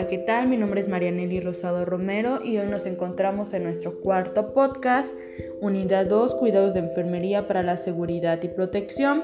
Hola, 0.00 0.08
¿qué 0.08 0.16
tal? 0.16 0.48
Mi 0.48 0.56
nombre 0.56 0.80
es 0.80 0.88
Marianelli 0.88 1.40
Rosado 1.40 1.84
Romero 1.84 2.40
y 2.42 2.56
hoy 2.56 2.66
nos 2.68 2.86
encontramos 2.86 3.52
en 3.52 3.64
nuestro 3.64 4.00
cuarto 4.00 4.54
podcast, 4.54 5.14
Unidad 5.60 6.06
2, 6.06 6.36
Cuidados 6.36 6.72
de 6.72 6.80
Enfermería 6.80 7.46
para 7.46 7.62
la 7.62 7.76
Seguridad 7.76 8.42
y 8.42 8.48
Protección. 8.48 9.22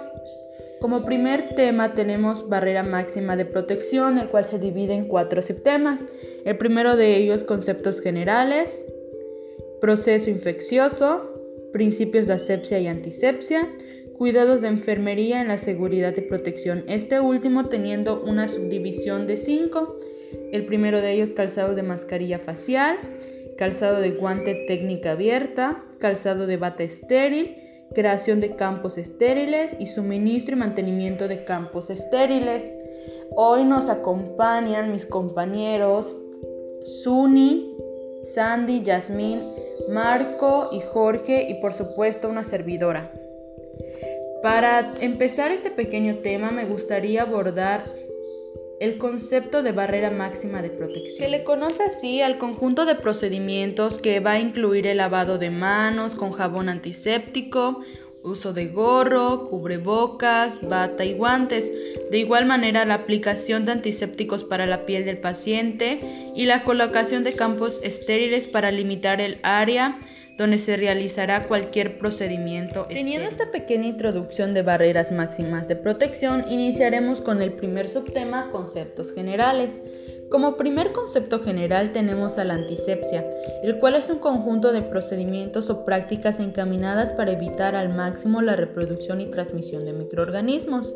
Como 0.79 1.07
primer 1.07 1.55
tema 1.55 1.95
tenemos 1.95 2.51
barrera 2.51 2.83
máxima 2.83 3.39
de 3.39 3.47
protección, 3.47 4.19
el 4.19 4.29
cual 4.29 4.45
se 4.45 4.59
divide 4.59 4.93
en 4.93 5.09
cuatro 5.09 5.41
subtemas. 5.41 6.05
El 6.45 6.59
primero 6.59 6.95
de 6.95 7.17
ellos, 7.17 7.43
conceptos 7.43 8.03
generales, 8.03 8.85
proceso 9.81 10.29
infeccioso, 10.29 11.23
principios 11.73 12.27
de 12.27 12.35
asepsia 12.35 12.79
y 12.81 12.87
antisepsia, 12.87 13.67
cuidados 14.13 14.61
de 14.61 14.69
enfermería 14.69 15.41
en 15.41 15.49
la 15.49 15.57
seguridad 15.57 16.15
y 16.19 16.21
protección, 16.21 16.85
este 16.87 17.19
último 17.19 17.71
teniendo 17.71 18.23
una 18.23 18.51
subdivisión 18.51 19.27
de 19.27 19.39
cinco. 19.39 19.99
El 20.53 20.67
primero 20.67 21.01
de 21.01 21.13
ellos 21.13 21.31
calzado 21.31 21.75
de 21.75 21.83
mascarilla 21.83 22.39
facial, 22.39 22.97
calzado 23.57 24.01
de 24.01 24.13
guante 24.13 24.67
técnica 24.67 25.13
abierta, 25.13 25.83
calzado 25.99 26.47
de 26.47 26.57
bata 26.57 26.83
estéril, 26.83 27.57
creación 27.95 28.41
de 28.41 28.57
campos 28.57 28.99
estériles 28.99 29.77
y 29.79 29.87
suministro 29.87 30.57
y 30.57 30.59
mantenimiento 30.59 31.29
de 31.29 31.45
campos 31.45 31.91
estériles. 31.91 32.71
Hoy 33.35 33.65
nos 33.65 33.89
acompañan 33.89 34.93
mis 34.93 35.07
compañeros 35.07 36.15
Suni, 36.85 37.75
Sandy, 38.23 38.83
Yasmín, 38.83 39.43
Marco 39.89 40.69
y 40.73 40.81
Jorge 40.81 41.47
y 41.49 41.55
por 41.55 41.75
supuesto 41.75 42.29
una 42.29 42.45
servidora. 42.45 43.13
Para 44.43 44.95
empezar 45.01 45.51
este 45.51 45.71
pequeño 45.71 46.19
tema 46.19 46.51
me 46.51 46.65
gustaría 46.65 47.23
abordar 47.23 47.85
el 48.81 48.99
concepto 48.99 49.63
de 49.63 49.73
barrera 49.73 50.11
máxima 50.11 50.63
de 50.63 50.71
protección. 50.71 51.17
Se 51.17 51.29
le 51.29 51.45
conoce 51.45 51.83
así 51.85 52.21
al 52.21 52.39
conjunto 52.39 52.85
de 52.85 52.95
procedimientos 52.95 53.99
que 53.99 54.21
va 54.21 54.33
a 54.33 54.41
incluir 54.41 54.87
el 54.87 54.99
lavado 54.99 55.39
de 55.39 55.51
manos 55.51 56.15
con 56.15 56.33
jabón 56.33 56.69
antiséptico, 56.69 57.81
uso 58.23 58.53
de 58.53 58.67
gorro, 58.67 59.49
cubrebocas, 59.49 60.67
bata 60.69 61.05
y 61.05 61.15
guantes. 61.15 61.73
De 62.11 62.19
igual 62.19 62.45
manera, 62.45 62.85
la 62.85 62.95
aplicación 62.95 63.65
de 63.65 63.73
antisépticos 63.73 64.45
para 64.45 64.67
la 64.67 64.85
piel 64.85 65.05
del 65.05 65.19
paciente 65.19 66.01
y 66.35 66.45
la 66.47 66.65
colocación 66.65 67.25
de 67.25 67.35
campos 67.35 67.81
estériles 67.83 68.47
para 68.47 68.73
limitar 68.73 69.21
el 69.21 69.39
área 69.43 69.99
donde 70.37 70.59
se 70.59 70.77
realizará 70.77 71.45
cualquier 71.45 71.99
procedimiento. 71.99 72.87
Teniendo 72.89 73.29
esta 73.29 73.51
pequeña 73.51 73.87
introducción 73.87 74.55
de 74.55 74.63
barreras 74.63 75.13
máximas 75.13 75.67
de 75.69 75.77
protección, 75.77 76.45
iniciaremos 76.49 77.21
con 77.21 77.41
el 77.41 77.53
primer 77.53 77.89
subtema, 77.89 78.51
conceptos 78.51 79.13
generales. 79.13 79.81
Como 80.29 80.57
primer 80.57 80.93
concepto 80.93 81.41
general 81.41 81.93
tenemos 81.93 82.37
a 82.37 82.45
la 82.45 82.55
antisepsia, 82.55 83.25
el 83.63 83.79
cual 83.79 83.95
es 83.95 84.11
un 84.11 84.19
conjunto 84.19 84.73
de 84.73 84.83
procedimientos 84.83 85.71
o 85.71 85.85
prácticas 85.85 86.41
encaminadas 86.41 87.13
para 87.13 87.33
evitar 87.33 87.77
al 87.77 87.95
máximo 87.95 88.43
la 88.43 88.57
reproducción 88.57 89.21
y 89.21 89.27
transmisión 89.27 89.85
de 89.85 89.93
microorganismos. 89.93 90.93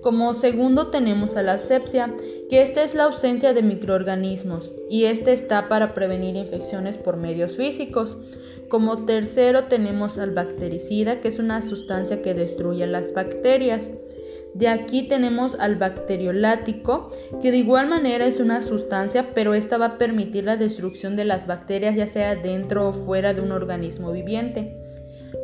Como 0.00 0.32
segundo 0.32 0.88
tenemos 0.88 1.36
a 1.36 1.42
la 1.42 1.54
asepsia, 1.54 2.14
que 2.48 2.62
esta 2.62 2.82
es 2.84 2.94
la 2.94 3.04
ausencia 3.04 3.52
de 3.52 3.62
microorganismos 3.62 4.72
y 4.88 5.04
esta 5.04 5.32
está 5.32 5.68
para 5.68 5.92
prevenir 5.92 6.36
infecciones 6.36 6.96
por 6.96 7.16
medios 7.16 7.56
físicos. 7.56 8.16
Como 8.68 9.04
tercero 9.06 9.64
tenemos 9.64 10.18
al 10.18 10.30
bactericida, 10.30 11.20
que 11.20 11.28
es 11.28 11.38
una 11.38 11.62
sustancia 11.62 12.22
que 12.22 12.34
destruye 12.34 12.86
las 12.86 13.12
bacterias. 13.12 13.90
De 14.54 14.68
aquí 14.68 15.08
tenemos 15.08 15.56
al 15.58 15.76
bacteriolático, 15.76 17.10
que 17.42 17.50
de 17.50 17.58
igual 17.58 17.88
manera 17.88 18.26
es 18.26 18.40
una 18.40 18.62
sustancia, 18.62 19.34
pero 19.34 19.52
esta 19.52 19.78
va 19.78 19.86
a 19.86 19.98
permitir 19.98 20.44
la 20.44 20.56
destrucción 20.56 21.16
de 21.16 21.24
las 21.24 21.46
bacterias, 21.46 21.96
ya 21.96 22.06
sea 22.06 22.34
dentro 22.34 22.88
o 22.88 22.92
fuera 22.92 23.34
de 23.34 23.40
un 23.40 23.52
organismo 23.52 24.12
viviente. 24.12 24.76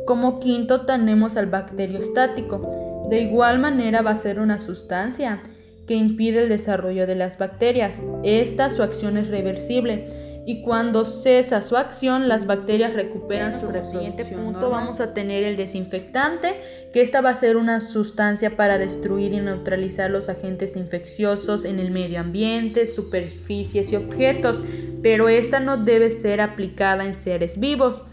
Como 0.05 0.39
quinto 0.39 0.85
tenemos 0.85 1.35
al 1.35 1.47
bacteriostático. 1.47 2.94
De 3.09 3.21
igual 3.21 3.59
manera 3.59 4.01
va 4.01 4.11
a 4.11 4.15
ser 4.15 4.39
una 4.39 4.57
sustancia 4.57 5.43
que 5.87 5.95
impide 5.95 6.43
el 6.43 6.49
desarrollo 6.49 7.05
de 7.05 7.15
las 7.15 7.37
bacterias. 7.37 7.95
Esta 8.23 8.69
su 8.69 8.81
acción 8.81 9.17
es 9.17 9.27
reversible 9.27 10.25
y 10.47 10.61
cuando 10.61 11.05
cesa 11.05 11.63
su 11.63 11.75
acción 11.75 12.27
las 12.27 12.45
bacterias 12.45 12.93
recuperan 12.93 13.59
su 13.59 13.67
siguiente 13.89 14.25
punto 14.25 14.69
vamos 14.69 14.99
a 14.99 15.13
tener 15.13 15.43
el 15.43 15.57
desinfectante 15.57 16.53
que 16.93 17.01
esta 17.01 17.21
va 17.21 17.31
a 17.31 17.35
ser 17.35 17.57
una 17.57 17.81
sustancia 17.81 18.55
para 18.55 18.77
destruir 18.77 19.33
y 19.33 19.39
neutralizar 19.39 20.11
los 20.11 20.29
agentes 20.29 20.75
infecciosos 20.75 21.65
en 21.65 21.79
el 21.79 21.89
medio 21.89 22.19
ambiente, 22.19 22.85
superficies 22.85 23.91
y 23.91 23.95
objetos, 23.95 24.61
pero 25.01 25.29
esta 25.29 25.59
no 25.59 25.77
debe 25.77 26.11
ser 26.11 26.41
aplicada 26.41 27.05
en 27.05 27.15
seres 27.15 27.59
vivos. 27.59 28.03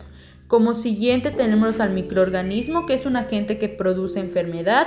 Como 0.53 0.75
siguiente 0.75 1.31
tenemos 1.31 1.81
al 1.81 1.95
microorganismo 1.95 2.85
que 2.85 2.93
es 2.93 3.07
un 3.07 3.17
agente 3.17 3.57
que 3.57 3.71
produce 3.71 4.21
enfermedad. 4.21 4.87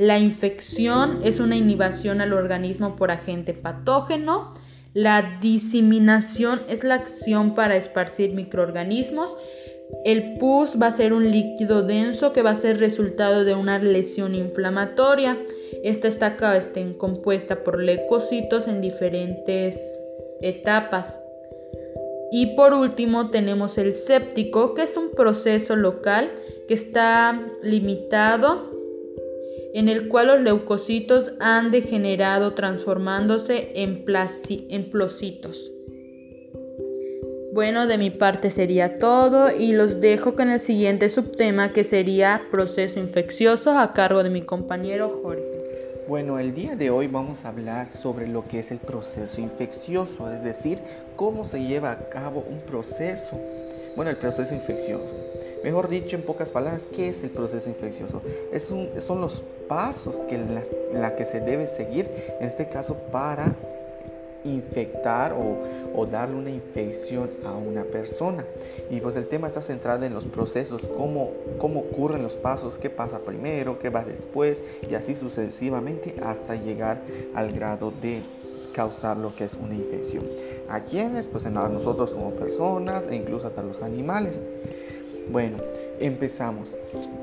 La 0.00 0.18
infección 0.18 1.20
es 1.22 1.38
una 1.38 1.54
inhibición 1.54 2.20
al 2.20 2.32
organismo 2.32 2.96
por 2.96 3.12
agente 3.12 3.54
patógeno. 3.54 4.52
La 4.92 5.38
diseminación 5.40 6.60
es 6.68 6.82
la 6.82 6.96
acción 6.96 7.54
para 7.54 7.76
esparcir 7.76 8.34
microorganismos. 8.34 9.36
El 10.04 10.38
pus 10.38 10.76
va 10.82 10.88
a 10.88 10.92
ser 10.92 11.12
un 11.12 11.30
líquido 11.30 11.84
denso 11.84 12.32
que 12.32 12.42
va 12.42 12.50
a 12.50 12.56
ser 12.56 12.80
resultado 12.80 13.44
de 13.44 13.54
una 13.54 13.78
lesión 13.78 14.34
inflamatoria. 14.34 15.38
Esta 15.84 16.08
está 16.08 16.56
este, 16.56 16.96
compuesta 16.96 17.62
por 17.62 17.80
leucocitos 17.80 18.66
en 18.66 18.80
diferentes 18.80 19.78
etapas. 20.42 21.20
Y 22.36 22.56
por 22.56 22.74
último 22.74 23.30
tenemos 23.30 23.78
el 23.78 23.92
séptico, 23.92 24.74
que 24.74 24.82
es 24.82 24.96
un 24.96 25.12
proceso 25.12 25.76
local 25.76 26.32
que 26.66 26.74
está 26.74 27.46
limitado 27.62 28.72
en 29.72 29.88
el 29.88 30.08
cual 30.08 30.26
los 30.26 30.40
leucocitos 30.40 31.30
han 31.38 31.70
degenerado 31.70 32.52
transformándose 32.54 33.70
en, 33.76 34.04
en 34.68 34.90
plocitos. 34.90 35.70
Bueno, 37.52 37.86
de 37.86 37.98
mi 37.98 38.10
parte 38.10 38.50
sería 38.50 38.98
todo 38.98 39.56
y 39.56 39.72
los 39.72 40.00
dejo 40.00 40.34
con 40.34 40.50
el 40.50 40.58
siguiente 40.58 41.10
subtema 41.10 41.72
que 41.72 41.84
sería 41.84 42.48
proceso 42.50 42.98
infeccioso 42.98 43.78
a 43.78 43.92
cargo 43.92 44.24
de 44.24 44.30
mi 44.30 44.42
compañero 44.42 45.20
Jorge. 45.22 45.63
Bueno, 46.06 46.38
el 46.38 46.52
día 46.52 46.76
de 46.76 46.90
hoy 46.90 47.06
vamos 47.06 47.46
a 47.46 47.48
hablar 47.48 47.88
sobre 47.88 48.26
lo 48.26 48.46
que 48.46 48.58
es 48.58 48.70
el 48.70 48.78
proceso 48.78 49.40
infeccioso, 49.40 50.30
es 50.30 50.44
decir, 50.44 50.78
cómo 51.16 51.46
se 51.46 51.62
lleva 51.62 51.92
a 51.92 52.10
cabo 52.10 52.44
un 52.46 52.60
proceso. 52.60 53.40
Bueno, 53.96 54.10
el 54.10 54.18
proceso 54.18 54.54
infeccioso. 54.54 55.06
Mejor 55.62 55.88
dicho, 55.88 56.16
en 56.16 56.22
pocas 56.22 56.50
palabras, 56.50 56.84
¿qué 56.94 57.08
es 57.08 57.24
el 57.24 57.30
proceso 57.30 57.70
infeccioso? 57.70 58.20
Es 58.52 58.70
un, 58.70 58.90
son 59.00 59.22
los 59.22 59.42
pasos 59.66 60.16
que 60.28 60.36
la 60.92 61.16
que 61.16 61.24
se 61.24 61.40
debe 61.40 61.66
seguir, 61.66 62.06
en 62.38 62.48
este 62.48 62.68
caso, 62.68 62.98
para 63.10 63.54
infectar 64.44 65.32
o, 65.32 66.06
darle 66.06 66.36
una 66.36 66.50
infección 66.50 67.30
a 67.44 67.52
una 67.52 67.82
persona. 67.84 68.44
Y 68.90 69.00
pues 69.00 69.16
el 69.16 69.26
tema 69.26 69.48
está 69.48 69.62
centrado 69.62 70.04
en 70.04 70.12
los 70.12 70.26
procesos, 70.26 70.82
cómo, 70.96 71.32
cómo 71.58 71.80
ocurren 71.80 72.22
los 72.22 72.34
pasos, 72.34 72.78
qué 72.78 72.90
pasa 72.90 73.20
primero, 73.20 73.78
qué 73.78 73.88
va 73.88 74.04
después 74.04 74.62
y 74.88 74.94
así 74.94 75.14
sucesivamente 75.14 76.14
hasta 76.22 76.56
llegar 76.56 77.00
al 77.34 77.52
grado 77.52 77.92
de 78.02 78.22
causar 78.74 79.16
lo 79.16 79.34
que 79.34 79.44
es 79.44 79.54
una 79.54 79.74
infección. 79.74 80.24
¿A 80.68 80.80
quiénes? 80.80 81.28
Pues 81.28 81.46
a 81.46 81.50
nosotros 81.50 82.10
como 82.10 82.30
personas 82.32 83.06
e 83.06 83.16
incluso 83.16 83.46
hasta 83.46 83.62
los 83.62 83.82
animales. 83.82 84.42
Bueno, 85.30 85.56
empezamos. 86.06 86.70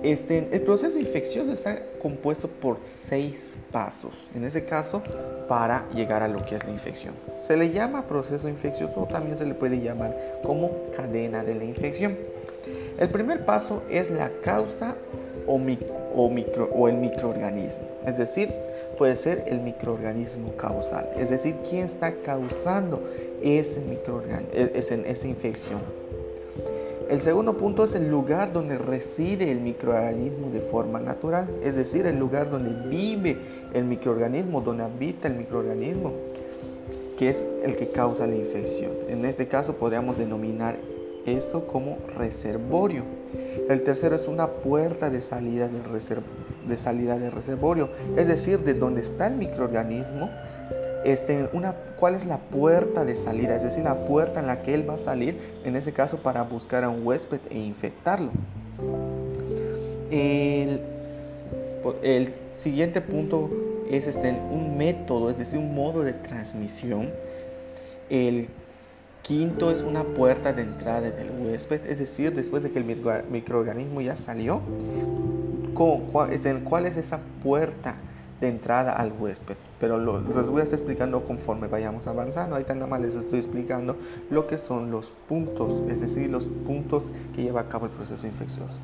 Este, 0.03 0.47
el 0.51 0.61
proceso 0.61 0.97
infeccioso 0.99 1.51
está 1.51 1.81
compuesto 2.01 2.47
por 2.47 2.79
seis 2.81 3.57
pasos, 3.71 4.27
en 4.35 4.43
este 4.43 4.65
caso, 4.65 5.01
para 5.47 5.87
llegar 5.93 6.23
a 6.23 6.27
lo 6.27 6.43
que 6.43 6.55
es 6.55 6.65
la 6.65 6.71
infección. 6.71 7.13
Se 7.37 7.55
le 7.57 7.69
llama 7.69 8.07
proceso 8.07 8.49
infeccioso 8.49 9.01
o 9.01 9.05
también 9.05 9.37
se 9.37 9.45
le 9.45 9.53
puede 9.53 9.79
llamar 9.79 10.15
como 10.43 10.71
cadena 10.95 11.43
de 11.43 11.55
la 11.55 11.63
infección. 11.63 12.17
El 12.97 13.09
primer 13.09 13.45
paso 13.45 13.81
es 13.89 14.11
la 14.11 14.31
causa 14.43 14.95
o, 15.47 15.55
o, 15.55 16.29
micro, 16.29 16.69
o 16.73 16.87
el 16.87 16.95
microorganismo, 16.95 17.87
es 18.05 18.17
decir, 18.17 18.49
puede 18.97 19.15
ser 19.15 19.43
el 19.47 19.59
microorganismo 19.61 20.55
causal, 20.57 21.09
es 21.17 21.29
decir, 21.29 21.55
quién 21.67 21.85
está 21.85 22.13
causando 22.23 23.01
ese 23.41 23.79
microorganismo, 23.81 24.53
e, 24.53 24.71
esa 24.75 25.27
infección. 25.27 25.81
El 27.11 27.19
segundo 27.19 27.57
punto 27.57 27.83
es 27.83 27.93
el 27.93 28.09
lugar 28.09 28.53
donde 28.53 28.77
reside 28.77 29.51
el 29.51 29.59
microorganismo 29.59 30.49
de 30.49 30.61
forma 30.61 31.01
natural, 31.01 31.49
es 31.61 31.75
decir, 31.75 32.05
el 32.05 32.17
lugar 32.17 32.49
donde 32.49 32.87
vive 32.87 33.37
el 33.73 33.83
microorganismo, 33.83 34.61
donde 34.61 34.83
habita 34.85 35.27
el 35.27 35.35
microorganismo, 35.35 36.13
que 37.17 37.27
es 37.27 37.45
el 37.63 37.75
que 37.75 37.91
causa 37.91 38.27
la 38.27 38.35
infección. 38.37 38.93
En 39.09 39.25
este 39.25 39.45
caso 39.49 39.75
podríamos 39.75 40.17
denominar 40.17 40.77
eso 41.25 41.67
como 41.67 41.97
reservorio. 42.17 43.03
El 43.67 43.83
tercero 43.83 44.15
es 44.15 44.29
una 44.29 44.47
puerta 44.47 45.09
de 45.09 45.19
salida 45.19 45.67
del, 45.67 45.81
de 46.65 46.77
salida 46.77 47.19
del 47.19 47.33
reservorio, 47.33 47.89
es 48.15 48.29
decir, 48.29 48.59
de 48.59 48.73
donde 48.73 49.01
está 49.01 49.27
el 49.27 49.35
microorganismo 49.35 50.29
este, 51.03 51.49
una, 51.53 51.73
cuál 51.97 52.15
es 52.15 52.25
la 52.25 52.37
puerta 52.37 53.05
de 53.05 53.15
salida, 53.15 53.55
es 53.55 53.63
decir, 53.63 53.83
la 53.83 54.05
puerta 54.05 54.39
en 54.39 54.47
la 54.47 54.61
que 54.61 54.73
él 54.73 54.87
va 54.89 54.95
a 54.95 54.99
salir, 54.99 55.39
en 55.63 55.75
ese 55.75 55.93
caso 55.93 56.17
para 56.17 56.43
buscar 56.43 56.83
a 56.83 56.89
un 56.89 57.05
huésped 57.05 57.39
e 57.49 57.57
infectarlo. 57.57 58.31
El, 60.11 60.81
el 62.03 62.33
siguiente 62.57 63.01
punto 63.01 63.49
es 63.89 64.07
este, 64.07 64.31
un 64.31 64.77
método, 64.77 65.29
es 65.29 65.37
decir, 65.37 65.59
un 65.59 65.73
modo 65.73 66.03
de 66.03 66.13
transmisión. 66.13 67.09
El 68.09 68.47
quinto 69.21 69.71
es 69.71 69.81
una 69.81 70.03
puerta 70.03 70.53
de 70.53 70.63
entrada 70.63 71.11
del 71.11 71.29
huésped, 71.39 71.85
es 71.85 71.99
decir, 71.99 72.33
después 72.33 72.63
de 72.63 72.71
que 72.71 72.79
el 72.79 72.85
microorganismo 73.29 74.01
ya 74.01 74.15
salió, 74.15 74.61
este, 76.31 76.55
¿cuál 76.63 76.85
es 76.85 76.97
esa 76.97 77.19
puerta 77.43 77.95
de 78.41 78.49
entrada 78.49 78.93
al 78.93 79.13
huésped? 79.17 79.55
Pero 79.79 79.97
lo, 79.97 80.19
les 80.19 80.49
voy 80.49 80.59
a 80.59 80.63
estar 80.63 80.77
explicando 80.77 81.23
conforme 81.23 81.67
vayamos 81.67 82.07
avanzando. 82.07 82.57
Ahí 82.57 82.65
nada 82.67 82.87
más 82.87 82.99
les 82.99 83.15
estoy 83.15 83.39
explicando 83.39 83.95
lo 84.29 84.47
que 84.47 84.57
son 84.57 84.91
los 84.91 85.13
puntos, 85.29 85.81
es 85.89 86.01
decir, 86.01 86.29
los 86.29 86.49
puntos 86.65 87.09
que 87.33 87.43
lleva 87.43 87.61
a 87.61 87.67
cabo 87.69 87.85
el 87.85 87.91
proceso 87.91 88.27
infeccioso. 88.27 88.79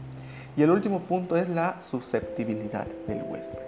Y 0.56 0.64
el 0.64 0.72
último 0.72 1.02
punto 1.02 1.36
es 1.36 1.50
la 1.50 1.82
susceptibilidad 1.82 2.88
del 3.08 3.22
huésped. 3.24 3.60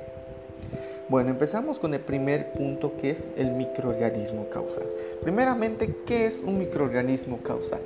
Bueno, 1.10 1.32
empezamos 1.32 1.80
con 1.80 1.96
el 1.96 2.02
primer 2.02 2.52
punto 2.54 2.96
que 2.98 3.10
es 3.10 3.26
el 3.36 3.52
microorganismo 3.52 4.48
causal. 4.50 4.86
Primeramente, 5.24 5.96
¿qué 6.06 6.28
es 6.28 6.44
un 6.46 6.60
microorganismo 6.60 7.40
causal? 7.42 7.82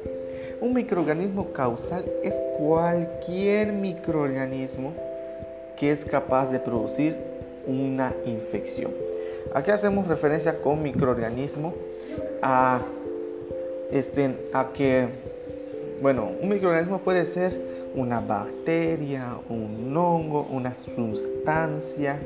Un 0.60 0.74
microorganismo 0.74 1.54
causal 1.54 2.04
es 2.22 2.42
cualquier 2.58 3.72
microorganismo 3.72 4.94
que 5.78 5.92
es 5.92 6.04
capaz 6.06 6.52
de 6.52 6.60
producir 6.60 7.18
una 7.68 8.14
infección. 8.26 8.92
Aquí 9.54 9.72
hacemos 9.72 10.08
referencia 10.08 10.62
con 10.62 10.82
microorganismo 10.82 11.74
a, 12.42 12.82
este, 13.92 14.36
a 14.54 14.72
que, 14.74 15.08
bueno, 16.02 16.32
un 16.42 16.50
microorganismo 16.50 17.00
puede 17.00 17.26
ser 17.26 17.60
una 17.96 18.20
bacteria, 18.20 19.38
un 19.50 19.96
hongo, 19.96 20.48
una 20.50 20.74
sustancia, 20.74 22.20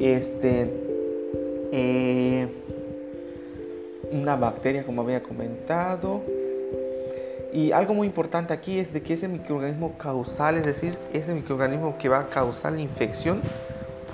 este, 0.00 0.70
eh, 1.72 2.48
una 4.12 4.36
bacteria 4.36 4.84
como 4.84 5.02
había 5.02 5.22
comentado. 5.22 6.22
Y 7.52 7.70
algo 7.70 7.94
muy 7.94 8.06
importante 8.06 8.52
aquí 8.52 8.78
es 8.80 8.92
de 8.92 9.02
que 9.02 9.14
ese 9.14 9.28
microorganismo 9.28 9.96
causal, 9.96 10.56
es 10.56 10.64
decir, 10.64 10.96
ese 11.12 11.34
microorganismo 11.34 11.96
que 11.98 12.08
va 12.08 12.20
a 12.20 12.26
causar 12.26 12.72
la 12.72 12.80
infección, 12.80 13.40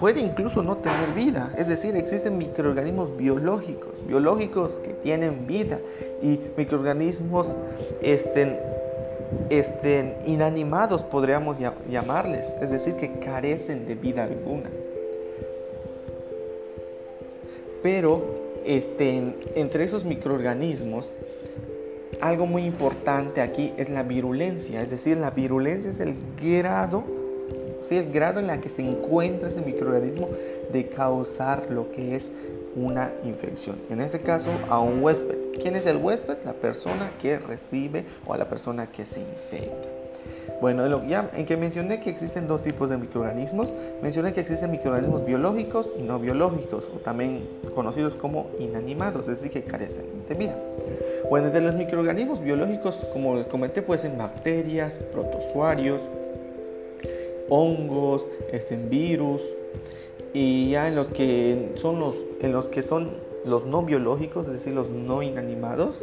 puede 0.00 0.20
incluso 0.20 0.62
no 0.62 0.79
tener 0.79 1.12
vida. 1.14 1.52
Es 1.58 1.69
decir, 1.69 1.94
existen 1.94 2.38
microorganismos 2.38 3.14
biológicos, 3.17 4.05
biológicos 4.06 4.81
que 4.82 4.94
tienen 4.94 5.47
vida 5.47 5.79
y 6.23 6.41
microorganismos 6.56 7.55
este, 8.00 8.58
estén 9.50 10.17
inanimados, 10.26 11.05
podríamos 11.05 11.58
llamarles, 11.88 12.56
es 12.62 12.70
decir, 12.70 12.94
que 12.94 13.19
carecen 13.20 13.87
de 13.87 13.94
vida 13.94 14.25
alguna. 14.25 14.70
Pero 17.82 18.23
este, 18.64 19.35
entre 19.55 19.85
esos 19.85 20.05
microorganismos, 20.06 21.12
algo 22.23 22.46
muy 22.46 22.64
importante 22.64 23.43
aquí 23.43 23.73
es 23.76 23.91
la 23.91 24.03
virulencia, 24.03 24.81
es 24.81 24.91
decir, 24.91 25.19
la 25.19 25.31
virulencia 25.31 25.91
es 25.91 26.00
el 26.00 26.14
grado, 26.43 27.19
¿sí? 27.82 27.97
el 27.97 28.11
grado 28.11 28.41
en 28.41 28.47
la 28.47 28.61
que 28.61 28.69
se 28.69 28.82
encuentra 28.82 29.49
ese 29.49 29.62
microorganismo 29.62 30.29
de 30.73 30.88
causar 30.88 31.71
lo 31.71 31.91
que 31.91 32.17
es 32.17 32.31
una 32.77 33.12
infección. 33.25 33.77
En 33.91 34.00
este 34.00 34.21
caso, 34.21 34.50
a 34.69 34.81
un 34.81 35.03
huésped. 35.03 35.37
¿Quién 35.61 35.77
es 35.77 35.87
el 35.87 35.97
huésped? 35.97 36.38
La 36.44 36.53
persona 36.53 37.11
que 37.21 37.38
recibe 37.38 38.05
o 38.27 38.35
a 38.35 38.38
la 38.38 38.49
persona 38.49 38.87
que 38.91 39.05
se 39.05 39.21
infecta. 39.21 39.88
Bueno, 40.61 40.87
ya 41.06 41.31
en 41.35 41.47
que 41.47 41.56
mencioné 41.56 42.00
que 42.00 42.11
existen 42.11 42.47
dos 42.47 42.61
tipos 42.61 42.91
de 42.91 42.99
microorganismos, 42.99 43.69
mencioné 44.03 44.35
que 44.35 44.41
existen 44.41 44.71
microorganismos 44.71 45.25
biológicos 45.25 45.94
y 45.99 46.03
no 46.03 46.19
biológicos, 46.19 46.85
o 46.94 46.99
también 46.99 47.49
conocidos 47.75 48.15
como 48.15 48.50
inanimados, 48.59 49.23
es 49.23 49.41
decir, 49.43 49.50
que 49.50 49.62
carecen 49.62 50.05
de 50.29 50.35
vida. 50.35 50.55
Bueno, 51.31 51.47
desde 51.47 51.62
los 51.62 51.75
microorganismos 51.75 52.43
biológicos, 52.43 52.97
como 53.12 53.37
les 53.37 53.47
comenté, 53.47 53.81
pueden 53.81 54.03
ser 54.03 54.19
bacterias, 54.19 54.99
protozoarios, 55.12 56.03
hongos, 57.50 58.26
este, 58.52 58.76
virus, 58.76 59.43
y 60.32 60.70
ya 60.70 60.88
en 60.88 60.94
los 60.94 61.11
que 61.11 61.73
son 61.75 62.00
los, 62.00 62.14
en 62.41 62.52
los 62.52 62.69
que 62.69 62.82
son 62.82 63.11
los 63.44 63.67
no 63.67 63.82
biológicos, 63.82 64.47
es 64.47 64.55
decir, 64.55 64.73
los 64.75 64.91
no 64.91 65.23
inanimados, 65.23 65.97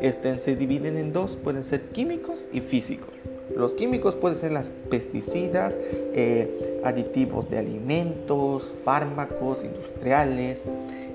este, 0.00 0.40
se 0.40 0.56
dividen 0.56 0.96
en 0.96 1.12
dos, 1.12 1.36
pueden 1.36 1.64
ser 1.64 1.82
químicos 1.88 2.46
y 2.52 2.60
físicos. 2.60 3.14
Los 3.54 3.74
químicos 3.74 4.14
pueden 4.14 4.36
ser 4.38 4.52
las 4.52 4.70
pesticidas, 4.90 5.78
eh, 6.14 6.80
aditivos 6.82 7.48
de 7.50 7.58
alimentos, 7.58 8.72
fármacos 8.84 9.64
industriales. 9.64 10.64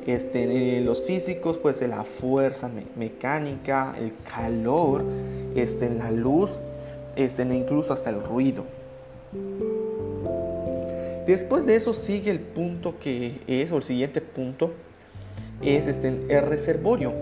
Este, 0.05 0.77
eh, 0.77 0.81
los 0.81 1.03
físicos 1.03 1.57
puede 1.57 1.75
ser 1.75 1.89
la 1.89 2.03
fuerza 2.03 2.69
mecánica, 2.95 3.95
el 3.99 4.13
calor, 4.31 5.03
este, 5.55 5.89
la 5.89 6.11
luz, 6.11 6.51
este, 7.15 7.43
incluso 7.43 7.93
hasta 7.93 8.11
el 8.11 8.23
ruido. 8.23 8.63
Después 11.29 11.67
de 11.67 11.75
eso 11.75 11.93
sigue 11.93 12.31
el 12.31 12.39
punto 12.39 12.97
que 12.99 13.39
es, 13.45 13.71
o 13.71 13.77
el 13.77 13.83
siguiente 13.83 14.19
punto, 14.19 14.71
es 15.61 15.85
este, 15.85 16.07
el 16.07 16.41
reservorio. 16.47 17.13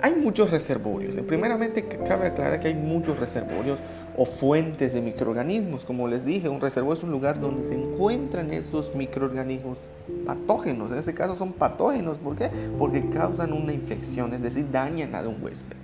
Hay 0.00 0.14
muchos 0.14 0.50
reservorios. 0.50 1.14
Primeramente, 1.28 1.84
cabe 1.84 2.28
aclarar 2.28 2.58
que 2.58 2.68
hay 2.68 2.74
muchos 2.74 3.18
reservorios 3.18 3.80
o 4.16 4.24
fuentes 4.24 4.94
de 4.94 5.02
microorganismos. 5.02 5.84
Como 5.84 6.08
les 6.08 6.24
dije, 6.24 6.48
un 6.48 6.62
reservorio 6.62 6.94
es 6.94 7.04
un 7.04 7.10
lugar 7.10 7.38
donde 7.38 7.64
se 7.64 7.74
encuentran 7.74 8.50
esos 8.50 8.94
microorganismos 8.94 9.76
patógenos. 10.24 10.90
En 10.90 10.96
este 10.96 11.12
caso 11.12 11.36
son 11.36 11.52
patógenos. 11.52 12.16
¿Por 12.16 12.36
qué? 12.36 12.48
Porque 12.78 13.10
causan 13.10 13.52
una 13.52 13.74
infección, 13.74 14.32
es 14.32 14.40
decir, 14.40 14.70
dañan 14.72 15.14
a 15.14 15.20
un 15.20 15.44
huésped. 15.44 15.81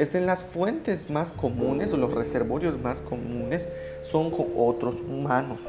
Es 0.00 0.14
en 0.14 0.24
las 0.24 0.44
fuentes 0.44 1.10
más 1.10 1.30
comunes 1.30 1.92
o 1.92 1.98
los 1.98 2.14
reservorios 2.14 2.80
más 2.80 3.02
comunes 3.02 3.68
son 4.00 4.30
con 4.30 4.46
otros 4.56 4.96
humanos. 5.02 5.60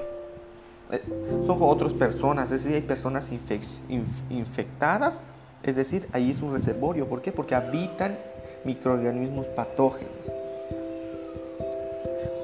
Eh, 0.89 1.01
son 1.45 1.59
con 1.59 1.67
otras 1.67 1.93
personas, 1.93 2.45
es 2.45 2.63
decir, 2.63 2.75
hay 2.75 2.81
personas 2.81 3.29
infectadas, 4.29 5.25
es 5.63 5.75
decir, 5.75 6.07
ahí 6.13 6.31
es 6.31 6.41
un 6.41 6.53
reservorio. 6.53 7.09
¿Por 7.09 7.21
qué? 7.21 7.33
Porque 7.33 7.55
habitan 7.55 8.17
microorganismos 8.63 9.47
patógenos. 9.47 10.40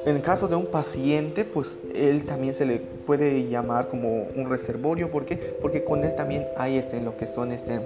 En 0.08 0.16
el 0.16 0.22
caso 0.22 0.48
de 0.48 0.56
un 0.56 0.68
paciente, 0.68 1.44
pues 1.44 1.80
él 1.94 2.26
también 2.26 2.56
se 2.56 2.66
le 2.66 2.78
puede 2.78 3.50
llamar 3.50 3.90
como 3.90 4.24
un 4.38 4.50
reservorio. 4.50 5.12
¿Por 5.12 5.26
qué? 5.26 5.36
Porque 5.62 5.84
con 5.84 6.02
él 6.06 6.16
también 6.16 6.48
hay 6.56 6.78
este, 6.78 7.02
lo 7.02 7.18
que 7.18 7.28
son 7.28 7.52
este, 7.52 7.82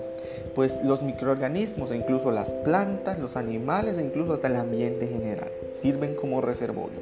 pues 0.53 0.83
los 0.83 1.01
microorganismos, 1.01 1.89
e 1.89 1.95
incluso 1.95 2.29
las 2.29 2.53
plantas, 2.53 3.17
los 3.17 3.37
animales, 3.37 3.97
e 3.97 4.03
incluso 4.03 4.33
hasta 4.33 4.49
el 4.49 4.57
ambiente 4.57 5.07
general. 5.07 5.49
Sirven 5.71 6.13
como 6.13 6.41
reservorio. 6.41 6.99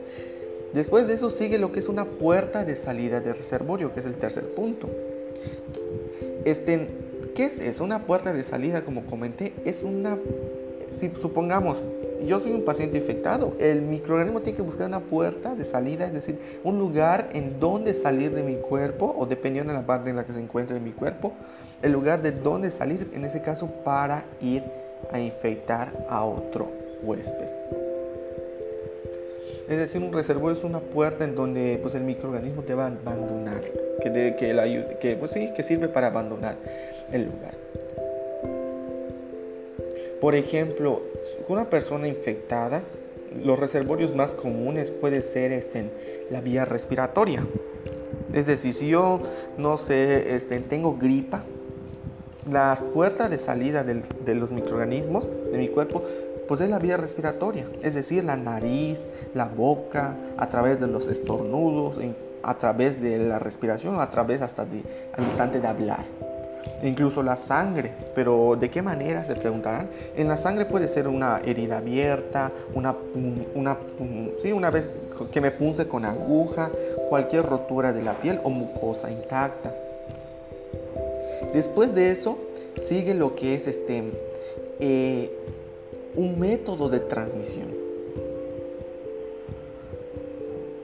Después 0.74 1.06
de 1.06 1.16
eso 1.16 1.30
sigue 1.30 1.60
lo 1.60 1.74
que 1.74 1.80
es 1.80 1.90
una 1.90 2.06
puerta 2.06 2.64
de 2.64 2.78
salida 2.78 3.20
de 3.20 3.34
reservorio, 3.34 3.94
que 3.94 4.00
es 4.00 4.06
el 4.06 4.16
tercer 4.16 4.46
punto. 4.54 4.90
Este, 6.46 6.88
¿Qué 7.36 7.44
es 7.44 7.60
eso? 7.60 7.84
Una 7.84 8.06
puerta 8.06 8.32
de 8.32 8.46
salida, 8.46 8.86
como 8.86 9.06
comenté, 9.06 9.52
es 9.66 9.84
una... 9.84 10.18
Si 10.92 11.12
supongamos 11.20 11.90
yo 12.26 12.40
soy 12.40 12.52
un 12.52 12.64
paciente 12.64 12.98
infectado. 12.98 13.54
El 13.60 13.82
microorganismo 13.82 14.42
tiene 14.42 14.58
que 14.58 14.62
buscar 14.62 14.88
una 14.88 15.00
puerta 15.00 15.56
de 15.56 15.66
salida, 15.66 16.06
es 16.06 16.14
decir, 16.14 16.40
un 16.64 16.78
lugar 16.78 17.30
en 17.34 17.60
donde 17.60 17.94
salir 17.94 18.34
de 18.34 18.44
mi 18.44 18.56
cuerpo, 18.56 19.16
o 19.18 19.26
dependiendo 19.26 19.72
de 19.74 19.80
la 19.80 19.86
parte 19.86 20.10
en 20.10 20.16
la 20.16 20.26
que 20.26 20.34
se 20.34 20.40
encuentre 20.40 20.78
en 20.78 20.84
mi 20.84 20.92
cuerpo, 20.92 21.34
el 21.82 21.92
lugar 21.92 22.22
de 22.22 22.32
donde 22.32 22.72
salir, 22.72 23.10
en 23.14 23.26
ese 23.26 23.42
caso, 23.42 23.68
para 23.84 24.26
ir 24.42 24.64
a 25.12 25.20
infectar 25.20 25.94
a 26.10 26.26
otro 26.26 26.70
huésped. 27.04 27.48
Es 29.70 29.78
decir, 29.78 30.02
un 30.02 30.12
reservorio 30.12 30.58
es 30.58 30.64
una 30.64 30.80
puerta 30.80 31.24
en 31.24 31.36
donde 31.36 31.78
pues, 31.82 31.94
el 31.94 32.04
microorganismo 32.04 32.64
te 32.64 32.74
va 32.74 32.86
a 32.86 32.88
abandonar, 32.88 33.62
que, 34.02 34.36
que, 34.38 34.98
que, 35.00 35.16
pues, 35.16 35.32
sí, 35.32 35.54
que 35.56 35.64
sirve 35.64 35.88
para 35.88 36.08
abandonar 36.08 36.58
el 37.12 37.26
lugar. 37.26 37.54
Por 40.22 40.36
ejemplo, 40.36 41.02
una 41.48 41.70
persona 41.70 42.08
infectada, 42.08 42.84
los 43.44 43.60
reservorios 43.60 44.16
más 44.16 44.36
comunes 44.36 44.92
puede 44.92 45.22
ser 45.22 45.52
este, 45.52 45.90
la 46.32 46.42
vía 46.42 46.66
respiratoria. 46.66 47.46
Es 48.34 48.46
decir, 48.46 48.74
si 48.74 48.90
yo, 48.90 49.22
no 49.58 49.78
sé, 49.78 50.36
este, 50.36 50.60
tengo 50.60 50.98
gripa, 50.98 51.44
las 52.50 52.82
puertas 52.82 53.30
de 53.30 53.38
salida 53.38 53.84
de 53.84 54.36
los 54.36 54.52
microorganismos 54.52 55.30
de 55.52 55.58
mi 55.58 55.68
cuerpo, 55.70 56.04
pues 56.48 56.62
es 56.62 56.70
la 56.70 56.80
vía 56.80 56.98
respiratoria, 56.98 57.68
es 57.84 57.94
decir, 57.94 58.24
la 58.24 58.36
nariz, 58.36 59.06
la 59.36 59.46
boca, 59.46 60.18
a 60.36 60.50
través 60.50 60.80
de 60.80 60.88
los 60.88 61.08
estornudos, 61.08 62.00
a 62.42 62.58
través 62.58 63.00
de 63.00 63.20
la 63.20 63.38
respiración, 63.38 64.00
a 64.00 64.10
través 64.10 64.42
hasta 64.42 64.66
de, 64.66 64.82
al 65.14 65.26
instante 65.26 65.60
de 65.62 65.68
hablar. 65.68 66.04
Incluso 66.84 67.24
la 67.24 67.36
sangre. 67.36 67.92
Pero 68.16 68.56
¿de 68.60 68.70
qué 68.70 68.82
manera 68.82 69.24
se 69.24 69.36
preguntarán? 69.36 69.90
En 70.16 70.28
la 70.28 70.38
sangre 70.38 70.66
puede 70.66 70.88
ser 70.88 71.08
una 71.08 71.42
herida 71.46 71.78
abierta, 71.78 72.52
una, 72.74 72.96
una, 73.56 73.78
sí, 74.42 74.52
una 74.52 74.70
vez 74.70 74.90
que 75.32 75.42
me 75.42 75.52
punce 75.52 75.88
con 75.88 76.06
aguja, 76.06 76.72
cualquier 77.10 77.46
rotura 77.46 77.92
de 77.94 78.04
la 78.04 78.20
piel 78.20 78.40
o 78.44 78.50
mucosa 78.50 79.12
intacta. 79.12 79.74
Después 81.54 81.96
de 81.96 82.12
eso 82.12 82.38
sigue 82.76 83.14
lo 83.14 83.36
que 83.36 83.56
es 83.56 83.68
este 83.68 84.04
eh, 84.80 85.32
un 86.16 86.40
método 86.40 86.90
de 86.90 87.00
transmisión. 87.00 87.68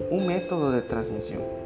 Un 0.09 0.27
método 0.27 0.71
de 0.71 0.81
transmisión. 0.81 1.64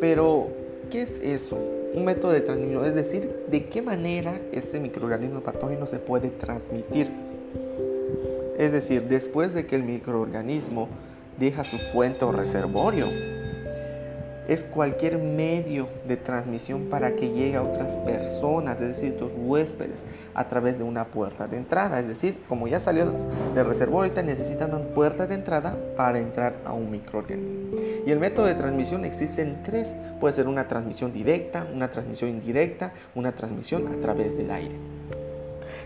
Pero, 0.00 0.48
¿qué 0.90 1.02
es 1.02 1.20
eso? 1.22 1.58
Un 1.94 2.04
método 2.04 2.32
de 2.32 2.40
transmisión, 2.40 2.84
es 2.84 2.94
decir, 2.94 3.30
de 3.50 3.66
qué 3.66 3.82
manera 3.82 4.38
ese 4.52 4.80
microorganismo 4.80 5.40
patógeno 5.40 5.86
se 5.86 5.98
puede 5.98 6.28
transmitir. 6.30 7.08
Es 8.58 8.72
decir, 8.72 9.02
después 9.08 9.54
de 9.54 9.66
que 9.66 9.76
el 9.76 9.84
microorganismo 9.84 10.88
deja 11.38 11.64
su 11.64 11.76
fuente 11.76 12.24
o 12.24 12.32
reservorio, 12.32 13.06
es 14.48 14.64
cualquier 14.64 15.18
medio 15.18 15.88
de 16.06 16.16
transmisión 16.16 16.84
para 16.90 17.16
que 17.16 17.30
llegue 17.30 17.56
a 17.56 17.62
otras 17.62 17.96
personas, 17.98 18.80
es 18.80 18.88
decir, 18.88 19.16
tus 19.16 19.32
huéspedes, 19.36 20.04
a 20.34 20.48
través 20.48 20.78
de 20.78 20.84
una 20.84 21.06
puerta 21.06 21.46
de 21.46 21.56
entrada. 21.56 22.00
Es 22.00 22.08
decir, 22.08 22.36
como 22.48 22.68
ya 22.68 22.80
salió 22.80 23.06
del 23.54 23.66
reservorio, 23.66 24.04
ahorita 24.04 24.22
necesitan 24.22 24.74
una 24.74 24.84
puerta 24.84 25.26
de 25.26 25.34
entrada 25.34 25.76
para 25.96 26.18
entrar 26.18 26.54
a 26.64 26.72
un 26.72 26.90
microorganismo. 26.90 27.78
Y 28.06 28.10
el 28.10 28.20
método 28.20 28.46
de 28.46 28.54
transmisión 28.54 29.04
existe 29.04 29.42
en 29.42 29.62
tres. 29.62 29.96
Puede 30.20 30.34
ser 30.34 30.46
una 30.46 30.68
transmisión 30.68 31.12
directa, 31.12 31.66
una 31.72 31.90
transmisión 31.90 32.30
indirecta, 32.30 32.92
una 33.14 33.32
transmisión 33.32 33.88
a 33.88 33.96
través 34.00 34.36
del 34.36 34.50
aire. 34.50 34.74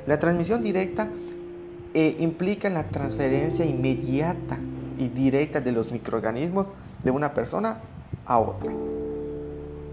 La 0.06 0.18
transmisión 0.18 0.62
directa 0.62 1.08
eh, 1.94 2.16
implica 2.18 2.68
la 2.70 2.84
transferencia 2.84 3.64
inmediata 3.64 4.58
y 4.98 5.08
directa 5.08 5.60
de 5.60 5.70
los 5.72 5.92
microorganismos 5.92 6.72
de 7.04 7.10
una 7.10 7.32
persona 7.34 7.78
a 8.26 8.38
otra. 8.38 8.72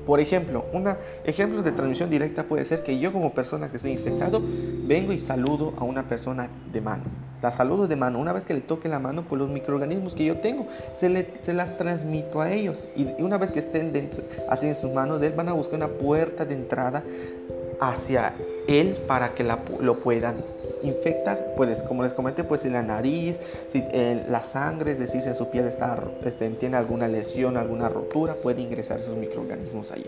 Por 0.06 0.20
ejemplo, 0.20 0.66
un 0.72 0.88
ejemplo 1.24 1.64
de 1.64 1.72
transmisión 1.72 2.10
directa 2.10 2.44
puede 2.44 2.64
ser 2.66 2.84
que 2.84 3.00
yo 3.00 3.12
como 3.12 3.34
persona 3.34 3.70
que 3.70 3.78
estoy 3.78 3.92
infectado 3.92 4.42
vengo 4.86 5.12
y 5.12 5.18
saludo 5.18 5.74
a 5.78 5.84
una 5.84 6.08
persona 6.08 6.48
de 6.72 6.82
mano. 6.82 7.04
La 7.42 7.52
saludo 7.52 7.88
de 7.88 7.96
mano. 7.96 8.20
Una 8.20 8.34
vez 8.34 8.46
que 8.46 8.54
le 8.54 8.62
toque 8.62 8.88
la 8.88 9.00
mano, 9.00 9.24
pues 9.28 9.40
los 9.40 9.50
microorganismos 9.50 10.16
que 10.16 10.26
yo 10.26 10.38
tengo 10.38 10.68
se, 10.94 11.10
le, 11.10 11.28
se 11.44 11.54
las 11.54 11.78
transmito 11.78 12.42
a 12.42 12.52
ellos. 12.52 12.88
Y 12.96 13.08
una 13.22 13.38
vez 13.38 13.52
que 13.52 13.60
estén 13.60 13.94
dentro, 13.94 14.24
así 14.50 14.68
en 14.68 14.76
sus 14.76 14.92
manos 14.92 15.20
de 15.20 15.28
él, 15.28 15.34
van 15.34 15.50
a 15.50 15.54
buscar 15.54 15.76
una 15.76 15.88
puerta 15.88 16.46
de 16.46 16.54
entrada 16.54 17.04
hacia 17.80 18.34
él 18.68 18.98
para 19.08 19.34
que 19.34 19.44
lo 19.44 20.00
puedan 20.00 20.44
infectar, 20.84 21.54
pues 21.56 21.84
como 21.84 22.04
les 22.04 22.14
comenté, 22.14 22.44
pues 22.44 22.66
en 22.66 22.74
la 22.74 22.84
nariz, 22.84 23.40
si 23.70 23.84
la 24.30 24.42
sangre, 24.42 24.92
es 24.92 25.00
decir, 25.00 25.22
si 25.22 25.34
su 25.34 25.50
piel 25.50 25.66
está, 25.66 26.04
este, 26.24 26.50
tiene 26.52 26.78
alguna 26.78 27.08
lesión, 27.08 27.58
alguna 27.58 27.90
rotura, 27.90 28.36
puede 28.36 28.62
ingresar 28.62 29.00
esos 29.00 29.16
microorganismos 29.16 29.92
ahí. 29.92 30.06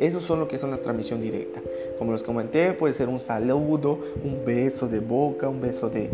Eso 0.00 0.22
son 0.22 0.40
lo 0.40 0.48
que 0.48 0.56
son 0.56 0.70
la 0.70 0.78
transmisión 0.78 1.20
directa. 1.20 1.60
Como 1.98 2.12
les 2.12 2.22
comenté, 2.22 2.72
puede 2.72 2.94
ser 2.94 3.10
un 3.10 3.20
saludo, 3.20 3.98
un 4.24 4.42
beso 4.46 4.88
de 4.88 4.98
boca, 4.98 5.46
un 5.46 5.60
beso 5.60 5.90
de, 5.90 6.08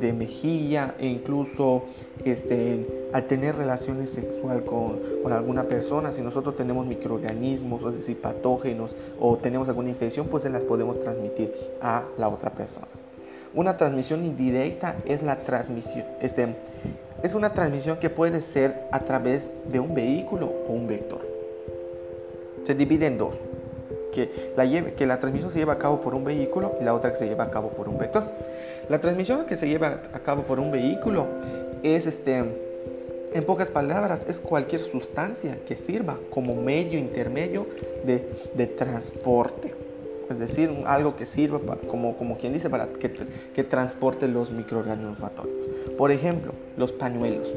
de, 0.00 0.12
mejilla 0.12 0.94
e 1.00 1.08
incluso 1.08 1.82
este, 2.24 2.86
al 3.12 3.26
tener 3.26 3.56
relaciones 3.56 4.10
sexual 4.10 4.62
con, 4.62 5.00
con, 5.20 5.32
alguna 5.32 5.64
persona, 5.64 6.12
si 6.12 6.22
nosotros 6.22 6.54
tenemos 6.54 6.86
microorganismos, 6.86 7.84
es 7.86 7.96
decir, 7.96 8.20
patógenos 8.20 8.94
o 9.18 9.36
tenemos 9.36 9.68
alguna 9.68 9.88
infección, 9.88 10.28
pues 10.28 10.44
se 10.44 10.50
las 10.50 10.62
podemos 10.62 11.00
transmitir 11.00 11.52
a 11.82 12.04
la 12.18 12.28
otra 12.28 12.54
persona. 12.54 12.86
Una 13.52 13.76
transmisión 13.76 14.24
indirecta 14.24 14.94
es 15.04 15.24
la 15.24 15.40
transmisión, 15.40 16.04
este, 16.20 16.54
es 17.24 17.34
una 17.34 17.52
transmisión 17.52 17.98
que 17.98 18.10
puede 18.10 18.40
ser 18.40 18.84
a 18.92 19.00
través 19.00 19.50
de 19.72 19.80
un 19.80 19.92
vehículo 19.92 20.52
o 20.68 20.72
un 20.72 20.86
vector. 20.86 21.27
Se 22.68 22.74
divide 22.74 23.06
en 23.06 23.16
dos, 23.16 23.34
que 24.12 24.30
la, 24.54 24.68
que 24.94 25.06
la 25.06 25.18
transmisión 25.18 25.50
se 25.50 25.58
lleva 25.58 25.72
a 25.72 25.78
cabo 25.78 26.02
por 26.02 26.14
un 26.14 26.22
vehículo 26.22 26.74
y 26.78 26.84
la 26.84 26.92
otra 26.92 27.08
que 27.08 27.16
se 27.16 27.26
lleva 27.26 27.44
a 27.44 27.50
cabo 27.50 27.70
por 27.70 27.88
un 27.88 27.96
vector. 27.96 28.24
La 28.90 29.00
transmisión 29.00 29.46
que 29.46 29.56
se 29.56 29.66
lleva 29.66 30.02
a 30.12 30.18
cabo 30.18 30.42
por 30.42 30.60
un 30.60 30.70
vehículo 30.70 31.24
es 31.82 32.06
este, 32.06 32.44
en 33.32 33.44
pocas 33.46 33.70
palabras, 33.70 34.26
es 34.28 34.38
cualquier 34.38 34.82
sustancia 34.82 35.56
que 35.66 35.76
sirva 35.76 36.18
como 36.28 36.54
medio 36.56 36.98
intermedio 36.98 37.66
de, 38.04 38.66
transporte 38.66 39.72
es 40.28 40.38
decir, 40.38 40.70
algo 40.84 41.16
que 41.16 41.24
sirva 41.24 41.78
como, 41.86 42.18
como 42.18 42.36
quien 42.36 42.52
dice 42.52 42.68
para 42.68 42.86
que, 42.88 43.10
que 43.54 43.64
transporte 43.64 44.28
los 44.28 44.50
microorganismos 44.50 45.16
patógenos. 45.16 45.56
Por 45.96 46.12
ejemplo, 46.12 46.52
los 46.76 46.92
pañuelos. 46.92 47.48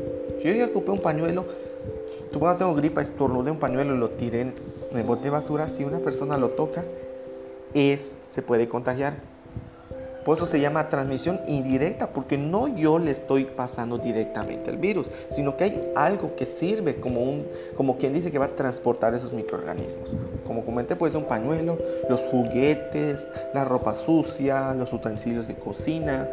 Si 0.42 0.48
yo 0.48 0.54
ya 0.54 0.68
ocupé 0.68 0.92
un 0.92 1.00
pañuelo, 1.00 1.44
tú 2.32 2.40
cuando 2.40 2.60
tengo 2.60 2.76
gripa 2.76 3.02
estornudé 3.02 3.52
un 3.52 3.60
pañuelo 3.60 3.94
y 3.94 3.98
lo 3.98 4.12
tiré 4.12 4.54
en 4.92 4.98
el 4.98 5.04
bote 5.04 5.24
de 5.24 5.30
basura, 5.30 5.68
si 5.68 5.84
una 5.84 6.00
persona 6.00 6.38
lo 6.38 6.50
toca, 6.50 6.84
es, 7.74 8.18
se 8.30 8.42
puede 8.42 8.68
contagiar. 8.68 9.16
Por 10.26 10.38
eso 10.38 10.46
se 10.46 10.60
llama 10.60 10.88
transmisión 10.88 11.40
indirecta, 11.48 12.14
porque 12.14 12.38
no 12.38 12.68
yo 12.68 13.00
le 13.00 13.10
estoy 13.10 13.46
pasando 13.46 13.98
directamente 13.98 14.70
el 14.70 14.78
virus, 14.78 15.10
sino 15.32 15.58
que 15.58 15.64
hay 15.64 15.92
algo 15.96 16.36
que 16.36 16.46
sirve 16.46 16.98
como, 16.98 17.22
un, 17.22 17.48
como 17.76 17.98
quien 17.98 18.14
dice 18.14 18.32
que 18.32 18.38
va 18.38 18.46
a 18.46 18.56
transportar 18.56 19.16
esos 19.16 19.34
microorganismos. 19.34 20.12
Como 20.46 20.64
comenté, 20.64 20.96
puede 20.96 21.12
ser 21.12 21.22
un 21.22 21.28
pañuelo, 21.28 21.80
los 22.08 22.22
juguetes, 22.22 23.26
la 23.56 23.66
ropa 23.66 23.96
sucia, 23.96 24.76
los 24.76 24.94
utensilios 24.94 25.48
de 25.48 25.56
cocina, 25.56 26.28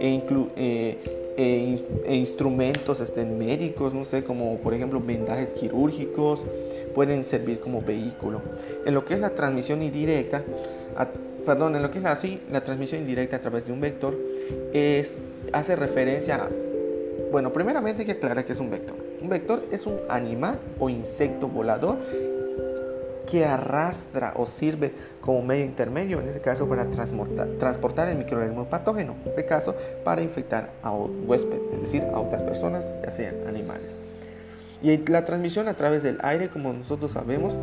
e, 0.00 0.22
eh, 0.56 1.23
e, 1.36 1.78
e 2.06 2.16
instrumentos 2.16 3.00
este, 3.00 3.24
médicos, 3.24 3.92
no 3.94 4.04
sé, 4.04 4.24
como 4.24 4.56
por 4.58 4.74
ejemplo 4.74 5.00
vendajes 5.00 5.54
quirúrgicos, 5.54 6.40
pueden 6.94 7.24
servir 7.24 7.60
como 7.60 7.82
vehículo. 7.82 8.40
En 8.86 8.94
lo 8.94 9.04
que 9.04 9.14
es 9.14 9.20
la 9.20 9.30
transmisión 9.30 9.82
indirecta, 9.82 10.42
perdón, 11.44 11.76
en 11.76 11.82
lo 11.82 11.90
que 11.90 11.98
es 11.98 12.04
así, 12.04 12.40
la 12.50 12.62
transmisión 12.62 13.00
indirecta 13.00 13.36
a 13.36 13.40
través 13.40 13.66
de 13.66 13.72
un 13.72 13.80
vector 13.80 14.16
es, 14.72 15.18
hace 15.52 15.76
referencia 15.76 16.36
a, 16.36 16.48
bueno, 17.30 17.52
primeramente 17.52 18.02
hay 18.02 18.06
que 18.06 18.12
aclarar 18.12 18.44
que 18.44 18.52
es 18.52 18.60
un 18.60 18.70
vector. 18.70 18.96
Un 19.20 19.28
vector 19.28 19.62
es 19.72 19.86
un 19.86 19.98
animal 20.08 20.60
o 20.78 20.88
insecto 20.88 21.48
volador 21.48 21.98
que 23.26 23.44
arrastra 23.44 24.34
o 24.36 24.46
sirve 24.46 24.94
como 25.20 25.42
medio 25.42 25.64
intermedio, 25.64 26.20
en 26.20 26.28
este 26.28 26.40
caso 26.40 26.68
para 26.68 26.86
transportar, 26.86 28.08
el 28.08 28.18
microorganismo 28.18 28.66
patógeno, 28.66 29.14
en 29.24 29.30
este 29.30 29.46
caso 29.46 29.74
para 30.04 30.22
infectar 30.22 30.70
a 30.82 30.92
huésped, 30.92 31.60
es 31.74 31.80
decir, 31.82 32.02
a 32.02 32.20
otras 32.20 32.42
personas, 32.42 32.92
ya 33.02 33.10
sean 33.10 33.34
animales. 33.46 33.96
Y 34.82 34.98
la 35.10 35.24
transmisión 35.24 35.68
a 35.68 35.74
través 35.74 36.02
del 36.02 36.18
aire, 36.22 36.48
como 36.48 36.72
nosotros 36.72 37.12
sabemos, 37.12 37.56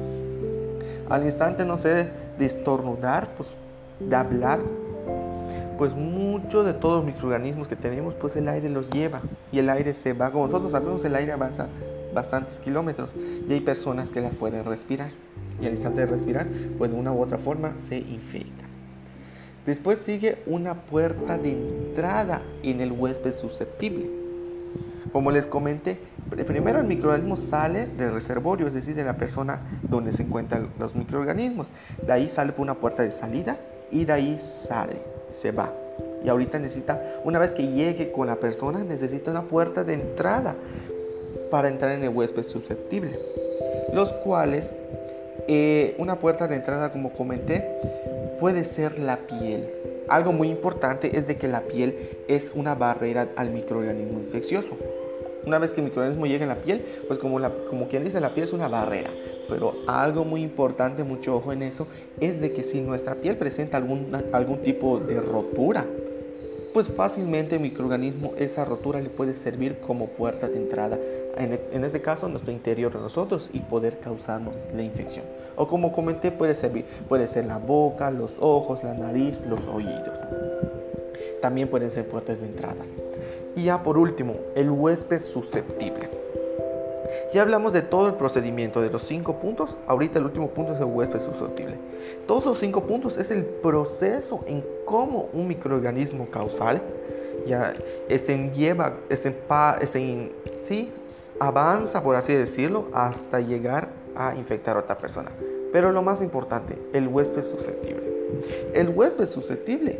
al 1.09 1.23
instante, 1.23 1.65
no 1.65 1.77
sé, 1.77 2.09
de 2.39 2.45
estornudar, 2.45 3.29
pues 3.35 3.49
de 3.99 4.15
hablar, 4.15 4.59
pues 5.77 5.93
mucho 5.93 6.63
de 6.63 6.73
todos 6.73 7.03
los 7.03 7.13
microorganismos 7.13 7.67
que 7.67 7.75
tenemos, 7.75 8.15
pues 8.15 8.35
el 8.35 8.47
aire 8.47 8.69
los 8.69 8.89
lleva 8.89 9.21
y 9.51 9.59
el 9.59 9.69
aire 9.69 9.93
se 9.93 10.13
va. 10.13 10.31
Como 10.31 10.45
nosotros 10.45 10.71
sabemos, 10.71 11.05
el 11.05 11.15
aire 11.15 11.31
avanza 11.31 11.67
bastantes 12.13 12.59
kilómetros 12.59 13.13
y 13.47 13.53
hay 13.53 13.61
personas 13.61 14.11
que 14.11 14.21
las 14.21 14.35
pueden 14.35 14.65
respirar 14.65 15.11
y 15.61 15.65
al 15.65 15.71
instante 15.71 16.01
de 16.01 16.07
respirar, 16.07 16.47
pues 16.77 16.91
de 16.91 16.97
una 16.97 17.11
u 17.11 17.21
otra 17.21 17.37
forma 17.37 17.73
se 17.77 17.97
infecta. 17.97 18.65
Después 19.65 19.99
sigue 19.99 20.39
una 20.47 20.73
puerta 20.73 21.37
de 21.37 21.51
entrada 21.51 22.41
en 22.63 22.81
el 22.81 22.91
huésped 22.91 23.31
susceptible. 23.31 24.09
Como 25.11 25.29
les 25.29 25.45
comenté, 25.45 25.99
primero 26.47 26.79
el 26.79 26.87
microorganismo 26.87 27.35
sale 27.35 27.85
del 27.85 28.13
reservorio, 28.13 28.67
es 28.67 28.73
decir, 28.73 28.95
de 28.95 29.03
la 29.03 29.17
persona 29.17 29.59
donde 29.83 30.13
se 30.13 30.23
encuentran 30.23 30.69
los 30.79 30.95
microorganismos. 30.95 31.67
De 32.05 32.11
ahí 32.11 32.29
sale 32.29 32.53
por 32.53 32.61
una 32.61 32.75
puerta 32.75 33.03
de 33.03 33.11
salida 33.11 33.59
y 33.91 34.05
de 34.05 34.13
ahí 34.13 34.39
sale, 34.39 34.95
se 35.31 35.51
va. 35.51 35.71
Y 36.23 36.29
ahorita 36.29 36.59
necesita, 36.59 37.01
una 37.23 37.39
vez 37.39 37.51
que 37.51 37.67
llegue 37.67 38.11
con 38.11 38.27
la 38.27 38.37
persona, 38.37 38.83
necesita 38.83 39.31
una 39.31 39.43
puerta 39.43 39.83
de 39.83 39.95
entrada 39.95 40.55
para 41.49 41.67
entrar 41.67 41.91
en 41.91 42.03
el 42.03 42.09
huésped 42.09 42.43
susceptible, 42.43 43.19
los 43.93 44.11
cuales, 44.13 44.73
eh, 45.47 45.95
una 45.97 46.19
puerta 46.19 46.47
de 46.47 46.55
entrada, 46.55 46.91
como 46.91 47.11
comenté, 47.11 47.67
puede 48.39 48.63
ser 48.63 48.99
la 48.99 49.17
piel. 49.17 49.67
Algo 50.07 50.33
muy 50.33 50.49
importante 50.49 51.15
es 51.15 51.27
de 51.27 51.37
que 51.37 51.47
la 51.47 51.61
piel 51.61 51.95
es 52.27 52.51
una 52.55 52.75
barrera 52.75 53.29
al 53.35 53.51
microorganismo 53.51 54.19
infeccioso. 54.19 54.77
Una 55.45 55.57
vez 55.57 55.73
que 55.73 55.81
el 55.81 55.85
microorganismo 55.85 56.25
llega 56.27 56.43
en 56.43 56.49
la 56.49 56.61
piel, 56.61 56.83
pues 57.07 57.17
como, 57.17 57.39
como 57.69 57.87
quien 57.87 58.03
dice, 58.03 58.19
la 58.19 58.33
piel 58.33 58.45
es 58.45 58.53
una 58.53 58.67
barrera. 58.67 59.09
Pero 59.49 59.75
algo 59.87 60.23
muy 60.23 60.43
importante, 60.43 61.03
mucho 61.03 61.35
ojo 61.35 61.51
en 61.51 61.63
eso, 61.63 61.87
es 62.19 62.41
de 62.41 62.51
que 62.51 62.63
si 62.63 62.81
nuestra 62.81 63.15
piel 63.15 63.37
presenta 63.37 63.77
algún, 63.77 64.11
algún 64.33 64.61
tipo 64.61 64.99
de 64.99 65.19
rotura, 65.19 65.85
pues 66.73 66.87
fácilmente 66.87 67.55
el 67.55 67.61
microorganismo, 67.61 68.33
esa 68.37 68.65
rotura 68.65 69.01
le 69.01 69.09
puede 69.09 69.33
servir 69.33 69.79
como 69.79 70.07
puerta 70.07 70.47
de 70.47 70.57
entrada 70.57 70.97
en, 71.37 71.83
este 71.83 72.01
caso 72.01 72.27
nuestro 72.27 72.51
interior 72.51 72.93
de 72.93 72.99
nosotros 72.99 73.49
y 73.53 73.59
poder 73.59 73.99
causarnos 73.99 74.65
la 74.75 74.83
infección. 74.83 75.25
O 75.55 75.67
como 75.67 75.91
comenté, 75.91 76.31
puede, 76.31 76.55
servir, 76.55 76.85
puede 77.07 77.27
ser 77.27 77.45
la 77.45 77.57
boca, 77.57 78.11
los 78.11 78.35
ojos, 78.39 78.83
la 78.83 78.93
nariz, 78.93 79.45
los 79.45 79.67
oídos. 79.67 80.09
También 81.41 81.67
pueden 81.69 81.91
ser 81.91 82.07
puertas 82.07 82.39
de 82.39 82.47
entradas. 82.47 82.89
Y 83.55 83.63
ya 83.63 83.83
por 83.83 83.97
último, 83.97 84.35
el 84.55 84.69
huésped 84.69 85.19
susceptible. 85.19 86.09
Ya 87.33 87.41
hablamos 87.41 87.71
de 87.73 87.81
todo 87.81 88.07
el 88.07 88.15
procedimiento, 88.15 88.81
de 88.81 88.89
los 88.89 89.03
cinco 89.03 89.39
puntos. 89.39 89.77
Ahorita 89.87 90.19
el 90.19 90.25
último 90.25 90.49
punto 90.49 90.73
es 90.73 90.79
el 90.79 90.85
huésped 90.85 91.21
susceptible. 91.21 91.77
Todos 92.27 92.45
los 92.45 92.59
cinco 92.59 92.83
puntos 92.83 93.17
es 93.17 93.31
el 93.31 93.45
proceso 93.45 94.43
en 94.47 94.63
cómo 94.85 95.29
un 95.33 95.47
microorganismo 95.47 96.29
causal 96.29 96.81
ya 97.45 97.73
este, 98.09 98.51
lleva, 98.53 98.97
este, 99.09 99.35
este, 99.81 100.31
sí, 100.63 100.91
avanza, 101.39 102.03
por 102.03 102.15
así 102.15 102.33
decirlo, 102.33 102.87
hasta 102.93 103.39
llegar 103.39 103.89
a 104.15 104.35
infectar 104.35 104.75
a 104.75 104.79
otra 104.79 104.97
persona. 104.97 105.31
Pero 105.71 105.91
lo 105.91 106.01
más 106.01 106.21
importante, 106.21 106.77
el 106.93 107.07
huésped 107.07 107.43
susceptible. 107.43 108.03
El 108.73 108.89
huésped 108.89 109.25
susceptible 109.25 109.99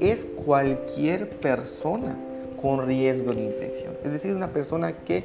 es 0.00 0.26
cualquier 0.44 1.30
persona 1.30 2.16
con 2.60 2.86
riesgo 2.86 3.32
de 3.32 3.42
infección. 3.42 3.94
Es 4.04 4.12
decir, 4.12 4.34
una 4.34 4.48
persona 4.48 4.92
que, 4.92 5.24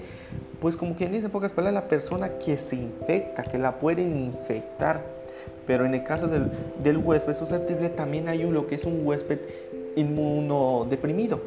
pues 0.59 0.75
como 0.75 0.95
quien 0.95 1.11
dice 1.11 1.25
en 1.25 1.31
pocas 1.31 1.51
palabras, 1.51 1.83
la 1.83 1.89
persona 1.89 2.29
que 2.37 2.57
se 2.57 2.75
infecta, 2.75 3.43
que 3.43 3.57
la 3.57 3.79
pueden 3.79 4.15
infectar. 4.17 5.03
Pero 5.67 5.85
en 5.85 5.93
el 5.93 6.03
caso 6.03 6.27
del, 6.27 6.51
del 6.83 6.97
huésped 6.97 7.33
susceptible 7.33 7.89
también 7.89 8.27
hay 8.27 8.43
un, 8.43 8.53
lo 8.53 8.67
que 8.67 8.75
es 8.75 8.85
un 8.85 9.05
huésped 9.05 9.39
inmunodeprimido. 9.95 11.39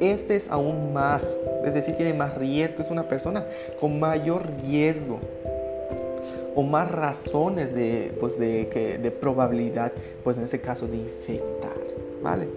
Este 0.00 0.36
es 0.36 0.50
aún 0.50 0.92
más, 0.92 1.38
es 1.64 1.74
decir, 1.74 1.94
tiene 1.96 2.14
más 2.14 2.36
riesgo, 2.36 2.82
es 2.82 2.90
una 2.90 3.08
persona 3.08 3.44
con 3.78 4.00
mayor 4.00 4.42
riesgo 4.66 5.18
o 6.54 6.62
más 6.62 6.90
razones 6.90 7.74
de, 7.74 8.12
pues 8.18 8.38
de, 8.38 8.68
que, 8.72 8.98
de 8.98 9.10
probabilidad, 9.10 9.92
pues 10.24 10.36
en 10.36 10.44
este 10.44 10.60
caso 10.60 10.86
de 10.86 10.96
infectarse, 10.96 12.02
¿vale? 12.22 12.48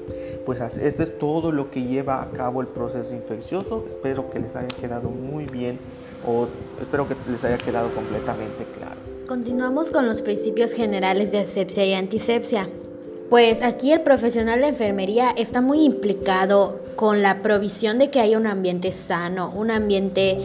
Pues 0.45 0.61
esto 0.61 1.03
es 1.03 1.19
todo 1.19 1.51
lo 1.51 1.69
que 1.69 1.83
lleva 1.83 2.21
a 2.21 2.29
cabo 2.31 2.61
el 2.61 2.67
proceso 2.67 3.13
infeccioso. 3.13 3.83
Espero 3.87 4.29
que 4.29 4.39
les 4.39 4.55
haya 4.55 4.67
quedado 4.67 5.09
muy 5.09 5.45
bien 5.45 5.77
o 6.25 6.47
espero 6.81 7.07
que 7.07 7.15
les 7.29 7.43
haya 7.43 7.57
quedado 7.57 7.89
completamente 7.89 8.65
claro. 8.77 8.95
Continuamos 9.27 9.89
con 9.89 10.05
los 10.05 10.21
principios 10.21 10.73
generales 10.73 11.31
de 11.31 11.39
asepsia 11.39 11.85
y 11.85 11.93
antisepsia. 11.93 12.69
Pues 13.33 13.63
aquí 13.63 13.91
el 13.91 14.01
profesional 14.01 14.61
de 14.61 14.67
enfermería 14.67 15.33
está 15.35 15.59
muy 15.59 15.83
implicado 15.83 16.79
con 16.95 17.23
la 17.23 17.41
provisión 17.41 17.97
de 17.97 18.11
que 18.11 18.19
haya 18.19 18.37
un 18.37 18.45
ambiente 18.45 18.91
sano, 18.91 19.51
un 19.55 19.71
ambiente 19.71 20.37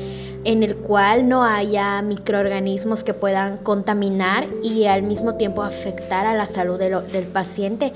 en 0.45 0.63
el 0.63 0.75
cual 0.75 1.29
no 1.29 1.45
haya 1.45 2.01
microorganismos 2.01 3.05
que 3.05 3.13
puedan 3.13 3.59
contaminar 3.59 4.47
y 4.63 4.87
al 4.87 5.03
mismo 5.03 5.35
tiempo 5.35 5.63
afectar 5.63 6.25
a 6.25 6.33
la 6.33 6.47
salud 6.47 6.79
del 6.79 7.27
paciente 7.27 7.93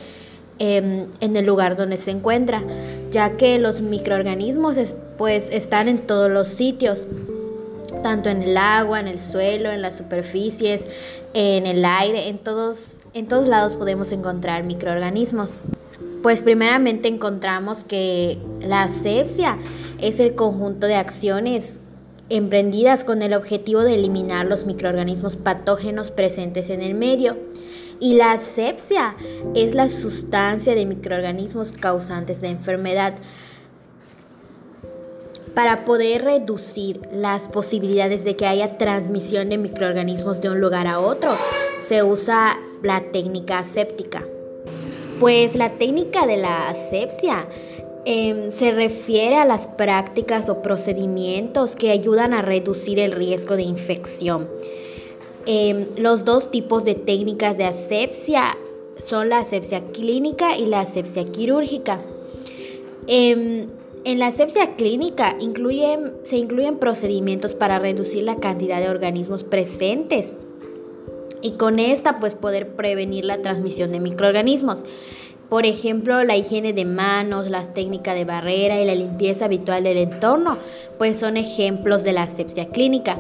em, 0.59 1.07
en 1.21 1.37
el 1.39 1.47
lugar 1.47 1.75
donde 1.75 1.97
se 1.97 2.11
encuentra, 2.11 2.63
ya 3.11 3.39
que 3.39 3.59
los 3.59 3.81
microorganismos 3.81 4.77
pues 5.17 5.49
están 5.49 5.89
en 5.89 6.07
todos 6.07 6.31
los 6.31 6.49
sitios 6.49 7.07
tanto 8.03 8.29
en 8.29 8.43
el 8.43 8.57
agua, 8.57 9.01
en 9.01 9.09
el 9.09 9.19
suelo, 9.19 9.71
en 9.71 9.81
las 9.81 9.97
superficies, 9.97 10.83
en 11.35 11.67
el 11.67 11.85
aire, 11.85 12.29
en 12.29 12.39
todos, 12.39 12.99
en 13.15 13.29
todos 13.29 13.49
lados 13.49 13.77
podemos 13.77 14.13
encontrar 14.13 14.65
microorganismos. 14.65 15.61
Pues 16.23 16.43
primeramente 16.43 17.09
encontramos 17.09 17.85
que 17.85 18.39
la 18.61 18.83
asepsia 18.83 19.59
es 20.01 20.21
el 20.21 20.35
conjunto 20.35 20.87
de 20.87 20.95
acciones 20.95 21.81
emprendidas 22.29 23.05
con 23.05 23.23
el 23.23 23.35
objetivo 23.35 23.83
de 23.83 23.95
eliminar 23.95 24.47
los 24.47 24.65
microorganismos 24.65 25.37
patógenos 25.37 26.11
presentes 26.11 26.71
en 26.71 26.81
el 26.81 26.95
medio. 26.95 27.37
Y 28.01 28.15
la 28.15 28.33
asepsia 28.33 29.15
es 29.55 29.75
la 29.75 29.89
sustancia 29.89 30.75
de 30.75 30.87
microorganismos 30.87 31.73
causantes 31.73 32.41
de 32.41 32.49
enfermedad 32.49 33.15
para 35.55 35.85
poder 35.85 36.25
reducir 36.25 37.01
las 37.13 37.49
posibilidades 37.49 38.25
de 38.25 38.37
que 38.37 38.47
haya 38.47 38.79
transmisión 38.79 39.51
de 39.51 39.59
microorganismos 39.59 40.41
de 40.41 40.49
un 40.49 40.61
lugar 40.61 40.87
a 40.87 40.99
otro, 40.99 41.37
se 41.87 42.03
usa 42.03 42.59
la 42.83 43.01
técnica 43.13 43.59
aséptica. 43.59 44.27
Pues 45.21 45.55
la 45.55 45.71
técnica 45.71 46.27
de 46.27 46.37
la 46.37 46.69
asepsia 46.69 47.47
em, 48.05 48.51
se 48.51 48.73
refiere 48.73 49.37
a 49.37 49.45
las 49.45 49.67
prácticas 49.67 50.49
o 50.49 50.63
procedimientos 50.63 51.77
que 51.77 51.91
ayudan 51.91 52.35
a 52.35 52.43
reducir 52.43 52.99
el 52.99 53.13
riesgo 53.13 53.57
de 53.57 53.63
infección. 53.63 54.49
Em, 55.47 55.87
los 55.97 56.25
dos 56.25 56.51
tipos 56.51 56.85
de 56.85 56.95
técnicas 56.95 57.57
de 57.59 57.65
asepsia 57.65 58.57
son 59.05 59.29
la 59.29 59.39
asepsia 59.39 59.85
clínica 59.93 60.57
y 60.57 60.67
la 60.67 60.81
asepsia 60.81 61.25
quirúrgica. 61.25 62.01
Em, 63.07 63.69
en 64.05 64.19
la 64.19 64.29
asepsia 64.29 64.75
clínica 64.77 65.37
se 66.25 66.37
incluyen 66.37 66.79
procedimientos 66.79 67.55
para 67.55 67.79
reducir 67.79 68.25
la 68.25 68.37
cantidad 68.37 68.81
de 68.81 68.89
organismos 68.89 69.45
presentes 69.45 70.35
y 71.41 71.53
con 71.53 71.79
esta 71.79 72.19
pues 72.21 72.35
poder 72.35 72.75
prevenir 72.75 73.25
la 73.25 73.43
transmisión 73.43 73.93
de 73.93 74.01
microorganismos. 74.01 74.85
Por 75.49 75.67
ejemplo, 75.67 76.25
la 76.25 76.37
higiene 76.37 76.73
de 76.73 76.85
manos, 76.85 77.51
las 77.51 77.75
técnicas 77.75 78.15
de 78.15 78.25
barrera 78.25 78.81
y 78.81 78.87
la 78.87 78.95
limpieza 78.95 79.45
habitual 79.45 79.85
del 79.85 79.99
entorno, 79.99 80.57
pues 80.99 81.19
son 81.19 81.37
ejemplos 81.37 82.05
de 82.05 82.15
la 82.15 82.23
asepsia 82.23 82.69
clínica. 82.71 83.19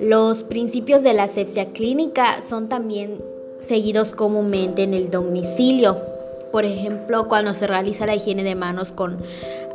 Los 0.00 0.44
principios 0.44 1.02
de 1.02 1.14
la 1.14 1.24
asepsia 1.24 1.66
clínica 1.66 2.40
son 2.48 2.68
también 2.68 3.22
seguidos 3.58 4.14
comúnmente 4.16 4.82
en 4.82 4.94
el 4.94 5.10
domicilio. 5.10 5.98
Por 6.50 6.64
ejemplo, 6.64 7.28
cuando 7.28 7.54
se 7.54 7.66
realiza 7.66 8.06
la 8.06 8.14
higiene 8.14 8.44
de 8.44 8.54
manos 8.54 8.92
con 8.92 9.18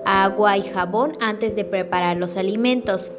agua 0.08 0.58
y 0.58 0.63
jabón 0.63 1.17
antes 1.20 1.56
de 1.56 1.65
preparar 1.65 2.17
los 2.17 2.38
alimentos. 2.38 3.12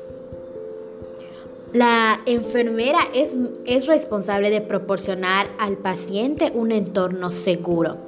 La 1.74 2.20
enfermera 2.24 2.98
es, 3.14 3.37
es, 3.66 3.87
responsable 3.87 4.48
de 4.48 4.62
proporcionar 4.62 5.51
al 5.59 5.77
paciente 5.77 6.51
un 6.55 6.72
entorno 6.72 7.31
seguro. 7.31 7.98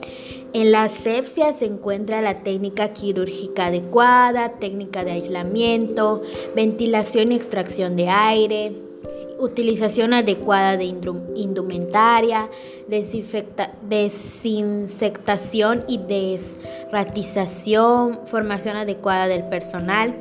En 0.54 0.72
la 0.72 0.84
asepsia 0.84 1.52
se 1.52 1.66
encuentra 1.66 2.22
la 2.22 2.42
técnica 2.42 2.92
quirúrgica 2.94 3.66
adecuada, 3.66 4.52
técnica 4.58 5.04
de 5.04 5.12
aislamiento, 5.12 6.22
ventilación 6.56 7.32
y 7.32 7.36
extracción 7.36 7.96
de 7.96 8.08
aire, 8.08 8.89
utilización 9.40 10.12
adecuada 10.12 10.76
de 10.76 10.84
indumentaria, 10.84 12.50
desinfectación 12.88 15.84
y 15.88 15.98
desratización, 15.98 18.20
formación 18.26 18.76
adecuada 18.76 19.28
del 19.28 19.44
personal. 19.44 20.14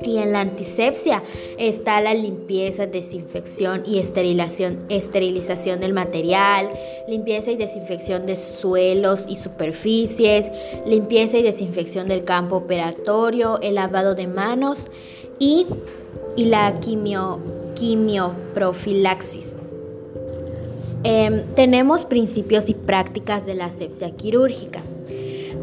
Y 0.00 0.18
en 0.18 0.32
la 0.32 0.42
antisepsia 0.42 1.24
está 1.58 2.00
la 2.00 2.14
limpieza, 2.14 2.86
desinfección 2.86 3.82
y 3.84 3.98
esterilización, 3.98 4.84
esterilización 4.88 5.80
del 5.80 5.92
material, 5.92 6.68
limpieza 7.08 7.50
y 7.50 7.56
desinfección 7.56 8.24
de 8.24 8.36
suelos 8.36 9.24
y 9.28 9.36
superficies, 9.36 10.52
limpieza 10.86 11.38
y 11.38 11.42
desinfección 11.42 12.06
del 12.06 12.22
campo 12.22 12.58
operatorio, 12.58 13.58
el 13.60 13.74
lavado 13.74 14.14
de 14.14 14.28
manos 14.28 14.86
y, 15.40 15.66
y 16.36 16.44
la 16.44 16.78
quimio 16.78 17.57
quimioprofilaxis. 17.78 19.52
Em, 21.04 21.42
tenemos 21.54 22.04
principios 22.04 22.68
y 22.68 22.74
prácticas 22.74 23.46
de 23.46 23.54
la 23.54 23.66
asepsia 23.66 24.10
quirúrgica. 24.10 24.80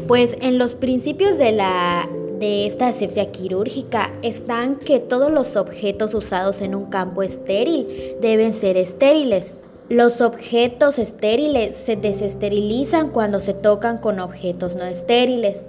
Pues 0.08 0.36
en 0.40 0.58
los 0.58 0.74
principios 0.74 1.36
de, 1.36 1.52
la, 1.52 2.08
de 2.38 2.66
esta 2.66 2.88
asepsia 2.88 3.30
quirúrgica 3.32 4.12
están 4.22 4.76
que 4.76 4.98
todos 4.98 5.30
los 5.30 5.56
objetos 5.56 6.14
usados 6.14 6.62
en 6.62 6.74
un 6.74 6.86
campo 6.86 7.22
estéril 7.22 7.86
deben 8.20 8.54
ser 8.54 8.76
estériles. 8.76 9.54
Los 9.88 10.20
objetos 10.20 10.98
estériles 10.98 11.76
se 11.76 11.96
desesterilizan 11.96 13.10
cuando 13.10 13.40
se 13.40 13.52
tocan 13.52 13.98
con 13.98 14.20
objetos 14.20 14.74
no 14.74 14.84
estériles. 14.84 15.62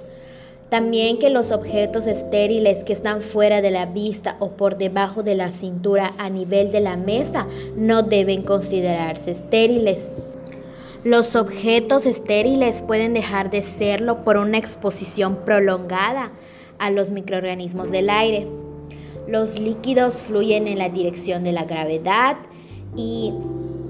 También 0.69 1.17
que 1.17 1.29
los 1.29 1.51
objetos 1.51 2.07
estériles 2.07 2.83
que 2.83 2.91
están 2.91 3.21
fuera 3.21 3.61
de 3.61 3.71
la 3.71 3.85
vista 3.85 4.35
o 4.39 4.49
por 4.49 4.77
debajo 4.77 5.23
de 5.23 5.35
la 5.35 5.51
cintura 5.51 6.13
a 6.17 6.29
nivel 6.29 6.73
de 6.73 6.81
la 6.81 6.97
mesa 6.97 7.47
no 7.77 8.03
deben 8.03 8.41
considerarse 8.41 9.31
estériles. 9.31 10.09
Los 11.05 11.37
objetos 11.37 12.05
estériles 12.05 12.81
pueden 12.81 13.13
dejar 13.13 13.49
de 13.49 13.61
serlo 13.61 14.25
por 14.25 14.35
una 14.35 14.57
exposición 14.57 15.37
prolongada 15.45 16.31
a 16.79 16.91
los 16.91 17.11
microorganismos 17.11 17.89
del 17.89 18.09
aire. 18.09 18.47
Los 19.25 19.59
líquidos 19.59 20.21
fluyen 20.21 20.67
en 20.67 20.79
la 20.79 20.89
dirección 20.89 21.45
de 21.45 21.53
la 21.53 21.63
gravedad 21.63 22.35
y 22.97 23.33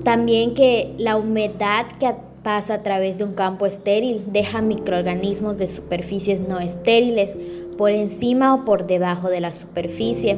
también 0.04 0.54
que 0.54 0.94
la 1.00 1.18
humedad 1.18 1.88
que 2.00 2.14
pasa 2.48 2.76
a 2.76 2.82
través 2.82 3.18
de 3.18 3.26
un 3.26 3.34
campo 3.34 3.66
estéril, 3.66 4.24
deja 4.28 4.62
microorganismos 4.62 5.58
de 5.58 5.68
superficies 5.68 6.40
no 6.40 6.62
estériles 6.62 7.36
por 7.78 7.92
encima 7.92 8.54
o 8.54 8.64
por 8.64 8.88
debajo 8.88 9.30
de 9.30 9.42
la 9.42 9.52
superficie. 9.52 10.38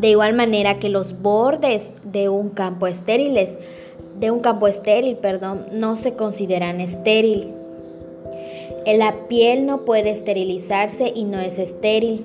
De 0.00 0.08
igual 0.08 0.32
manera 0.32 0.78
que 0.78 0.88
los 0.88 1.20
bordes 1.20 1.92
de 2.04 2.30
un 2.30 2.48
campo 2.48 2.86
de 2.86 4.30
un 4.30 4.40
campo 4.40 4.66
estéril, 4.66 5.16
perdón, 5.16 5.66
no 5.72 5.94
se 5.96 6.14
consideran 6.14 6.80
estéril. 6.80 7.52
La 8.86 9.28
piel 9.28 9.66
no 9.66 9.84
puede 9.84 10.08
esterilizarse 10.08 11.12
y 11.14 11.24
no 11.24 11.38
es 11.38 11.58
estéril. 11.58 12.24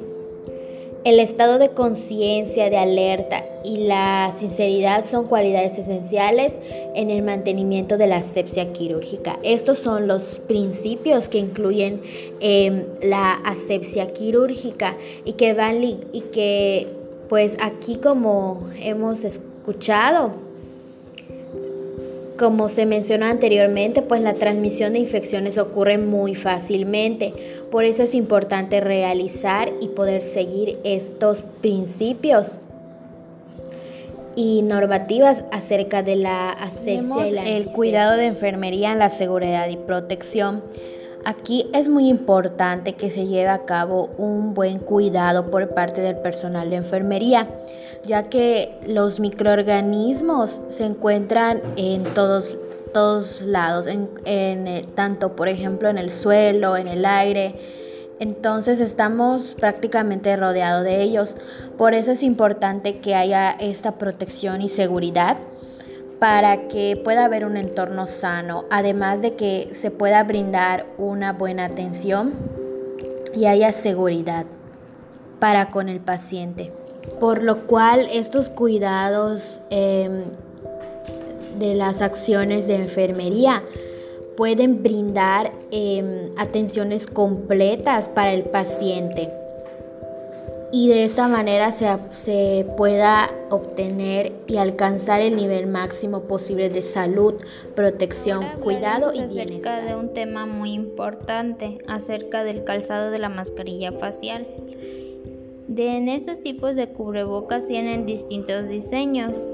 El 1.06 1.20
estado 1.20 1.60
de 1.60 1.70
conciencia, 1.70 2.72
de 2.72 2.78
alerta 2.78 3.46
y 3.64 3.78
la 3.78 4.34
sinceridad 4.40 5.06
son 5.06 5.28
cualidades 5.28 5.78
esenciales 5.78 6.58
en 6.96 7.12
el 7.12 7.22
mantenimiento 7.22 8.00
de 8.00 8.08
la 8.08 8.18
asepsia 8.18 8.74
quirúrgica. 8.74 9.38
Estos 9.44 9.78
son 9.78 10.08
los 10.08 10.40
principios 10.40 11.30
que 11.30 11.38
incluyen 11.38 12.02
em, 12.40 12.86
la 13.04 13.34
asepsia 13.46 14.14
quirúrgica 14.14 14.98
y 15.26 15.34
que 15.34 15.54
van 15.54 15.84
y 15.84 16.22
que 16.34 16.88
pues 17.30 17.56
aquí 17.62 17.98
como 17.98 18.68
hemos 18.82 19.24
escuchado 19.24 20.45
como 22.38 22.70
se 22.70 22.86
mencionó 22.86 23.26
anteriormente, 23.26 24.02
pues 24.02 24.22
la 24.22 24.34
transmisión 24.34 24.94
de 24.94 25.00
infecciones 25.00 25.58
ocurre 25.58 25.98
muy 25.98 26.36
fácilmente. 26.36 27.34
Por 27.72 27.86
eso 27.86 28.04
es 28.04 28.14
importante 28.14 28.82
realizar 28.82 29.72
y 29.82 29.90
poder 29.90 30.22
seguir 30.22 30.78
estos 30.84 31.44
principios 31.62 32.58
y 34.36 34.64
normativas 34.64 35.44
acerca 35.52 36.04
de 36.04 36.18
la 36.18 36.50
asepsia 36.50 37.28
y 37.28 37.32
la 37.32 37.44
el 37.44 37.68
cuidado 37.68 38.18
de 38.18 38.26
enfermería 38.26 38.92
en 38.92 39.00
la 39.00 39.10
seguridad 39.10 39.70
y 39.70 39.78
protección. 39.78 40.62
Aquí 41.24 41.68
es 41.74 41.88
muy 41.88 42.10
importante 42.10 42.94
que 42.94 43.10
se 43.10 43.26
lleve 43.26 43.48
a 43.48 43.66
cabo 43.66 44.10
un 44.18 44.54
buen 44.54 44.80
cuidado 44.80 45.50
por 45.50 45.70
parte 45.70 46.02
del 46.02 46.18
personal 46.18 46.70
de 46.70 46.76
enfermería 46.76 47.50
ya 48.06 48.30
que 48.30 48.78
los 48.88 49.20
microorganismos 49.20 50.62
se 50.70 50.86
encuentran 50.86 51.62
en 51.76 52.04
todos, 52.04 52.58
todos 52.94 53.42
lados, 53.42 53.88
en, 53.88 54.10
eh, 54.26 54.86
tanto 54.96 55.36
por 55.36 55.50
ejemplo 55.50 55.90
en 55.90 55.98
el 55.98 56.12
suelo, 56.12 56.78
en 56.78 56.88
el 56.88 57.06
aire. 57.06 57.56
Entonces 58.20 58.80
estamos 58.80 59.56
prácticamente 59.60 60.36
rodeados 60.38 60.86
de 60.86 61.02
ellos. 61.02 61.36
Por 61.78 61.94
eso 61.94 62.12
es 62.12 62.24
importante 62.24 63.00
que 63.00 63.16
haya 63.16 63.52
esta 63.52 63.98
protección 63.98 64.62
y 64.62 64.70
seguridad 64.70 65.38
para 66.20 66.70
que 66.70 67.00
pueda 67.04 67.26
haber 67.26 67.46
un 67.46 67.58
entorno 67.58 68.08
sano, 68.08 68.64
además 68.70 69.22
de 69.22 69.36
que 69.36 69.72
se 69.76 69.92
pueda 69.92 70.24
brindar 70.24 70.86
una 70.98 71.34
buena 71.34 71.66
atención 71.66 72.34
y 73.36 73.48
haya 73.48 73.74
seguridad 73.74 74.46
para 75.40 75.70
con 75.70 75.90
el 75.90 76.00
paciente 76.00 76.72
por 77.20 77.44
lo 77.44 77.68
cual 77.68 78.08
estos 78.12 78.50
cuidados 78.50 79.60
em, 79.70 80.24
de 81.60 81.76
las 81.76 82.02
acciones 82.02 82.68
de 82.68 82.76
enfermería 82.76 83.64
pueden 84.36 84.84
brindar 84.84 85.54
em, 85.72 86.30
atenciones 86.38 87.08
completas 87.08 88.10
para 88.10 88.34
el 88.34 88.44
paciente 88.44 89.30
y 90.76 90.90
de 90.90 91.06
esta 91.06 91.30
manera 91.30 91.72
se, 91.72 91.88
se, 92.12 92.68
pueda 92.76 93.30
obtener 93.50 94.34
y 94.46 94.58
alcanzar 94.58 95.22
el 95.22 95.38
nivel 95.38 95.68
máximo 95.68 96.24
posible 96.24 96.68
de 96.68 96.82
salud, 96.82 97.36
protección, 97.76 98.46
cuidado 98.62 99.14
y 99.14 99.20
bienestar. 99.20 99.46
acerca 99.46 99.82
de 99.86 99.96
un 99.96 100.12
tema 100.12 100.46
muy 100.46 100.74
importante, 100.74 101.78
acerca 101.88 102.44
del 102.44 102.66
calzado 102.66 103.10
de 103.10 103.20
la 103.20 103.30
mascarilla 103.30 103.94
facial. 103.94 104.48
De 105.68 105.98
en 105.98 106.10
estos 106.10 106.42
tipos 106.42 106.76
de 106.76 106.90
cubrebocas 106.90 107.68
tienen 107.68 108.06
distintos 108.06 108.68
diseños. 108.68 109.48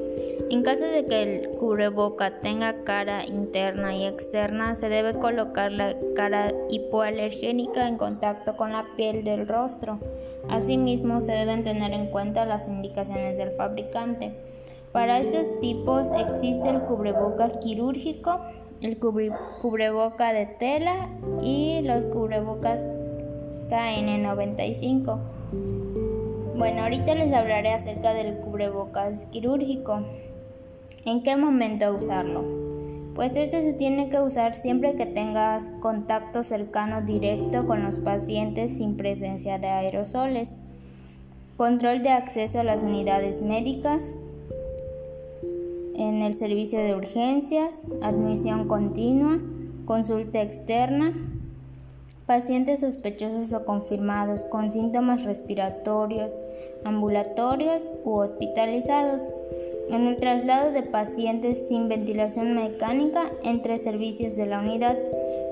En 0.50 0.62
caso 0.62 0.84
de 0.84 1.06
que 1.06 1.24
el 1.24 1.50
cubreboca 1.52 2.41
tenga 2.41 2.84
cara 2.84 3.26
interna 3.26 3.95
y 3.95 4.06
externa, 4.06 4.76
se 4.76 4.89
debe 4.89 5.13
colocar 5.13 5.71
la 5.71 5.95
cara 6.13 6.54
hipoalergénica 6.69 7.88
en 7.88 7.95
contacto 7.95 8.58
con 8.58 8.74
la 8.74 8.88
piel 8.97 9.24
del 9.24 9.47
rostro. 9.47 10.00
Asimismo, 10.50 11.21
se 11.21 11.32
deben 11.32 11.63
tener 11.63 11.93
en 11.93 12.08
cuenta 12.08 12.45
las 12.45 12.67
indicaciones 12.67 13.38
del 13.38 13.52
fabricante. 13.52 14.34
Para 14.91 15.17
estos 15.17 15.60
tipos 15.62 16.10
existe 16.12 16.69
el 16.69 16.82
cubrebocas 16.82 17.54
quirúrgico, 17.60 18.41
el 18.82 18.97
cubreboca 19.00 20.34
de 20.34 20.45
tela 20.45 21.08
y 21.41 21.82
los 21.84 22.06
cubrebocas 22.08 22.86
KN95. 23.69 25.19
Bueno, 26.62 26.84
ahorita 26.84 27.15
les 27.15 27.34
hablaré 27.34 27.74
acerca 27.74 28.13
del 28.13 28.38
cubrebocas 28.38 29.26
quirúrgico. 29.32 30.02
¿En 31.06 31.24
qué 31.24 31.36
momento 31.36 31.91
usarlo? 31.91 32.45
Pues 33.15 33.36
este 33.36 33.63
se 33.63 33.74
tiene 33.74 34.10
que 34.10 34.19
usar 34.19 34.54
siempre 34.54 34.95
que 34.95 35.08
tengas 35.08 35.71
contacto 35.80 36.43
cercano 36.43 37.02
directo 37.02 37.65
con 37.65 37.82
los 37.82 37.97
pacientes 37.97 38.78
sin 38.78 38.95
presencia 38.95 39.58
de 39.58 39.69
aerosoles. 39.69 40.56
Control 41.58 42.04
de 42.04 42.10
acceso 42.10 42.60
a 42.60 42.63
las 42.63 42.84
unidades 42.84 43.41
médicas. 43.41 44.13
En 45.95 46.21
el 46.21 46.36
servicio 46.36 46.78
de 46.78 46.93
urgencias, 46.93 47.88
admisión 48.04 48.67
continua, 48.67 49.39
consulta 49.86 50.43
externa, 50.43 51.12
pacientes 52.32 52.80
sospechosos 52.80 53.52
o 53.52 53.65
confirmados 53.65 54.46
con 54.46 54.72
síntomas 54.72 55.26
respiratorios, 55.26 56.34
ambulatorios 56.86 57.91
u 58.06 58.20
hospitalizados, 58.20 59.34
en 59.89 60.08
el 60.08 60.15
traslado 60.15 60.72
de 60.72 60.82
pacientes 60.82 61.67
sin 61.67 61.89
ventilación 61.89 62.56
mecánica 62.56 63.26
entre 63.44 63.78
servicios 63.78 64.38
de 64.38 64.46
la 64.46 64.60
unidad. 64.60 64.98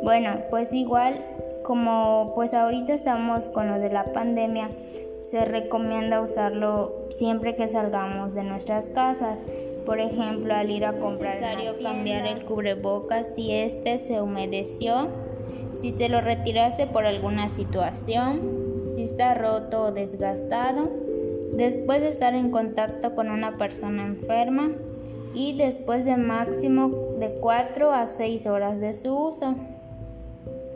Bueno, 0.04 0.44
pues 0.50 0.72
igual 0.72 1.22
como 1.64 2.32
pues 2.34 2.54
ahorita 2.54 2.94
estamos 2.94 3.50
con 3.50 3.68
lo 3.68 3.78
de 3.78 3.92
la 3.92 4.14
pandemia, 4.14 4.70
se 5.22 5.44
recomienda 5.44 6.22
usarlo 6.22 7.10
siempre 7.10 7.56
que 7.56 7.68
salgamos 7.68 8.34
de 8.34 8.46
nuestras 8.46 8.88
casas. 8.88 9.44
Por 9.86 10.00
ejemplo, 10.00 10.54
al 10.54 10.72
ir 10.72 10.86
a 10.86 10.94
comprar. 10.94 11.36
Es 11.36 11.42
necesario 11.42 11.74
cambiar 11.84 12.26
el 12.26 12.46
cubrebocas 12.46 13.36
si 13.36 13.52
este 13.52 13.98
se 13.98 14.22
humedeció 14.22 15.10
si 15.74 15.92
te 15.92 16.10
lo 16.10 16.22
retiraste 16.22 16.88
por 16.88 17.06
alguna 17.06 17.48
situación, 17.48 18.86
si 18.88 19.04
está 19.04 19.34
roto 19.34 19.84
o 19.84 19.92
desgastado, 19.92 20.90
después 21.54 22.02
de 22.02 22.10
estar 22.10 22.34
en 22.34 22.52
contacto 22.52 23.16
con 23.16 23.30
una 23.30 23.58
persona 23.58 24.06
enferma 24.06 24.72
y 25.34 25.58
después 25.58 26.06
de 26.06 26.18
máximo 26.18 26.90
de 27.20 27.36
4 27.40 27.92
a 27.92 28.08
6 28.08 28.48
horas 28.48 28.80
de 28.80 28.94
su 28.94 29.16
uso. 29.16 29.56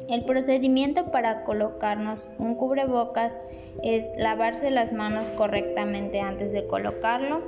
El 0.10 0.26
procedimiento 0.26 1.12
para 1.12 1.44
colocarnos 1.44 2.30
un 2.38 2.56
cubrebocas 2.56 3.38
es 3.82 4.12
lavarse 4.18 4.70
las 4.70 4.94
manos 4.94 5.26
correctamente 5.38 6.20
antes 6.20 6.52
de 6.52 6.68
colocarlo, 6.68 7.42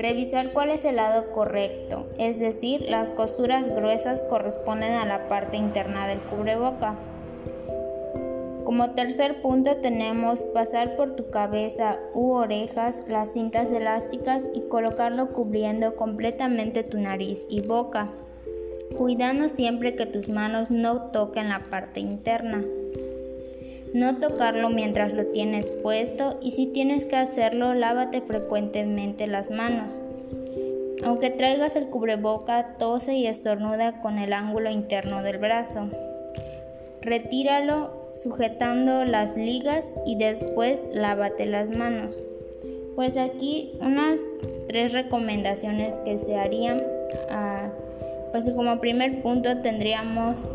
Revisar 0.00 0.54
cuál 0.54 0.70
es 0.70 0.86
el 0.86 0.96
lado 0.96 1.30
correcto, 1.30 2.06
es 2.16 2.40
decir, 2.40 2.88
las 2.88 3.10
costuras 3.10 3.68
gruesas 3.68 4.22
corresponden 4.22 4.94
a 4.94 5.04
la 5.04 5.28
parte 5.28 5.58
interna 5.58 6.06
del 6.06 6.20
cubreboca. 6.20 6.94
Como 8.64 8.92
tercer 8.92 9.42
punto 9.42 9.76
tenemos 9.76 10.44
pasar 10.54 10.96
por 10.96 11.16
tu 11.16 11.28
cabeza 11.28 11.98
u 12.14 12.30
orejas 12.30 13.02
las 13.08 13.34
cintas 13.34 13.72
elásticas 13.72 14.48
y 14.54 14.62
colocarlo 14.70 15.34
cubriendo 15.34 15.94
completamente 15.96 16.82
tu 16.82 16.98
nariz 16.98 17.46
y 17.50 17.60
boca, 17.60 18.08
cuidando 18.96 19.50
siempre 19.50 19.96
que 19.96 20.06
tus 20.06 20.30
manos 20.30 20.70
no 20.70 21.10
toquen 21.10 21.50
la 21.50 21.68
parte 21.68 22.00
interna 22.00 22.64
no 23.92 24.18
tocarlo 24.18 24.70
mientras 24.70 25.12
lo 25.12 25.24
tienes 25.26 25.70
puesto 25.70 26.38
y 26.42 26.52
si 26.52 26.66
tienes 26.66 27.04
que 27.04 27.16
hacerlo, 27.16 27.74
lávate 27.74 28.20
frecuentemente 28.20 29.26
las 29.26 29.50
manos. 29.50 30.00
Aunque 31.02 31.30
traigas 31.30 31.76
el 31.76 31.86
cubreboca, 31.86 32.76
tose 32.78 33.14
y 33.14 33.26
estornuda 33.26 34.00
con 34.00 34.18
el 34.18 34.32
ángulo 34.32 34.70
interno 34.70 35.22
del 35.22 35.38
brazo. 35.38 35.88
Retíralo 37.00 38.08
sujetando 38.12 39.04
las 39.04 39.36
ligas 39.36 39.96
y 40.06 40.16
después 40.16 40.86
lávate 40.92 41.46
las 41.46 41.74
manos. 41.74 42.16
Pues 42.94 43.16
aquí 43.16 43.72
unas 43.80 44.20
tres 44.68 44.92
recomendaciones 44.92 45.98
que 45.98 46.18
se 46.18 46.36
harían. 46.36 46.82
Ah, 47.30 47.70
pues 48.30 48.50
como 48.50 48.78
primer 48.78 49.22
punto 49.22 49.58
tendríamos 49.62 50.46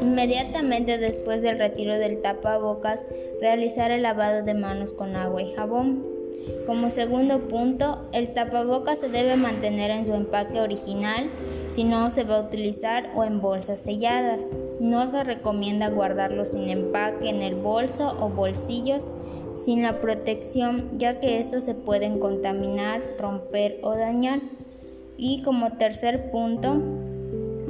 Inmediatamente 0.00 0.98
después 0.98 1.42
del 1.42 1.58
retiro 1.58 1.98
del 1.98 2.20
tapabocas, 2.20 3.04
realizar 3.40 3.90
el 3.90 4.02
lavado 4.02 4.42
de 4.42 4.54
manos 4.54 4.92
con 4.92 5.16
agua 5.16 5.42
y 5.42 5.52
jabón. 5.52 6.04
Como 6.66 6.88
segundo 6.88 7.48
punto, 7.48 8.08
el 8.12 8.32
tapabocas 8.32 9.00
se 9.00 9.08
debe 9.08 9.36
mantener 9.36 9.90
en 9.90 10.06
su 10.06 10.14
empaque 10.14 10.60
original 10.60 11.28
si 11.70 11.84
no 11.84 12.10
se 12.10 12.24
va 12.24 12.38
a 12.38 12.42
utilizar 12.42 13.10
o 13.14 13.24
en 13.24 13.40
bolsas 13.40 13.80
selladas. 13.80 14.50
No 14.80 15.08
se 15.08 15.22
recomienda 15.22 15.88
guardarlo 15.88 16.44
sin 16.44 16.68
empaque 16.70 17.28
en 17.28 17.42
el 17.42 17.56
bolso 17.56 18.16
o 18.20 18.28
bolsillos 18.28 19.08
sin 19.54 19.82
la 19.82 20.00
protección 20.00 20.98
ya 20.98 21.20
que 21.20 21.38
estos 21.38 21.64
se 21.64 21.74
pueden 21.74 22.18
contaminar, 22.18 23.02
romper 23.18 23.78
o 23.82 23.94
dañar. 23.94 24.40
Y 25.16 25.42
como 25.42 25.72
tercer 25.72 26.30
punto, 26.30 26.80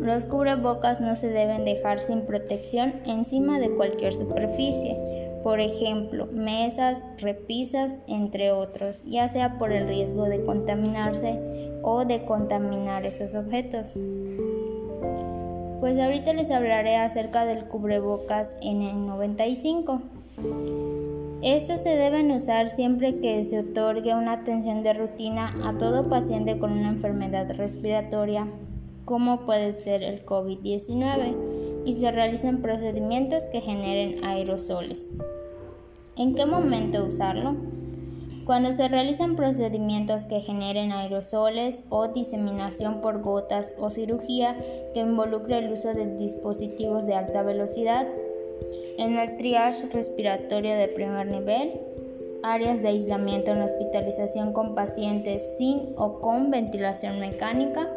los 0.00 0.24
cubrebocas 0.24 1.00
no 1.00 1.14
se 1.14 1.28
deben 1.28 1.64
dejar 1.64 1.98
sin 1.98 2.22
protección 2.22 2.94
encima 3.06 3.58
de 3.58 3.70
cualquier 3.70 4.12
superficie, 4.12 4.96
por 5.42 5.60
ejemplo, 5.60 6.26
mesas, 6.32 7.02
repisas, 7.18 7.98
entre 8.06 8.52
otros, 8.52 9.02
ya 9.06 9.28
sea 9.28 9.58
por 9.58 9.72
el 9.72 9.88
riesgo 9.88 10.24
de 10.24 10.42
contaminarse 10.42 11.38
o 11.82 12.04
de 12.04 12.24
contaminar 12.24 13.06
estos 13.06 13.34
objetos. 13.34 13.92
Pues 15.80 15.98
ahorita 15.98 16.34
les 16.34 16.50
hablaré 16.50 16.96
acerca 16.96 17.46
del 17.46 17.64
cubrebocas 17.64 18.54
N95. 18.60 20.00
Estos 21.42 21.80
se 21.80 21.96
deben 21.96 22.30
usar 22.32 22.68
siempre 22.68 23.18
que 23.20 23.42
se 23.44 23.60
otorgue 23.60 24.14
una 24.14 24.32
atención 24.32 24.82
de 24.82 24.92
rutina 24.92 25.54
a 25.64 25.78
todo 25.78 26.10
paciente 26.10 26.58
con 26.58 26.72
una 26.72 26.88
enfermedad 26.88 27.50
respiratoria, 27.56 28.46
como 29.10 29.44
puede 29.44 29.72
ser 29.72 30.04
el 30.04 30.24
COVID-19, 30.24 31.82
y 31.84 31.94
se 31.94 32.12
realicen 32.12 32.62
procedimientos 32.62 33.42
que 33.50 33.60
generen 33.60 34.24
aerosoles. 34.24 35.10
¿En 36.16 36.36
qué 36.36 36.46
momento 36.46 37.04
usarlo? 37.04 37.56
Cuando 38.44 38.70
se 38.70 38.86
realizan 38.86 39.34
procedimientos 39.34 40.28
que 40.28 40.38
generen 40.38 40.92
aerosoles 40.92 41.82
o 41.90 42.06
diseminación 42.06 43.00
por 43.00 43.20
gotas 43.20 43.74
o 43.80 43.90
cirugía 43.90 44.56
que 44.94 45.00
involucre 45.00 45.58
el 45.58 45.72
uso 45.72 45.92
de 45.92 46.16
dispositivos 46.16 47.04
de 47.04 47.16
alta 47.16 47.42
velocidad, 47.42 48.06
en 48.96 49.18
el 49.18 49.36
triage 49.38 49.88
respiratorio 49.88 50.76
de 50.76 50.86
primer 50.86 51.26
nivel, 51.26 51.80
áreas 52.42 52.82
de 52.82 52.88
aislamiento 52.88 53.50
en 53.50 53.62
hospitalización 53.62 54.52
con 54.52 54.74
pacientes 54.74 55.56
sin 55.56 55.94
o 55.96 56.20
con 56.20 56.50
ventilación 56.50 57.20
mecánica, 57.20 57.88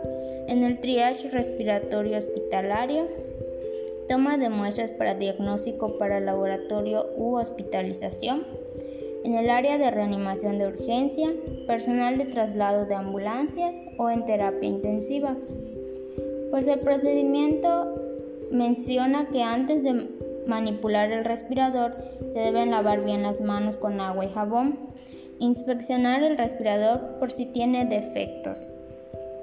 en 0.47 0.63
el 0.63 0.79
triage 0.79 1.29
respiratorio 1.29 2.17
hospitalario, 2.17 3.07
toma 4.07 4.37
de 4.37 4.49
muestras 4.49 4.91
para 4.91 5.15
diagnóstico 5.15 5.97
para 5.97 6.19
laboratorio 6.19 7.05
u 7.17 7.37
hospitalización, 7.37 8.45
en 9.23 9.35
el 9.35 9.49
área 9.49 9.77
de 9.77 9.89
reanimación 9.89 10.59
de 10.59 10.67
urgencia, 10.67 11.33
personal 11.65 12.17
de 12.17 12.25
traslado 12.25 12.85
de 12.85 12.95
ambulancias 12.95 13.85
o 13.97 14.09
en 14.09 14.25
terapia 14.25 14.67
intensiva. 14.67 15.37
Pues 16.51 16.67
el 16.67 16.79
procedimiento 16.79 18.03
menciona 18.51 19.29
que 19.29 19.41
antes 19.41 19.83
de 19.83 20.07
manipular 20.47 21.11
el 21.11 21.25
respirador 21.25 21.95
se 22.27 22.39
deben 22.39 22.71
lavar 22.71 23.03
bien 23.03 23.23
las 23.23 23.41
manos 23.41 23.77
con 23.77 23.99
agua 24.01 24.25
y 24.25 24.29
jabón, 24.29 24.79
inspeccionar 25.39 26.23
el 26.23 26.37
respirador 26.37 27.17
por 27.19 27.31
si 27.31 27.45
tiene 27.45 27.85
defectos. 27.85 28.71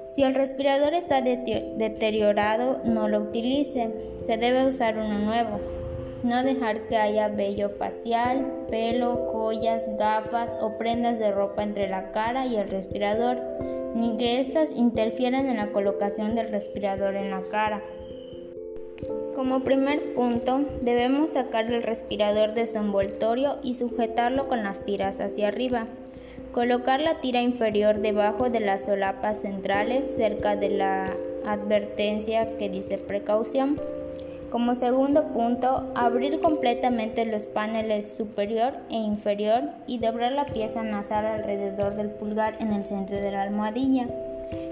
Si 0.07 0.23
el 0.23 0.35
respirador 0.35 0.93
está 0.93 1.21
deteriorado, 1.21 2.79
no 2.83 3.07
lo 3.07 3.21
utilice, 3.21 3.89
se 4.21 4.35
debe 4.35 4.67
usar 4.67 4.97
uno 4.97 5.19
nuevo. 5.19 5.59
No 6.23 6.43
dejar 6.43 6.87
que 6.87 6.97
haya 6.97 7.29
vello 7.29 7.69
facial, 7.69 8.65
pelo, 8.69 9.29
joyas, 9.31 9.89
gafas 9.97 10.55
o 10.59 10.77
prendas 10.77 11.17
de 11.17 11.31
ropa 11.31 11.63
entre 11.63 11.87
la 11.87 12.11
cara 12.11 12.45
y 12.45 12.57
el 12.57 12.69
respirador, 12.69 13.41
ni 13.95 14.17
que 14.17 14.39
éstas 14.39 14.71
interfieran 14.71 15.49
en 15.49 15.57
la 15.57 15.71
colocación 15.71 16.35
del 16.35 16.49
respirador 16.49 17.15
en 17.15 17.31
la 17.31 17.41
cara. 17.49 17.81
Como 19.35 19.63
primer 19.63 20.13
punto, 20.13 20.65
debemos 20.81 21.31
sacar 21.31 21.71
el 21.71 21.81
respirador 21.81 22.53
de 22.53 22.65
su 22.65 22.77
envoltorio 22.77 23.57
y 23.63 23.73
sujetarlo 23.73 24.47
con 24.47 24.63
las 24.63 24.85
tiras 24.85 25.19
hacia 25.19 25.47
arriba. 25.47 25.85
Colocar 26.51 26.99
la 26.99 27.17
tira 27.17 27.41
inferior 27.41 28.01
debajo 28.01 28.49
de 28.49 28.59
las 28.59 28.85
solapas 28.85 29.41
centrales 29.41 30.05
cerca 30.05 30.55
de 30.55 30.69
la 30.69 31.09
advertencia 31.45 32.57
que 32.57 32.69
dice 32.69 32.97
precaución. 32.97 33.77
Como 34.49 34.75
segundo 34.75 35.31
punto, 35.31 35.89
abrir 35.95 36.41
completamente 36.41 37.25
los 37.25 37.45
paneles 37.45 38.13
superior 38.13 38.73
e 38.89 38.95
inferior 38.95 39.63
y 39.87 39.99
doblar 39.99 40.33
la 40.33 40.45
pieza 40.45 40.83
nasal 40.83 41.25
alrededor 41.25 41.95
del 41.95 42.09
pulgar 42.09 42.57
en 42.59 42.73
el 42.73 42.83
centro 42.83 43.15
de 43.15 43.31
la 43.31 43.43
almohadilla. 43.43 44.09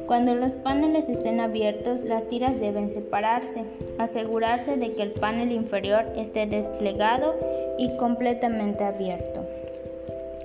Cuando 0.10 0.34
los 0.34 0.56
paneles 0.56 1.08
estén 1.08 1.40
abiertos, 1.40 2.04
las 2.04 2.28
tiras 2.28 2.60
deben 2.60 2.90
separarse. 2.90 3.64
Asegurarse 4.00 4.76
de 4.76 4.96
que 4.96 5.04
el 5.04 5.12
panel 5.12 5.52
inferior 5.52 6.04
esté 6.16 6.48
desplegado 6.48 7.36
y 7.78 7.96
completamente 7.96 8.84
abierto. 8.84 9.46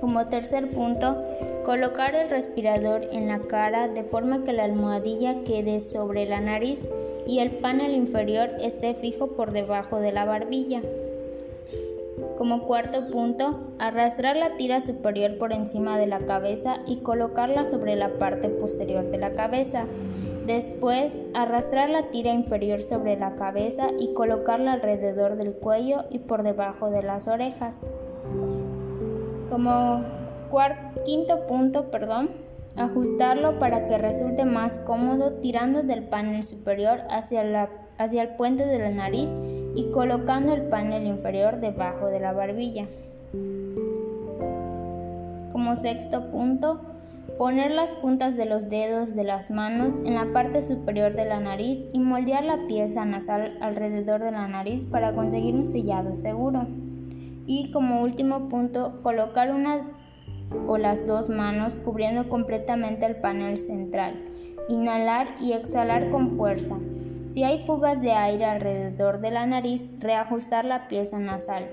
Como 0.02 0.28
tercer 0.28 0.70
punto, 0.70 1.16
colocar 1.64 2.14
el 2.14 2.28
respirador 2.28 3.08
en 3.10 3.28
la 3.28 3.38
cara 3.38 3.88
de 3.88 4.02
forma 4.02 4.44
que 4.44 4.52
la 4.52 4.64
almohadilla 4.64 5.44
quede 5.44 5.80
sobre 5.80 6.26
la 6.26 6.42
nariz 6.42 6.86
y 7.26 7.38
el 7.38 7.50
panel 7.50 7.94
inferior 7.94 8.50
esté 8.60 8.92
fijo 8.92 9.28
por 9.28 9.50
debajo 9.50 9.98
de 9.98 10.12
la 10.12 10.26
barbilla. 10.26 10.82
Como 12.38 12.64
cuarto 12.64 13.08
punto, 13.08 13.60
arrastrar 13.78 14.36
la 14.36 14.56
tira 14.56 14.80
superior 14.80 15.38
por 15.38 15.52
encima 15.52 15.98
de 15.98 16.06
la 16.06 16.20
cabeza 16.20 16.78
y 16.86 16.98
colocarla 16.98 17.64
sobre 17.64 17.94
la 17.94 18.18
parte 18.18 18.48
posterior 18.48 19.10
de 19.10 19.18
la 19.18 19.34
cabeza. 19.34 19.86
Después, 20.46 21.18
arrastrar 21.32 21.90
la 21.90 22.10
tira 22.10 22.32
inferior 22.32 22.80
sobre 22.80 23.16
la 23.16 23.34
cabeza 23.34 23.88
y 23.98 24.12
colocarla 24.14 24.72
alrededor 24.72 25.36
del 25.36 25.52
cuello 25.52 26.04
y 26.10 26.18
por 26.18 26.42
debajo 26.42 26.90
de 26.90 27.02
las 27.02 27.28
orejas. 27.28 27.86
Como 29.48 30.02
quinto 31.04 31.46
punto, 31.46 31.90
perdón, 31.90 32.30
ajustarlo 32.76 33.58
para 33.58 33.86
que 33.86 33.98
resulte 33.98 34.44
más 34.44 34.78
cómodo 34.78 35.34
tirando 35.34 35.82
del 35.82 36.04
panel 36.04 36.42
superior 36.42 37.00
hacia, 37.08 37.44
la, 37.44 37.70
hacia 37.98 38.22
el 38.22 38.36
puente 38.36 38.66
de 38.66 38.78
la 38.78 38.90
nariz 38.90 39.34
y 39.74 39.90
colocando 39.90 40.54
el 40.54 40.68
panel 40.68 41.06
inferior 41.06 41.60
debajo 41.60 42.06
de 42.06 42.20
la 42.20 42.32
barbilla. 42.32 42.86
Como 45.52 45.76
sexto 45.76 46.30
punto, 46.30 46.80
poner 47.38 47.70
las 47.70 47.92
puntas 47.94 48.36
de 48.36 48.46
los 48.46 48.68
dedos 48.68 49.14
de 49.14 49.24
las 49.24 49.50
manos 49.50 49.96
en 50.04 50.14
la 50.14 50.32
parte 50.32 50.62
superior 50.62 51.14
de 51.14 51.24
la 51.24 51.40
nariz 51.40 51.86
y 51.92 51.98
moldear 51.98 52.44
la 52.44 52.66
pieza 52.66 53.04
nasal 53.04 53.56
alrededor 53.60 54.22
de 54.22 54.32
la 54.32 54.46
nariz 54.48 54.84
para 54.84 55.14
conseguir 55.14 55.54
un 55.54 55.64
sellado 55.64 56.14
seguro. 56.14 56.66
Y 57.46 57.70
como 57.72 58.02
último 58.02 58.48
punto, 58.48 59.00
colocar 59.02 59.52
una 59.52 59.90
o 60.66 60.78
las 60.78 61.06
dos 61.06 61.28
manos 61.28 61.76
cubriendo 61.76 62.28
completamente 62.28 63.06
el 63.06 63.16
panel 63.16 63.56
central. 63.56 64.24
Inhalar 64.68 65.28
y 65.40 65.52
exhalar 65.52 66.10
con 66.10 66.30
fuerza. 66.30 66.76
Si 67.34 67.42
hay 67.42 67.64
fugas 67.66 68.00
de 68.00 68.12
aire 68.12 68.44
alrededor 68.44 69.20
de 69.20 69.32
la 69.32 69.44
nariz, 69.44 69.90
reajustar 69.98 70.64
la 70.64 70.86
pieza 70.86 71.18
nasal. 71.18 71.66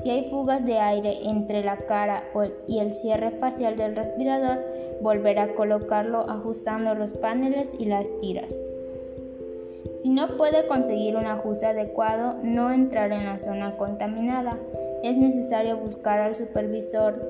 Si 0.00 0.10
hay 0.10 0.28
fugas 0.28 0.66
de 0.66 0.78
aire 0.78 1.26
entre 1.30 1.64
la 1.64 1.78
cara 1.78 2.24
y 2.68 2.80
el 2.80 2.92
cierre 2.92 3.30
facial 3.30 3.76
del 3.76 3.96
respirador, 3.96 4.62
volver 5.00 5.38
a 5.38 5.54
colocarlo 5.54 6.28
ajustando 6.28 6.94
los 6.94 7.14
paneles 7.14 7.74
y 7.78 7.86
las 7.86 8.18
tiras. 8.18 8.60
Si 9.94 10.10
no 10.10 10.36
puede 10.36 10.66
conseguir 10.66 11.16
un 11.16 11.24
ajuste 11.24 11.64
adecuado, 11.64 12.36
no 12.42 12.70
entrar 12.70 13.10
en 13.10 13.24
la 13.24 13.38
zona 13.38 13.78
contaminada. 13.78 14.58
Es 15.02 15.16
necesario 15.16 15.78
buscar 15.78 16.20
al 16.20 16.34
supervisor 16.34 17.22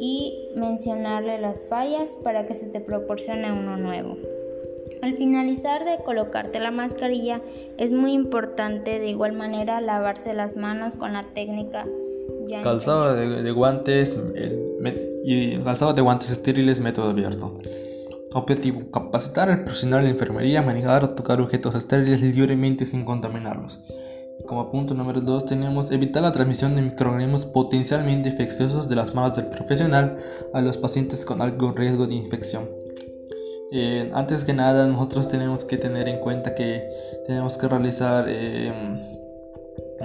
y 0.00 0.48
mencionarle 0.56 1.38
las 1.38 1.66
fallas 1.66 2.16
para 2.24 2.46
que 2.46 2.54
se 2.54 2.70
te 2.70 2.80
proporcione 2.80 3.52
uno 3.52 3.76
nuevo. 3.76 4.16
Al 5.02 5.16
finalizar 5.16 5.84
de 5.84 6.02
colocarte 6.04 6.60
la 6.60 6.70
mascarilla 6.70 7.40
es 7.78 7.92
muy 7.92 8.12
importante 8.12 8.98
de 8.98 9.08
igual 9.08 9.32
manera 9.32 9.80
lavarse 9.80 10.34
las 10.34 10.56
manos 10.56 10.96
con 10.96 11.12
la 11.12 11.22
técnica 11.22 11.86
calzado 12.62 13.14
de, 13.14 13.50
guantes 13.52 14.18
y 15.24 15.58
calzado 15.58 15.92
de 15.92 16.02
guantes 16.02 16.30
estériles 16.30 16.80
método 16.80 17.10
abierto. 17.10 17.56
Objetivo: 18.34 18.90
capacitar 18.90 19.48
al 19.48 19.64
personal 19.64 20.04
de 20.04 20.10
enfermería 20.10 20.60
a 20.60 20.62
manejar 20.62 21.04
o 21.04 21.10
tocar 21.10 21.40
objetos 21.40 21.74
estériles 21.74 22.20
libremente 22.20 22.86
sin 22.86 23.04
contaminarlos. 23.04 23.80
Como 24.46 24.70
punto 24.70 24.94
número 24.94 25.20
2 25.20 25.46
tenemos 25.46 25.90
evitar 25.92 26.22
la 26.22 26.32
transmisión 26.32 26.74
de 26.74 26.82
microorganismos 26.82 27.46
potencialmente 27.46 28.30
infecciosos 28.30 28.88
de 28.88 28.96
las 28.96 29.14
manos 29.14 29.36
del 29.36 29.46
profesional 29.46 30.18
a 30.52 30.60
los 30.60 30.76
pacientes 30.76 31.24
con 31.24 31.40
algún 31.40 31.76
riesgo 31.76 32.06
de 32.06 32.14
infección. 32.14 32.83
Eh, 33.72 34.10
antes 34.14 34.44
que 34.44 34.52
nada 34.52 34.86
nosotros 34.86 35.28
tenemos 35.28 35.64
que 35.64 35.76
tener 35.78 36.08
en 36.08 36.20
cuenta 36.20 36.54
que 36.54 36.88
tenemos 37.26 37.58
que 37.58 37.66
realizar 37.66 38.26
eh, 38.28 38.72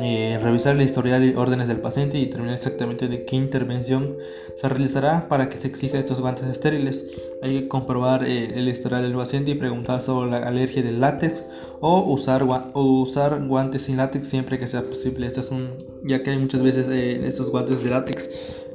eh, 0.02 0.40
revisar 0.42 0.76
el 0.76 0.82
historial 0.84 1.24
y 1.26 1.36
órdenes 1.36 1.68
del 1.68 1.82
paciente 1.82 2.18
y 2.18 2.26
determinar 2.26 2.56
exactamente 2.56 3.08
de 3.08 3.26
qué 3.26 3.36
intervención 3.36 4.16
se 4.56 4.70
realizará 4.70 5.28
para 5.28 5.50
que 5.50 5.60
se 5.60 5.68
exija 5.68 5.98
estos 5.98 6.22
guantes 6.22 6.48
estériles. 6.48 7.08
Hay 7.42 7.62
que 7.62 7.68
comprobar 7.68 8.24
eh, 8.24 8.54
el 8.56 8.70
historial 8.70 9.02
del 9.02 9.16
paciente 9.16 9.52
y 9.52 9.56
preguntar 9.56 10.00
sobre 10.00 10.30
la 10.30 10.48
alergia 10.48 10.84
del 10.84 11.02
látex 11.02 11.44
o 11.82 12.02
usar, 12.04 12.46
usar 12.76 13.46
guantes 13.46 13.84
sin 13.84 13.98
látex 13.98 14.28
siempre 14.28 14.60
que 14.60 14.68
sea 14.68 14.84
posible. 14.84 15.28
Esto 15.28 15.42
es 15.42 15.52
un, 15.52 15.70
ya 16.04 16.22
que 16.24 16.30
hay 16.30 16.38
muchas 16.38 16.62
veces 16.62 16.88
eh, 16.88 17.20
estos 17.26 17.52
guantes 17.52 17.84
de 17.84 17.90
látex 17.90 18.30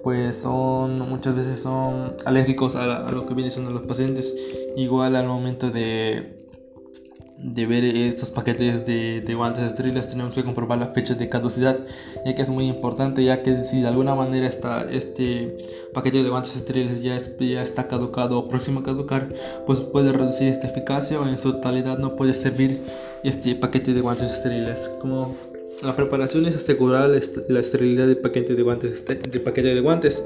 pues 0.05 0.43
son 0.43 0.99
muchas 1.09 1.35
veces 1.35 1.61
son 1.61 2.15
alérgicos 2.27 2.77
a, 2.77 3.11
lo 3.11 3.27
que 3.27 3.33
vienen 3.35 3.51
siendo 3.51 3.73
los 3.73 3.83
pacientes. 3.83 4.35
Igual 4.77 5.17
al 5.17 5.27
momento 5.27 5.71
de 5.71 6.45
de 7.37 7.67
ver 7.67 7.85
estos 7.85 8.31
paquetes 8.31 8.87
de, 8.87 9.35
guantes 9.35 9.65
estériles 9.65 10.09
tenemos 10.09 10.35
que 10.35 10.45
comprobar 10.45 10.79
la 10.79 10.87
fecha 10.87 11.15
de 11.15 11.29
caducidad 11.29 11.79
ya 12.25 12.35
que 12.35 12.41
es 12.41 12.49
muy 12.49 12.67
importante 12.69 13.23
ya 13.23 13.43
que 13.43 13.63
si 13.65 13.83
de 13.83 13.89
alguna 13.89 14.15
manera 14.15 14.47
está 14.47 14.87
este 14.91 15.59
paquete 15.93 16.23
de 16.23 16.31
guantes 16.31 16.57
estériles 16.57 17.03
ya, 17.03 17.19
ya 17.19 17.63
está 17.63 17.87
caducado 17.87 18.39
o 18.39 18.49
próximo 18.49 18.81
a 18.81 18.83
caducar 18.85 19.29
pues 19.67 19.81
puede 19.83 20.13
reducir 20.13 20.49
esta 20.49 20.69
eficacia 20.69 21.21
o 21.21 21.29
en 21.29 21.39
su 21.39 21.53
totalidad 21.53 21.99
no 21.99 22.17
puede 22.17 22.33
servir 22.33 22.81
este 23.25 23.55
paquete 23.57 23.95
de 23.95 24.01
guantes 24.01 24.33
estériles. 24.33 24.89
Como 25.01 25.35
la 25.85 25.97
preparación 25.97 26.47
es 26.47 26.57
asegurar 26.57 27.11
la 27.49 27.61
esterilidad 27.61 28.07
del 28.07 28.17
paquete 28.19 28.55
de 28.55 28.63
guantes, 28.63 29.05
del 29.05 29.41
paquete 29.41 29.75
de 29.75 29.81
guantes. 29.81 30.25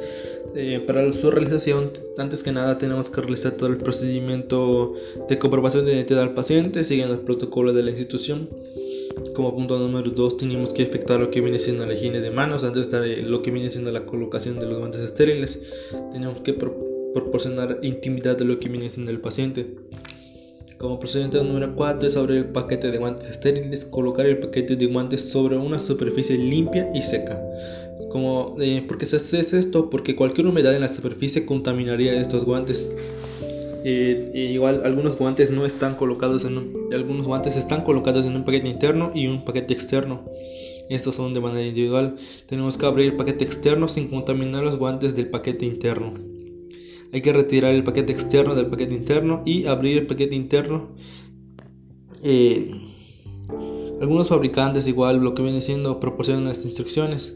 Eh, 0.55 0.83
para 0.87 1.13
su 1.13 1.31
realización, 1.31 1.91
antes 2.17 2.43
que 2.43 2.53
nada, 2.53 2.79
tenemos 2.79 3.11
que 3.11 3.21
realizar 3.21 3.53
todo 3.53 3.69
el 3.69 3.77
procedimiento 3.77 4.95
de 5.29 5.39
comprobación 5.39 5.85
de 5.85 5.95
identidad 5.95 6.21
del 6.21 6.35
paciente, 6.35 6.85
siguiendo 6.85 7.15
el 7.15 7.21
protocolo 7.21 7.73
de 7.73 7.83
la 7.83 7.91
institución. 7.91 8.49
Como 9.35 9.55
punto 9.55 9.79
número 9.79 10.11
2, 10.11 10.37
tenemos 10.37 10.73
que 10.73 10.83
efectuar 10.83 11.21
lo 11.21 11.31
que 11.31 11.41
viene 11.41 11.59
siendo 11.59 11.87
la 11.87 11.95
higiene 11.95 12.21
de 12.21 12.31
manos 12.31 12.65
antes 12.65 12.91
de 12.91 13.19
lo 13.19 13.43
que 13.43 13.51
viene 13.51 13.71
siendo 13.71 13.91
la 13.91 14.07
colocación 14.07 14.59
de 14.59 14.67
los 14.67 14.79
guantes 14.79 15.01
estériles. 15.01 15.61
Tenemos 16.13 16.41
que 16.41 16.55
proporcionar 16.55 17.79
intimidad 17.83 18.37
de 18.37 18.45
lo 18.45 18.59
que 18.61 18.69
viene 18.69 18.89
siendo 18.89 19.11
el 19.11 19.21
paciente. 19.21 19.67
Como 20.79 21.01
procedimiento 21.01 21.43
número 21.43 21.75
4 21.75 22.09
es 22.09 22.17
abrir 22.17 22.37
el 22.37 22.45
paquete 22.51 22.93
de 22.93 22.99
guantes 22.99 23.29
estériles, 23.29 23.85
colocar 23.85 24.27
el 24.27 24.39
paquete 24.39 24.77
de 24.77 24.87
guantes 24.87 25.29
sobre 25.29 25.57
una 25.57 25.81
superficie 25.81 26.39
limpia 26.39 26.89
y 26.95 27.03
seca. 27.03 27.43
Como, 28.11 28.55
eh, 28.61 28.85
¿Por 28.87 28.97
qué 28.97 29.07
se 29.07 29.17
hace 29.17 29.41
esto? 29.41 29.91
Porque 29.91 30.15
cualquier 30.15 30.47
humedad 30.47 30.73
en 30.73 30.83
la 30.83 30.89
superficie 30.89 31.45
contaminaría 31.45 32.21
estos 32.21 32.45
guantes. 32.45 32.89
Eh, 33.85 34.31
igual 34.53 34.83
algunos 34.85 35.19
guantes 35.19 35.51
no 35.51 35.67
están 35.67 35.97
colocados 35.97 36.45
en 36.45 36.59
un, 36.59 36.89
algunos 36.93 37.27
guantes 37.27 37.57
están 37.57 37.83
colocados 37.83 38.25
en 38.27 38.37
un 38.37 38.45
paquete 38.45 38.69
interno 38.69 39.11
y 39.13 39.27
un 39.27 39.45
paquete 39.45 39.75
externo. 39.75 40.27
Estos 40.89 41.17
son 41.17 41.35
de 41.35 41.41
manera 41.41 41.67
individual. 41.67 42.15
Tenemos 42.47 42.79
que 42.79 42.87
abrir 42.87 43.07
el 43.07 43.17
paquete 43.17 43.45
externo 43.45 43.89
sin 43.89 44.09
contaminar 44.09 44.63
los 44.63 44.77
guantes 44.77 45.17
del 45.17 45.29
paquete 45.29 45.67
interno 45.67 46.38
hay 47.13 47.23
que 47.23 47.33
retirar 47.33 47.75
el 47.75 47.85
paquete 47.85 48.13
externo 48.13 48.55
del 48.55 48.67
paquete 48.67 48.95
interno 48.95 49.43
y 49.45 49.67
abrir 49.67 49.99
el 49.99 50.07
paquete 50.07 50.35
interno. 50.35 50.91
Eh, 52.23 52.71
algunos 54.01 54.29
fabricantes 54.29 54.87
igual 54.87 55.19
lo 55.19 55.35
que 55.35 55.43
viene 55.43 55.61
siendo 55.63 56.01
proporcionan 56.01 56.45
las 56.45 56.65
instrucciones 56.65 57.35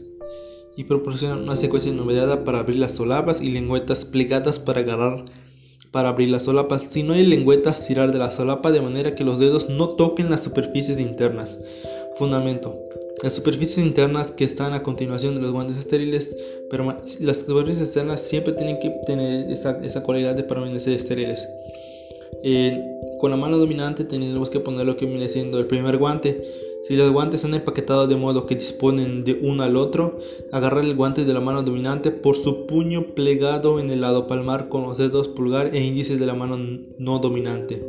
y 0.75 0.85
proporcionan 0.85 1.43
una 1.43 1.55
secuencia 1.55 1.91
enumerada 1.91 2.43
para 2.43 2.59
abrir 2.59 2.77
las 2.79 2.95
solapas 2.95 3.41
y 3.41 3.51
lengüetas 3.51 4.05
plegadas 4.05 4.59
para 4.59 4.81
agarrar 4.81 5.25
para 5.93 6.09
abrir 6.09 6.29
las 6.29 6.43
solapas. 6.43 6.81
Si 6.81 7.03
no 7.03 7.13
hay 7.13 7.23
lengüetas, 7.23 7.85
tirar 7.85 8.11
de 8.11 8.17
la 8.17 8.31
solapa 8.31 8.71
de 8.71 8.81
manera 8.81 9.13
que 9.13 9.23
los 9.23 9.37
dedos 9.37 9.69
no 9.69 9.87
toquen 9.87 10.31
las 10.31 10.43
superficies 10.43 10.97
internas. 10.97 11.59
Fundamento. 12.17 12.75
Las 13.23 13.35
superficies 13.35 13.77
internas 13.77 14.31
que 14.31 14.43
están 14.43 14.73
a 14.73 14.83
continuación 14.83 15.35
de 15.35 15.41
los 15.41 15.53
guantes 15.53 15.77
estériles, 15.77 16.35
pero 16.69 16.83
las 17.21 17.39
superficies 17.39 17.87
externas 17.87 18.19
siempre 18.19 18.51
tienen 18.51 18.79
que 18.79 18.89
tener 19.07 19.49
esa, 19.49 19.83
esa 19.83 20.03
cualidad 20.03 20.35
de 20.35 20.43
permanecer 20.43 20.93
estériles. 20.93 21.47
Con 23.21 23.31
la 23.31 23.37
mano 23.37 23.57
dominante 23.57 24.03
tenemos 24.03 24.49
que 24.49 24.59
poner 24.59 24.85
lo 24.85 24.97
que 24.97 25.05
viene 25.05 25.29
siendo 25.29 25.57
el 25.57 25.67
primer 25.67 25.97
guante. 25.97 26.43
Si 26.83 26.97
los 26.97 27.13
guantes 27.13 27.39
están 27.39 27.53
empaquetados 27.53 28.09
de 28.09 28.17
modo 28.17 28.45
que 28.45 28.55
disponen 28.55 29.23
de 29.23 29.39
uno 29.41 29.63
al 29.63 29.77
otro, 29.77 30.19
agarrar 30.51 30.83
el 30.83 30.93
guante 30.93 31.23
de 31.23 31.33
la 31.33 31.39
mano 31.39 31.63
dominante 31.63 32.11
por 32.11 32.35
su 32.35 32.65
puño 32.67 33.15
plegado 33.15 33.79
en 33.79 33.89
el 33.89 34.01
lado 34.01 34.27
palmar 34.27 34.67
con 34.67 34.83
los 34.83 34.97
dedos 34.97 35.29
pulgar 35.29 35.73
e 35.73 35.79
índices 35.81 36.19
de 36.19 36.25
la 36.25 36.33
mano 36.33 36.57
no 36.97 37.19
dominante. 37.19 37.81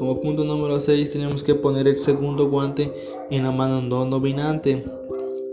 Como 0.00 0.18
punto 0.18 0.44
número 0.44 0.80
6 0.80 1.12
tenemos 1.12 1.44
que 1.44 1.54
poner 1.54 1.86
el 1.86 1.98
segundo 1.98 2.48
guante 2.48 2.90
en 3.30 3.42
la 3.42 3.52
mano 3.52 3.82
no 3.82 4.06
dominante. 4.06 4.82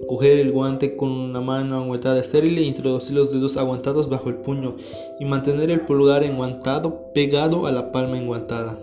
Coger 0.07 0.39
el 0.39 0.53
guante 0.53 0.95
con 0.95 1.11
una 1.11 1.41
mano 1.41 1.75
aguantada 1.75 2.21
estéril 2.21 2.57
e 2.57 2.61
introducir 2.61 3.17
los 3.17 3.29
dedos 3.29 3.57
aguantados 3.57 4.07
bajo 4.07 4.29
el 4.29 4.35
puño 4.35 4.77
y 5.19 5.25
mantener 5.25 5.69
el 5.69 5.81
pulgar 5.81 6.23
enguantado 6.23 7.11
pegado 7.13 7.67
a 7.67 7.73
la 7.73 7.91
palma 7.91 8.17
enguantada. 8.17 8.79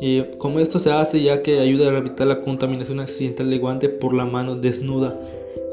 Y 0.00 0.22
como 0.38 0.58
esto 0.58 0.80
se 0.80 0.90
hace 0.90 1.22
ya 1.22 1.40
que 1.40 1.60
ayuda 1.60 1.92
a 1.92 1.96
evitar 1.96 2.26
la 2.26 2.40
contaminación 2.40 2.98
accidental 2.98 3.50
del 3.50 3.60
guante 3.60 3.88
por 3.88 4.12
la 4.12 4.24
mano 4.24 4.56
desnuda 4.56 5.16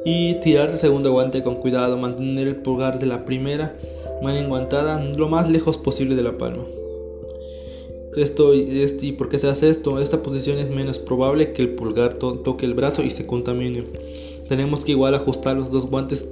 y 0.06 0.36
tirar 0.42 0.70
el 0.70 0.78
segundo 0.78 1.12
guante 1.12 1.42
con 1.42 1.56
cuidado, 1.56 1.98
mantener 1.98 2.48
el 2.48 2.58
pulgar 2.58 3.00
de 3.00 3.08
la 3.08 3.26
primera 3.26 3.76
mano 4.22 4.38
enguantada 4.38 5.04
lo 5.04 5.28
más 5.28 5.50
lejos 5.50 5.80
posible 5.80 6.16
de 6.16 6.22
la 6.22 6.38
palma. 6.38 6.66
Esto, 8.16 8.54
este, 8.54 9.08
¿Y 9.08 9.12
por 9.12 9.30
qué 9.30 9.40
se 9.40 9.48
hace 9.48 9.70
esto? 9.70 10.00
Esta 10.00 10.24
posición 10.24 10.58
es 10.58 10.70
menos 10.70 11.00
probable 11.00 11.52
que 11.52 11.62
el 11.62 11.70
pulgar 11.70 12.14
toque 12.14 12.66
el 12.66 12.74
brazo 12.74 13.04
y 13.04 13.12
se 13.12 13.26
contamine. 13.26 13.86
Tenemos 14.48 14.86
que 14.86 14.92
igual 14.92 15.16
ajustar 15.16 15.58
los 15.58 15.72
dos 15.72 15.90
guantes 15.90 16.28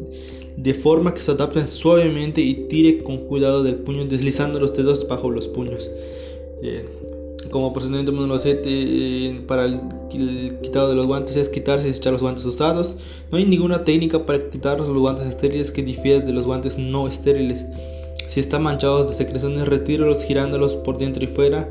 de 0.55 0.73
forma 0.73 1.13
que 1.13 1.21
se 1.21 1.31
adapten 1.31 1.67
suavemente 1.67 2.41
y 2.41 2.53
tire 2.67 2.99
con 3.03 3.17
cuidado 3.17 3.63
del 3.63 3.75
puño 3.75 4.05
deslizando 4.05 4.59
los 4.59 4.73
dedos 4.73 5.07
bajo 5.07 5.29
los 5.29 5.47
puños. 5.47 5.89
Como 7.51 7.73
procedimiento 7.73 8.11
número 8.11 8.39
7 8.39 8.61
eh, 8.65 9.41
para 9.47 9.65
el, 9.65 9.79
quitado 10.61 10.89
de 10.89 10.95
los 10.95 11.07
guantes 11.07 11.35
es 11.35 11.49
quitarse 11.49 11.87
y 11.87 11.91
echar 11.91 12.13
los 12.13 12.21
guantes 12.21 12.45
usados. 12.45 12.95
No 13.31 13.37
hay 13.37 13.45
ninguna 13.45 13.83
técnica 13.83 14.25
para 14.25 14.49
quitar 14.49 14.79
los 14.79 14.89
guantes 14.89 15.27
estériles 15.27 15.71
que 15.71 15.83
difiera 15.83 16.25
de 16.25 16.31
los 16.31 16.45
guantes 16.45 16.77
no 16.77 17.07
estériles. 17.07 17.65
Si 18.27 18.39
están 18.39 18.63
manchados 18.63 19.07
de 19.07 19.13
secreciones, 19.13 19.67
retíralos 19.67 20.23
girándolos 20.23 20.75
por 20.75 20.97
dentro 20.97 21.23
y 21.23 21.27
fuera. 21.27 21.69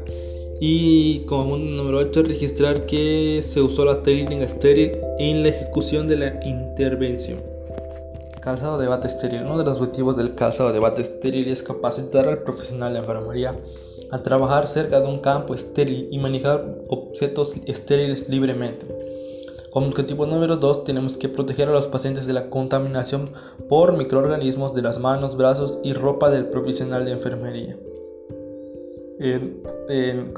Y 0.60 1.20
como 1.26 1.50
punto 1.50 1.72
número 1.72 1.98
8, 1.98 2.22
registrar 2.22 2.86
que 2.86 3.42
se 3.44 3.60
usó 3.60 3.84
la 3.84 4.02
técnica 4.02 4.44
estéril 4.44 4.92
en 5.18 5.42
la 5.42 5.48
ejecución 5.48 6.06
de 6.06 6.16
la 6.16 6.40
intervención. 6.44 7.40
Calzado 8.40 8.78
de 8.78 8.86
bata 8.86 9.08
estéril. 9.08 9.42
Uno 9.42 9.58
de 9.58 9.64
los 9.64 9.78
objetivos 9.78 10.16
del 10.16 10.34
calzado 10.34 10.72
de 10.72 10.78
bata 10.78 11.00
estéril 11.00 11.48
es 11.48 11.62
capacitar 11.62 12.28
al 12.28 12.42
profesional 12.42 12.92
de 12.92 13.00
enfermería 13.00 13.56
a 14.12 14.22
trabajar 14.22 14.68
cerca 14.68 15.00
de 15.00 15.08
un 15.08 15.20
campo 15.20 15.54
estéril 15.54 16.08
y 16.10 16.18
manejar 16.18 16.76
objetos 16.88 17.54
estériles 17.66 18.28
libremente. 18.28 19.01
Como 19.72 19.86
objetivo 19.86 20.26
número 20.26 20.58
2 20.58 20.84
tenemos 20.84 21.16
que 21.16 21.30
proteger 21.30 21.70
a 21.70 21.72
los 21.72 21.88
pacientes 21.88 22.26
de 22.26 22.34
la 22.34 22.50
contaminación 22.50 23.30
por 23.70 23.96
microorganismos 23.96 24.74
de 24.74 24.82
las 24.82 24.98
manos, 24.98 25.34
brazos 25.34 25.78
y 25.82 25.94
ropa 25.94 26.28
del 26.28 26.50
profesional 26.50 27.06
de 27.06 27.12
enfermería. 27.12 27.78
Eh, 29.18 30.30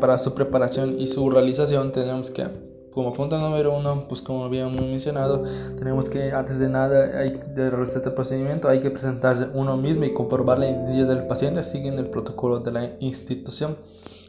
para 0.00 0.18
su 0.18 0.34
preparación 0.34 0.98
y 0.98 1.06
su 1.06 1.30
realización 1.30 1.92
tenemos 1.92 2.32
que, 2.32 2.48
como 2.90 3.12
punto 3.12 3.38
número 3.38 3.76
1, 3.78 4.08
pues 4.08 4.22
como 4.22 4.44
habíamos 4.44 4.80
mencionado, 4.80 5.44
tenemos 5.76 6.10
que 6.10 6.32
antes 6.32 6.58
de 6.58 6.68
nada 6.68 7.16
hay 7.16 7.38
de 7.54 7.70
realizar 7.70 7.98
este 7.98 8.10
procedimiento 8.10 8.68
hay 8.68 8.80
que 8.80 8.90
presentarse 8.90 9.46
uno 9.54 9.76
mismo 9.76 10.04
y 10.04 10.12
comprobar 10.12 10.58
la 10.58 10.68
identidad 10.68 11.06
del 11.06 11.28
paciente 11.28 11.62
siguiendo 11.62 12.02
el 12.02 12.10
protocolo 12.10 12.58
de 12.58 12.72
la 12.72 12.90
institución. 12.98 13.76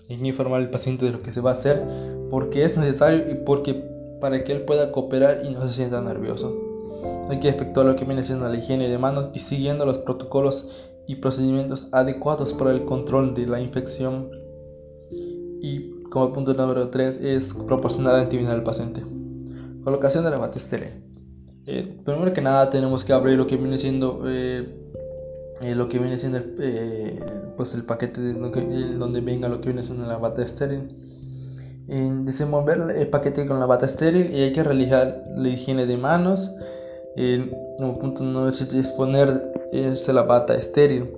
Hay 0.08 0.18
que 0.18 0.28
informar 0.28 0.62
al 0.62 0.70
paciente 0.70 1.06
de 1.06 1.13
lo 1.13 1.20
que 1.20 1.32
se 1.32 1.42
va 1.42 1.50
a 1.50 1.54
hacer, 1.54 1.84
porque 2.30 2.63
es 2.63 2.78
necesario 2.78 3.28
y 3.32 3.34
porque 3.34 3.98
para 4.19 4.43
que 4.43 4.51
él 4.51 4.62
pueda 4.62 4.91
cooperar 4.91 5.41
y 5.45 5.49
no 5.49 5.62
se 5.62 5.69
sienta 5.69 6.01
nervioso. 6.01 6.55
Hay 7.29 7.39
que 7.39 7.49
efectuar 7.49 7.86
lo 7.86 7.95
que 7.95 8.05
viene 8.05 8.25
siendo 8.25 8.49
la 8.49 8.58
higiene 8.58 8.89
de 8.89 8.97
manos 8.97 9.29
y 9.34 9.39
siguiendo 9.39 9.86
los 9.86 9.99
protocolos 9.99 10.91
y 11.08 11.15
procedimientos 11.15 11.89
adecuados 11.91 12.53
para 12.53 12.71
el 12.71 12.86
control 12.86 13.34
de 13.34 13.47
la 13.47 13.62
infección. 13.62 14.29
Y 15.62 16.01
como 16.10 16.34
punto 16.34 16.53
número 16.53 16.89
3 16.89 17.17
es 17.17 17.53
proporcionar 17.53 18.15
la 18.15 18.23
intimidad 18.23 18.53
al 18.53 18.63
paciente. 18.63 19.01
Colocación 19.84 20.24
de 20.24 20.32
la 20.32 20.45
estéril. 20.47 21.03
Eh, 21.65 21.99
primero 22.03 22.34
que 22.34 22.41
nada 22.41 22.70
tenemos 22.70 23.05
que 23.05 23.13
abrir 23.13 23.38
lo 23.38 23.45
que 23.45 23.57
viene 23.57 23.78
siendo 23.78 24.24
eh, 24.26 24.67
eh, 25.61 25.76
lo 25.76 25.88
que 25.88 25.99
viene 25.99 26.17
siendo 26.17 26.39
el, 26.39 27.24
pues 27.55 27.76
el 27.76 27.84
paquete 27.84 28.22
de 28.22 28.34
donde 28.34 29.22
venga 29.22 29.49
lo 29.49 29.61
que 29.61 29.70
viene 29.70 29.84
siendo 29.84 30.07
la 30.07 30.17
bata 30.17 30.41
desenvolver 31.90 32.96
el 32.96 33.08
paquete 33.08 33.48
con 33.48 33.60
la 33.60 33.66
bata 33.66 33.86
estéril 33.86 34.34
y 34.34 34.42
hay 34.42 34.54
que 34.54 34.64
realizar 34.64 35.22
la 35.36 35.50
higiene 35.50 35.86
de 35.86 35.98
manos. 35.98 36.52
En 37.16 37.52
punto 38.00 38.24
número 38.24 38.54
7 38.54 38.80
es 39.72 40.08
la 40.10 40.24
bata 40.24 40.56
estéril. 40.56 41.10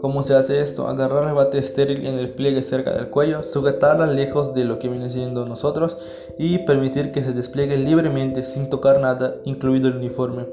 ¿Cómo 0.00 0.22
se 0.22 0.34
hace 0.34 0.60
esto? 0.60 0.86
Agarrar 0.86 1.24
la 1.24 1.32
bata 1.32 1.58
estéril 1.58 2.06
en 2.06 2.18
el 2.18 2.30
pliegue 2.30 2.62
cerca 2.62 2.92
del 2.94 3.08
cuello, 3.08 3.42
sujetarla 3.42 4.06
lejos 4.06 4.54
de 4.54 4.64
lo 4.64 4.78
que 4.78 4.88
viene 4.88 5.10
siendo 5.10 5.44
nosotros 5.44 5.96
y 6.38 6.58
permitir 6.58 7.10
que 7.10 7.22
se 7.22 7.32
despliegue 7.32 7.76
libremente 7.76 8.44
sin 8.44 8.70
tocar 8.70 9.00
nada, 9.00 9.34
incluido 9.44 9.88
el 9.88 9.96
uniforme. 9.96 10.46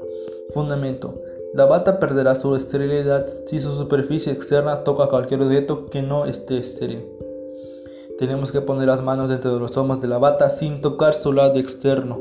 Fundamento. 0.50 1.22
La 1.54 1.64
bata 1.64 2.00
perderá 2.00 2.34
su 2.34 2.56
esterilidad 2.56 3.24
si 3.46 3.60
su 3.60 3.70
superficie 3.72 4.32
externa 4.32 4.82
toca 4.82 5.06
cualquier 5.06 5.42
objeto 5.42 5.86
que 5.86 6.02
no 6.02 6.26
esté 6.26 6.58
estéril. 6.58 7.04
Tenemos 8.18 8.50
que 8.50 8.62
poner 8.62 8.88
las 8.88 9.02
manos 9.02 9.28
dentro 9.28 9.52
de 9.52 9.60
los 9.60 9.76
lomos 9.76 10.00
de 10.00 10.08
la 10.08 10.16
bata 10.16 10.48
sin 10.48 10.80
tocar 10.80 11.12
su 11.12 11.34
lado 11.34 11.58
externo. 11.58 12.18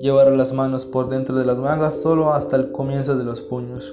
Llevar 0.00 0.32
las 0.32 0.52
manos 0.52 0.86
por 0.86 1.08
dentro 1.08 1.36
de 1.36 1.44
las 1.44 1.58
mangas 1.58 2.00
solo 2.00 2.32
hasta 2.32 2.56
el 2.56 2.72
comienzo 2.72 3.16
de 3.16 3.22
los 3.22 3.40
puños. 3.40 3.92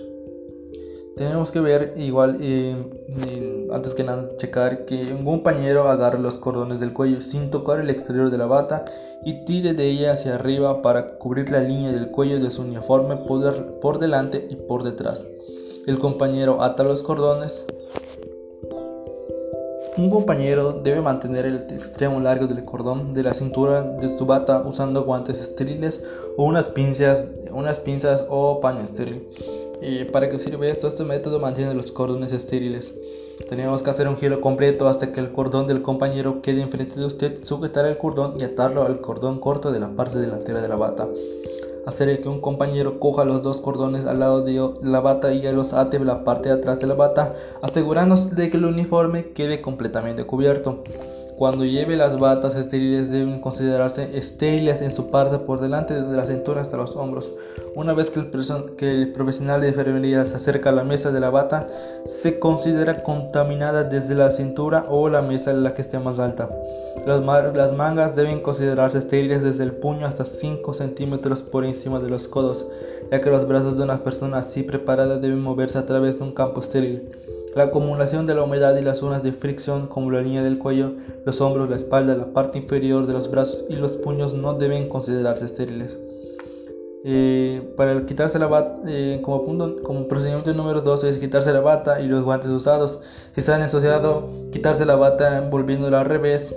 Tenemos 1.15 1.51
que 1.51 1.59
ver 1.59 1.93
igual, 1.95 2.37
eh, 2.41 3.67
antes 3.71 3.93
que 3.93 4.03
nada, 4.03 4.29
checar 4.37 4.85
que 4.85 5.13
un 5.13 5.25
compañero 5.25 5.87
agarre 5.87 6.19
los 6.19 6.39
cordones 6.39 6.79
del 6.79 6.93
cuello 6.93 7.21
sin 7.21 7.51
tocar 7.51 7.79
el 7.79 7.89
exterior 7.91 8.31
de 8.31 8.37
la 8.39 8.45
bata 8.47 8.85
y 9.23 9.45
tire 9.45 9.73
de 9.73 9.89
ella 9.89 10.13
hacia 10.13 10.35
arriba 10.35 10.81
para 10.81 11.17
cubrir 11.17 11.51
la 11.51 11.61
línea 11.61 11.91
del 11.91 12.09
cuello 12.09 12.39
de 12.39 12.49
su 12.49 12.63
uniforme 12.63 13.15
por 13.17 13.99
delante 13.99 14.47
y 14.49 14.55
por 14.55 14.83
detrás. 14.83 15.23
El 15.85 15.99
compañero 15.99 16.63
ata 16.63 16.83
los 16.83 17.03
cordones 17.03 17.65
un 19.97 20.11
compañero 20.11 20.73
debe 20.73 21.01
mantener 21.01 21.45
el 21.45 21.55
extremo 21.55 22.19
largo 22.19 22.45
del 22.45 22.63
cordón 22.63 23.13
de 23.13 23.23
la 23.23 23.33
cintura 23.33 23.81
de 23.81 24.07
su 24.07 24.27
bata 24.27 24.61
usando 24.65 25.03
guantes 25.03 25.39
estériles 25.39 26.03
o 26.37 26.43
unas 26.43 26.69
pinzas, 26.69 27.25
unas 27.51 27.79
pinzas 27.79 28.25
o 28.29 28.59
paño 28.59 28.81
estéril. 28.81 29.27
¿Y 29.81 30.05
para 30.05 30.29
qué 30.29 30.37
sirve 30.37 30.69
esto? 30.69 30.87
Este 30.87 31.03
método 31.03 31.39
mantiene 31.39 31.73
los 31.73 31.91
cordones 31.91 32.31
estériles. 32.31 32.93
Tenemos 33.49 33.81
que 33.81 33.89
hacer 33.89 34.07
un 34.07 34.17
giro 34.17 34.39
completo 34.39 34.87
hasta 34.87 35.11
que 35.11 35.19
el 35.19 35.31
cordón 35.31 35.67
del 35.67 35.81
compañero 35.81 36.41
quede 36.41 36.61
enfrente 36.61 36.99
de 36.99 37.05
usted, 37.05 37.43
sujetar 37.43 37.85
el 37.85 37.97
cordón 37.97 38.39
y 38.39 38.43
atarlo 38.43 38.83
al 38.83 39.01
cordón 39.01 39.39
corto 39.39 39.71
de 39.71 39.79
la 39.79 39.89
parte 39.95 40.19
delantera 40.19 40.61
de 40.61 40.67
la 40.67 40.75
bata 40.75 41.07
hacer 41.87 42.19
que 42.19 42.27
un 42.27 42.41
compañero 42.41 42.99
coja 42.99 43.23
los 43.23 43.41
dos 43.41 43.61
cordones 43.61 44.05
al 44.05 44.19
lado 44.19 44.41
de 44.41 44.61
la 44.83 44.99
bata 44.99 45.33
y 45.33 45.41
los 45.53 45.73
ate 45.73 45.99
la 45.99 46.25
parte 46.25 46.49
de 46.49 46.55
atrás 46.55 46.79
de 46.79 46.87
la 46.87 46.95
bata, 46.95 47.33
asegurándose 47.61 48.35
de 48.35 48.49
que 48.49 48.57
el 48.57 48.65
uniforme 48.65 49.31
quede 49.31 49.61
completamente 49.61 50.25
cubierto. 50.25 50.83
Cuando 51.37 51.65
lleve 51.65 51.95
las 51.97 52.17
batas 52.17 52.55
estériles 52.55 53.11
deben 53.11 53.39
considerarse 53.39 54.17
estériles 54.17 54.81
en 54.81 54.91
su 54.91 55.11
parte 55.11 55.37
por 55.37 55.61
delante 55.61 55.93
desde 55.93 56.17
la 56.17 56.25
cintura 56.25 56.61
hasta 56.61 56.77
los 56.77 56.95
hombros. 56.95 57.31
Una 57.75 57.93
vez 57.93 58.09
que 58.09 58.21
el, 58.21 59.11
profesional 59.11 59.61
de 59.61 59.67
enfermería 59.67 60.25
se 60.25 60.35
acerca 60.35 60.71
a 60.71 60.73
la 60.73 60.83
mesa 60.83 61.11
de 61.11 61.19
la 61.19 61.29
bata, 61.29 61.67
se 62.05 62.39
considera 62.39 63.03
contaminada 63.03 63.83
desde 63.83 64.15
la 64.15 64.31
cintura 64.31 64.87
o 64.89 65.09
la 65.09 65.21
mesa 65.21 65.51
en 65.51 65.61
la 65.61 65.75
que 65.75 65.83
esté 65.83 65.99
más 65.99 66.17
alta. 66.17 66.49
Las, 67.05 67.23
las 67.55 67.73
mangas 67.73 68.15
deben 68.15 68.39
considerarse 68.39 68.97
estériles 68.97 69.43
desde 69.43 69.63
el 69.63 69.73
puño 69.73 70.07
hasta 70.07 70.25
5 70.25 70.73
centímetros 70.73 71.43
por 71.43 71.65
encima 71.65 71.99
de 71.99 72.09
los 72.09 72.27
codos, 72.27 72.65
ya 73.11 73.21
que 73.21 73.29
los 73.29 73.47
brazos 73.47 73.77
de 73.77 73.83
una 73.83 74.03
persona 74.03 74.39
así 74.39 74.63
preparada 74.63 75.17
deben 75.17 75.41
moverse 75.41 75.77
a 75.77 75.85
través 75.85 76.17
de 76.17 76.23
un 76.23 76.31
campo 76.31 76.61
estéril. 76.61 77.07
La 77.57 77.63
acumulación 77.63 78.27
de 78.27 78.35
la 78.35 78.43
humedad 78.43 78.77
y 78.77 78.83
las 78.83 78.99
zonas 78.99 79.23
de 79.23 79.31
fricción 79.31 79.87
como 79.87 80.11
la 80.11 80.21
línea 80.21 80.43
del 80.43 80.59
cuello, 80.59 80.93
los 81.25 81.41
hombros, 81.41 81.67
la 81.67 81.75
espalda, 81.75 82.15
la 82.15 82.31
parte 82.31 82.59
inferior 82.59 83.07
de 83.07 83.13
los 83.13 83.31
brazos 83.31 83.65
y 83.67 83.75
los 83.77 83.97
puños 83.97 84.35
no 84.35 84.53
deben 84.53 84.87
considerarse 84.87 85.45
estériles. 85.45 85.97
Eh, 87.03 87.73
para 87.75 88.05
quitarse 88.05 88.37
la 88.37 88.45
bata, 88.45 88.79
eh, 88.87 89.21
como, 89.23 89.43
punto, 89.43 89.81
como 89.81 90.07
procedimiento 90.07 90.53
número 90.53 90.81
2 90.81 91.05
es 91.05 91.17
quitarse 91.17 91.51
la 91.51 91.61
bata 91.61 91.99
y 91.99 92.05
los 92.05 92.23
guantes 92.23 92.51
usados. 92.51 92.99
Si 93.33 93.39
están 93.39 93.63
asociados, 93.63 94.29
quitarse 94.51 94.85
la 94.85 94.95
bata 94.95 95.41
volviéndola 95.49 96.01
al 96.01 96.05
revés. 96.05 96.55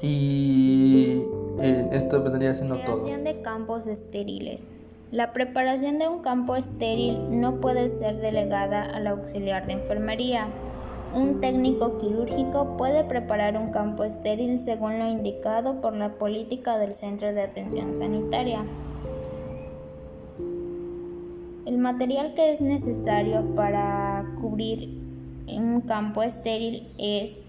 Y 0.00 1.20
eh, 1.60 1.88
esto 1.92 2.22
vendría 2.22 2.54
siendo 2.54 2.78
todo. 2.78 3.04
de 3.04 3.42
campos 3.42 3.86
estériles. 3.86 4.62
La 5.12 5.34
preparación 5.34 5.98
de 5.98 6.08
un 6.08 6.20
campo 6.20 6.56
estéril 6.56 7.38
no 7.38 7.60
puede 7.60 7.90
ser 7.90 8.16
delegada 8.16 8.80
al 8.82 9.06
auxiliar 9.06 9.66
de 9.66 9.74
enfermería. 9.74 10.48
Un 11.14 11.38
técnico 11.38 11.98
quirúrgico 11.98 12.78
puede 12.78 13.04
preparar 13.04 13.58
un 13.58 13.70
campo 13.70 14.04
estéril 14.04 14.58
según 14.58 14.98
lo 14.98 15.10
indicado 15.10 15.82
por 15.82 15.94
la 15.94 16.14
política 16.14 16.78
del 16.78 16.94
centro 16.94 17.30
de 17.34 17.42
atención 17.42 17.94
sanitaria. 17.94 18.64
El 21.66 21.76
material 21.76 22.32
que 22.32 22.50
es 22.50 22.62
necesario 22.62 23.54
para 23.54 24.24
cubrir 24.40 24.98
un 25.46 25.82
campo 25.82 26.22
estéril 26.22 26.88
es 26.96 27.42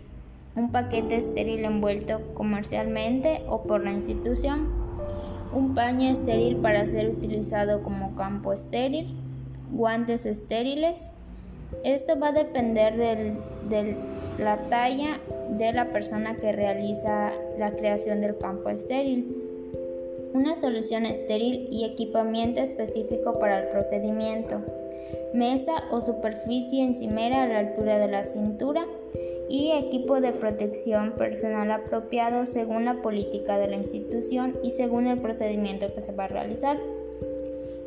un 0.57 0.73
paquete 0.73 1.15
estéril 1.15 1.63
envuelto 1.63 2.19
comercialmente 2.33 3.41
o 3.47 3.63
por 3.63 3.85
la 3.85 3.93
institución 3.93 4.82
un 5.53 5.73
paño 5.73 6.09
estéril 6.09 6.57
para 6.57 6.85
ser 6.85 7.09
utilizado 7.09 7.83
como 7.83 8.15
campo 8.15 8.53
estéril, 8.53 9.15
guantes 9.71 10.25
estériles. 10.25 11.11
Esto 11.83 12.19
va 12.19 12.29
a 12.29 12.31
depender 12.33 12.95
de 12.97 13.95
la 14.39 14.57
talla 14.69 15.19
de 15.57 15.73
la 15.73 15.91
persona 15.91 16.35
que 16.37 16.51
realiza 16.51 17.31
la 17.57 17.71
creación 17.71 18.21
del 18.21 18.37
campo 18.37 18.69
estéril. 18.69 19.35
Una 20.33 20.55
solución 20.55 21.05
estéril 21.05 21.67
y 21.71 21.85
equipamiento 21.85 22.59
específico 22.59 23.37
para 23.37 23.59
el 23.59 23.67
procedimiento. 23.67 24.61
Mesa 25.33 25.73
o 25.91 26.01
superficie 26.01 26.83
encimera 26.83 27.43
a 27.43 27.47
la 27.47 27.59
altura 27.59 27.99
de 27.99 28.07
la 28.07 28.23
cintura 28.23 28.85
y 29.53 29.71
equipo 29.71 30.19
de 30.19 30.31
protección 30.31 31.11
personal 31.15 31.69
apropiado 31.69 32.47
según 32.47 32.85
la 32.85 33.03
política 33.03 33.59
de 33.59 33.67
la 33.67 33.75
institución 33.75 34.57
y 34.63 34.71
según 34.71 35.05
el 35.05 35.19
procedimiento 35.19 35.93
que 35.93 36.01
se 36.01 36.11
va 36.11 36.23
a 36.23 36.27
realizar. 36.27 36.79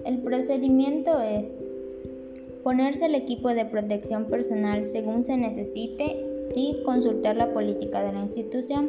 El 0.04 0.18
procedimiento 0.18 1.20
es 1.20 1.56
ponerse 2.62 3.06
el 3.06 3.16
equipo 3.16 3.48
de 3.48 3.64
protección 3.64 4.26
personal 4.26 4.84
según 4.84 5.24
se 5.24 5.36
necesite 5.36 6.24
y 6.54 6.84
consultar 6.84 7.34
la 7.34 7.52
política 7.52 8.00
de 8.04 8.12
la 8.12 8.20
institución. 8.20 8.88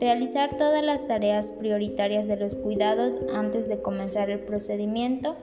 Realizar 0.00 0.56
todas 0.56 0.82
las 0.82 1.06
tareas 1.06 1.50
prioritarias 1.58 2.26
de 2.26 2.38
los 2.38 2.56
cuidados 2.56 3.20
antes 3.34 3.68
de 3.68 3.82
comenzar 3.82 4.30
el 4.30 4.40
procedimiento. 4.40 5.36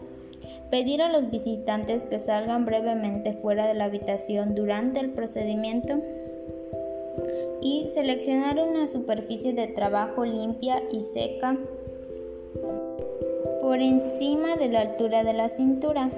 Pedir 0.72 1.04
a 1.04 1.12
los 1.12 1.30
visitantes 1.30 2.06
que 2.06 2.18
salgan 2.18 2.66
brevemente 2.66 3.34
fuera 3.34 3.68
de 3.68 3.76
la 3.76 3.84
habitación 3.84 4.56
durante 4.56 5.00
el 5.00 5.12
procedimiento 5.12 6.02
y 7.66 7.88
seleccionar 7.88 8.60
una 8.60 8.86
superficie 8.86 9.52
de 9.54 9.66
trabajo 9.66 10.24
limpia 10.24 10.84
y 10.92 11.00
seca 11.00 11.58
por 13.60 13.82
encima 13.82 14.56
de 14.56 14.70
la 14.70 14.82
altura 14.82 15.24
de 15.24 15.34
la 15.34 15.50
cintura. 15.50 16.12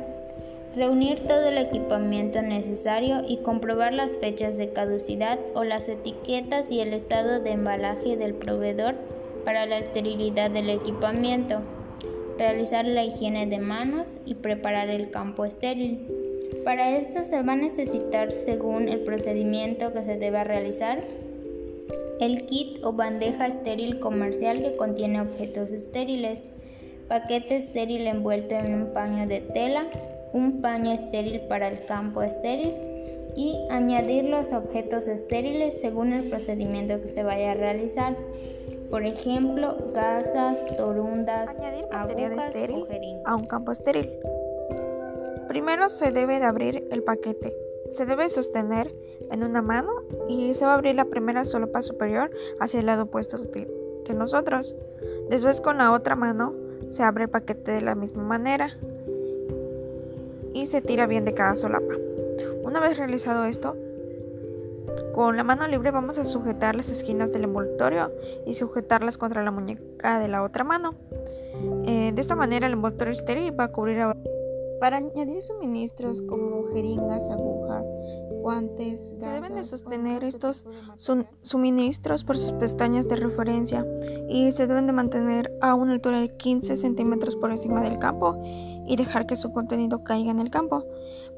Reunir 0.75 1.21
todo 1.21 1.47
el 1.47 1.57
equipamiento 1.57 2.41
necesario 2.41 3.21
y 3.25 3.37
comprobar 3.37 3.93
las 3.93 4.17
fechas 4.17 4.57
de 4.57 4.73
caducidad 4.73 5.39
o 5.55 5.63
las 5.63 5.87
etiquetas 5.87 6.69
y 6.69 6.81
el 6.81 6.91
estado 6.91 7.39
de 7.39 7.51
embalaje 7.51 8.17
del 8.17 8.33
proveedor 8.33 8.95
para 9.45 9.65
la 9.65 9.77
esterilidad 9.77 10.51
del 10.51 10.69
equipamiento. 10.69 11.61
Realizar 12.37 12.85
la 12.85 13.05
higiene 13.05 13.47
de 13.47 13.59
manos 13.59 14.17
y 14.25 14.35
preparar 14.35 14.89
el 14.89 15.11
campo 15.11 15.45
estéril. 15.45 16.05
Para 16.65 16.97
esto 16.97 17.23
se 17.23 17.41
va 17.41 17.53
a 17.53 17.55
necesitar, 17.55 18.33
según 18.33 18.89
el 18.89 18.99
procedimiento 18.99 19.93
que 19.93 20.03
se 20.03 20.17
deba 20.17 20.43
realizar, 20.43 21.01
el 22.19 22.45
kit 22.45 22.83
o 22.83 22.93
bandeja 22.93 23.47
estéril 23.47 23.99
comercial 23.99 24.59
que 24.59 24.75
contiene 24.75 25.21
objetos 25.21 25.71
estériles, 25.71 26.43
paquete 27.07 27.55
estéril 27.55 28.07
envuelto 28.07 28.55
en 28.55 28.73
un 28.73 28.93
paño 28.93 29.27
de 29.27 29.41
tela, 29.41 29.87
un 30.33 30.61
paño 30.61 30.91
estéril 30.91 31.41
para 31.41 31.67
el 31.67 31.85
campo 31.85 32.21
estéril 32.21 32.73
y 33.35 33.55
añadir 33.69 34.25
los 34.25 34.51
objetos 34.51 35.07
estériles 35.07 35.79
según 35.79 36.11
el 36.11 36.27
procedimiento 36.27 36.99
que 36.99 37.07
se 37.07 37.23
vaya 37.23 37.51
a 37.51 37.55
realizar. 37.55 38.15
Por 38.89 39.05
ejemplo, 39.05 39.77
gasas, 39.93 40.65
torundas, 40.77 41.61
añadir 41.91 42.31
estéril 42.33 42.85
a 43.25 43.35
un 43.35 43.45
campo 43.45 43.71
estéril. 43.71 44.09
Primero 45.47 45.87
se 45.89 46.11
debe 46.11 46.39
de 46.39 46.45
abrir 46.45 46.87
el 46.91 47.03
paquete. 47.03 47.66
Se 47.89 48.05
debe 48.05 48.29
sostener 48.29 48.93
en 49.31 49.43
una 49.43 49.61
mano 49.61 49.91
y 50.27 50.53
se 50.53 50.65
va 50.65 50.71
a 50.71 50.75
abrir 50.75 50.95
la 50.95 51.05
primera 51.05 51.45
solapa 51.45 51.81
superior 51.81 52.31
hacia 52.59 52.79
el 52.79 52.85
lado 52.85 53.03
opuesto 53.03 53.37
de 53.37 54.13
nosotros. 54.13 54.75
Después 55.29 55.61
con 55.61 55.77
la 55.77 55.91
otra 55.91 56.15
mano 56.15 56.53
se 56.87 57.03
abre 57.03 57.25
el 57.25 57.29
paquete 57.29 57.71
de 57.71 57.81
la 57.81 57.95
misma 57.95 58.23
manera 58.23 58.77
y 60.53 60.65
se 60.65 60.81
tira 60.81 61.07
bien 61.07 61.25
de 61.25 61.33
cada 61.33 61.55
solapa. 61.55 61.93
Una 62.63 62.79
vez 62.79 62.97
realizado 62.97 63.45
esto, 63.45 63.75
con 65.13 65.35
la 65.37 65.43
mano 65.43 65.67
libre 65.67 65.91
vamos 65.91 66.17
a 66.17 66.25
sujetar 66.25 66.75
las 66.75 66.89
esquinas 66.89 67.31
del 67.31 67.45
envoltorio 67.45 68.11
y 68.45 68.53
sujetarlas 68.53 69.17
contra 69.17 69.43
la 69.43 69.51
muñeca 69.51 70.19
de 70.19 70.27
la 70.27 70.43
otra 70.43 70.63
mano. 70.63 70.95
Eh, 71.85 72.11
de 72.13 72.21
esta 72.21 72.35
manera 72.35 72.67
el 72.67 72.73
envoltorio 72.73 73.13
estéril 73.13 73.57
va 73.59 73.65
a 73.65 73.71
cubrir 73.71 73.99
ahora 74.01 74.19
para 74.79 74.97
añadir 74.97 75.41
suministros 75.41 76.21
como 76.21 76.63
jeringas, 76.73 77.29
agujas, 77.29 77.85
guantes, 78.41 79.15
se 79.17 79.29
deben 79.29 79.55
de 79.55 79.63
sostener 79.63 80.23
estos 80.23 80.65
suministros 81.41 82.23
por 82.23 82.37
sus 82.37 82.53
pestañas 82.53 83.07
de 83.07 83.15
referencia 83.15 83.85
y 84.29 84.51
se 84.51 84.67
deben 84.67 84.85
de 84.87 84.93
mantener 84.93 85.51
a 85.61 85.75
una 85.75 85.93
altura 85.93 86.19
de 86.21 86.35
15 86.37 86.77
centímetros 86.77 87.35
por 87.35 87.51
encima 87.51 87.81
del 87.81 87.99
campo 87.99 88.41
y 88.87 88.95
dejar 88.95 89.27
que 89.27 89.35
su 89.35 89.51
contenido 89.51 90.03
caiga 90.03 90.31
en 90.31 90.39
el 90.39 90.49
campo. 90.49 90.85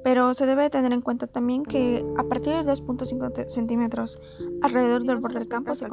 Pero 0.03 0.33
se 0.33 0.45
debe 0.45 0.69
tener 0.69 0.93
en 0.93 1.01
cuenta 1.01 1.27
también 1.27 1.63
que 1.63 2.05
a 2.17 2.23
partir 2.23 2.53
de 2.53 2.71
2.5 2.71 3.47
centímetros 3.47 4.19
alrededor 4.61 5.03
del 5.03 5.17
borde 5.17 5.39
del 5.39 5.47
campo 5.47 5.75
se 5.75 5.87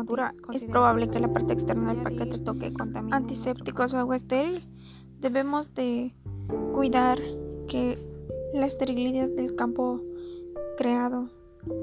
es 0.53 0.64
probable 0.64 1.09
que 1.09 1.18
la 1.18 1.32
parte 1.32 1.53
externa 1.55 1.92
del 1.92 2.03
paquete 2.03 2.38
toque 2.38 2.72
contaminación. 2.72 3.14
Antisépticos 3.14 3.94
o 3.94 3.99
agua 3.99 4.16
estéril. 4.16 4.68
Debemos 5.18 5.74
de 5.74 6.14
cuidar 6.72 7.18
que 7.68 7.99
la 8.53 8.66
esterilidad 8.66 9.28
del 9.28 9.55
campo 9.57 10.01
creado. 10.76 11.28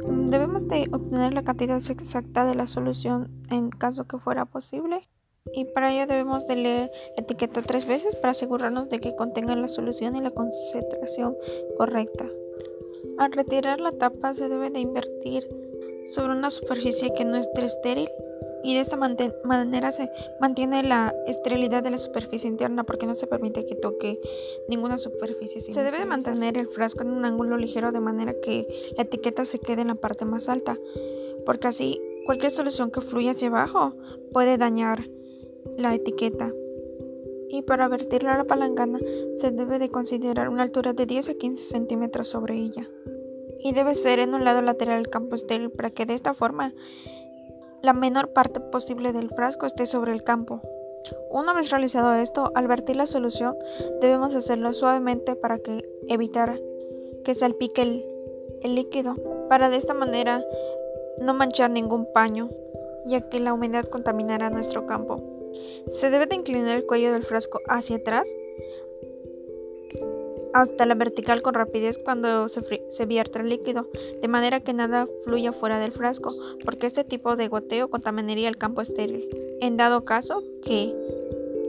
Debemos 0.07 0.68
de 0.68 0.89
obtener 0.91 1.34
la 1.34 1.43
cantidad 1.43 1.78
exacta 1.78 2.45
de 2.45 2.55
la 2.55 2.68
solución 2.68 3.30
en 3.49 3.70
caso 3.70 4.05
que 4.05 4.18
fuera 4.18 4.45
posible 4.45 5.07
y 5.51 5.66
para 5.66 5.93
ello 5.93 6.07
debemos 6.07 6.47
de 6.47 6.55
leer 6.55 6.91
etiqueta 7.18 7.61
tres 7.61 7.86
veces 7.86 8.16
para 8.16 8.32
asegurarnos 8.32 8.89
de 8.89 8.99
que 8.99 9.16
contenga 9.16 9.55
la 9.55 9.68
solución 9.68 10.16
y 10.16 10.22
la 10.22 10.32
concentración 10.32 11.36
correcta. 11.78 12.26
Al 13.18 13.32
retirar 13.34 13.82
la 13.82 13.91
tapa 13.91 14.34
se 14.34 14.47
debe 14.47 14.70
de 14.70 14.80
invertir 14.80 15.47
sobre 16.05 16.34
una 16.34 16.49
superficie 16.49 17.14
que 17.14 17.26
no 17.26 17.38
esté 17.38 17.66
estéril 17.66 18.09
y 18.64 18.76
de 18.76 18.82
esta 18.82 18.95
manera 18.95 19.91
se 19.91 20.09
mantiene 20.39 20.84
la 20.84 21.14
esterilidad 21.28 21.84
de 21.84 21.91
la 21.91 21.97
superficie 21.97 22.49
interna 22.49 22.84
porque 22.84 23.05
no 23.05 23.14
se 23.14 23.28
permite 23.28 23.66
que 23.66 23.76
toque 23.76 24.20
ninguna 24.70 24.97
superficie. 24.97 25.61
Se 25.61 25.84
debe 25.84 25.99
de 25.99 26.05
mantener 26.05 26.57
el 26.57 26.68
frasco 26.68 27.03
en 27.03 27.11
un 27.11 27.26
ángulo 27.26 27.57
ligero 27.57 27.91
de 27.91 27.99
manera 27.99 28.34
que 28.41 28.68
la 28.95 29.03
etiqueta 29.03 29.45
se 29.45 29.59
quede 29.59 29.82
en 29.82 29.89
la 29.89 29.95
parte 29.95 30.26
más 30.26 30.49
alta 30.49 30.78
porque 31.45 31.68
así 31.68 32.01
cualquier 32.26 32.51
solución 32.51 32.91
que 32.91 33.01
fluya 33.01 33.32
hacia 33.32 33.49
abajo 33.49 33.93
puede 34.32 34.57
dañar 34.57 35.09
la 35.78 35.93
etiqueta. 35.93 36.51
Y 37.49 37.61
para 37.61 37.88
vertirla 37.88 38.34
a 38.34 38.38
la 38.38 38.45
palangana 38.45 38.99
se 39.34 39.51
debe 39.51 39.78
de 39.78 39.89
considerar 39.89 40.49
una 40.49 40.64
altura 40.64 40.93
de 40.93 41.05
10 41.05 41.30
a 41.30 41.34
15 41.36 41.64
centímetros 41.64 42.30
sobre 42.30 42.55
ella. 42.55 42.89
Y 43.59 43.74
debe 43.74 43.95
ser 43.95 44.20
en 44.20 44.34
un 44.34 44.43
lado 44.43 44.61
lateral 44.61 45.01
del 45.01 45.11
campo 45.11 45.36
estéril 45.36 45.70
para 45.70 45.91
que 45.91 46.05
de 46.05 46.16
esta 46.16 46.34
forma 46.34 46.74
la 47.84 47.91
menor 47.91 48.29
parte 48.29 48.61
posible 48.61 49.11
del 49.11 49.29
frasco 49.29 49.65
esté 49.65 49.86
sobre 49.86 50.13
el 50.13 50.23
campo. 50.23 50.61
Una 51.29 51.53
vez 51.53 51.69
realizado 51.69 52.13
esto, 52.13 52.53
al 52.55 52.65
vertir 52.65 52.95
la 52.95 53.05
solución 53.05 53.57
debemos 53.99 54.34
hacerlo 54.36 54.71
suavemente 54.71 55.36
para 55.36 55.59
que 55.59 55.84
evitar 56.07 56.61
que 57.25 57.36
salpique 57.36 57.81
el, 57.81 58.05
el 58.61 58.75
líquido, 58.75 59.15
para 59.49 59.69
de 59.69 59.75
esta 59.75 59.93
manera 59.93 60.41
no 61.19 61.34
manchar 61.34 61.71
ningún 61.71 62.07
paño, 62.13 62.49
ya 63.05 63.19
que 63.29 63.39
la 63.39 63.53
humedad 63.53 63.84
contaminará 63.84 64.49
nuestro 64.49 64.86
campo. 64.86 65.21
Se 65.88 66.09
debe 66.09 66.25
de 66.25 66.36
inclinar 66.36 66.77
el 66.77 66.86
cuello 66.86 67.11
del 67.11 67.25
frasco 67.25 67.59
hacia 67.67 67.97
atrás 67.97 68.34
hasta 70.54 70.86
la 70.86 70.95
vertical 70.95 71.41
con 71.41 71.54
rapidez 71.54 71.97
cuando 71.97 72.47
se, 72.47 72.62
se 72.89 73.06
vierte 73.06 73.39
el 73.39 73.49
líquido, 73.49 73.88
de 74.22 74.28
manera 74.28 74.60
que 74.60 74.74
nada 74.74 75.08
fluya 75.24 75.51
fuera 75.51 75.80
del 75.80 75.91
frasco, 75.91 76.34
porque 76.64 76.88
este 76.88 77.04
tipo 77.04 77.36
de 77.36 77.47
goteo 77.47 77.89
contaminaría 77.89 78.49
el 78.49 78.58
campo 78.58 78.82
estéril. 78.82 79.28
En 79.62 79.78
dado 79.78 80.06
caso 80.06 80.43
que 80.64 80.93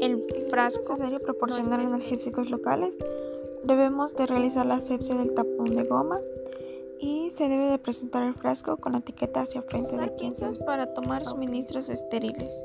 el 0.01 0.23
frasco 0.51 0.83
es 0.83 0.91
necesario 0.91 1.21
proporcionar 1.21 1.81
analgésicos 1.81 2.51
locales, 2.51 2.99
debemos 3.65 4.15
de 4.15 4.27
realizar 4.27 4.67
la 4.67 4.77
asepsia 4.77 5.15
del 5.15 5.33
tapón 5.33 5.75
de 5.75 5.85
goma 5.85 6.19
y 7.01 7.31
se 7.31 7.49
debe 7.49 7.67
de 7.67 7.79
presentar 7.79 8.23
el 8.23 8.35
frasco 8.35 8.77
con 8.77 8.93
la 8.93 8.99
etiqueta 8.99 9.43
hacia 9.43 9.63
frente 9.63 9.97
de 9.97 10.09
pinzas 10.09 10.59
para 10.59 10.93
tomar 10.93 11.25
suministros 11.25 11.89
estériles. 11.89 12.65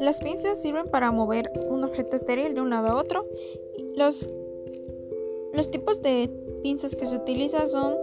Las 0.00 0.20
pinzas 0.20 0.60
sirven 0.60 0.88
para 0.88 1.12
mover 1.12 1.50
un 1.68 1.84
objeto 1.84 2.16
estéril 2.16 2.54
de 2.54 2.60
un 2.60 2.70
lado 2.70 2.88
a 2.88 2.96
otro. 2.96 3.26
Los, 3.96 4.28
los 5.52 5.70
tipos 5.70 6.02
de 6.02 6.30
pinzas 6.62 6.96
que 6.96 7.06
se 7.06 7.16
utilizan 7.16 7.68
son 7.68 7.96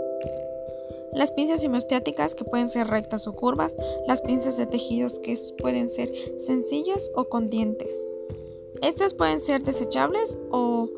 las 1.13 1.31
pinzas 1.31 1.63
hemostáticas 1.63 2.35
que 2.35 2.43
pueden 2.43 2.69
ser 2.69 2.87
rectas 2.87 3.27
o 3.27 3.33
curvas, 3.33 3.75
las 4.07 4.21
pinzas 4.21 4.57
de 4.57 4.67
tejidos 4.67 5.19
que 5.19 5.35
pueden 5.57 5.89
ser 5.89 6.11
sencillas 6.37 7.09
o 7.15 7.25
con 7.25 7.49
dientes. 7.49 8.07
Estas 8.81 9.13
pueden 9.13 9.39
ser 9.39 9.63
desechables 9.63 10.37
o 10.51 10.89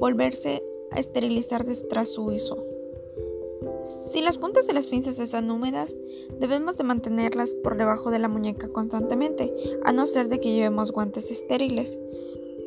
volverse 0.00 0.64
a 0.90 0.98
esterilizar 0.98 1.64
tras 1.88 2.08
su 2.08 2.24
uso. 2.24 2.56
Si 3.84 4.20
las 4.20 4.38
puntas 4.38 4.66
de 4.66 4.72
las 4.72 4.88
pinzas 4.88 5.18
están 5.18 5.50
húmedas, 5.50 5.96
debemos 6.38 6.76
de 6.76 6.84
mantenerlas 6.84 7.54
por 7.54 7.76
debajo 7.76 8.10
de 8.10 8.18
la 8.18 8.28
muñeca 8.28 8.68
constantemente, 8.68 9.54
a 9.84 9.92
no 9.92 10.06
ser 10.06 10.28
de 10.28 10.40
que 10.40 10.52
llevemos 10.52 10.92
guantes 10.92 11.30
estériles, 11.30 11.98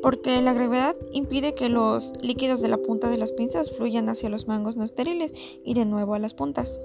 porque 0.02 0.42
la 0.42 0.54
gravedad 0.54 0.96
impide 1.12 1.54
que 1.54 1.70
los 1.70 2.14
líquidos 2.22 2.62
de 2.62 2.68
la 2.68 2.78
punta 2.78 3.10
de 3.10 3.18
las 3.18 3.34
pinzas 3.34 3.72
fluyan 3.72 4.10
hacia 4.10 4.30
los 4.30 4.48
mangos 4.48 4.78
no 4.78 4.84
estériles 4.84 5.34
y 5.64 5.74
de 5.74 5.86
nuevo 5.86 6.14
a 6.14 6.20
las 6.20 6.34
puntas. 6.34 6.82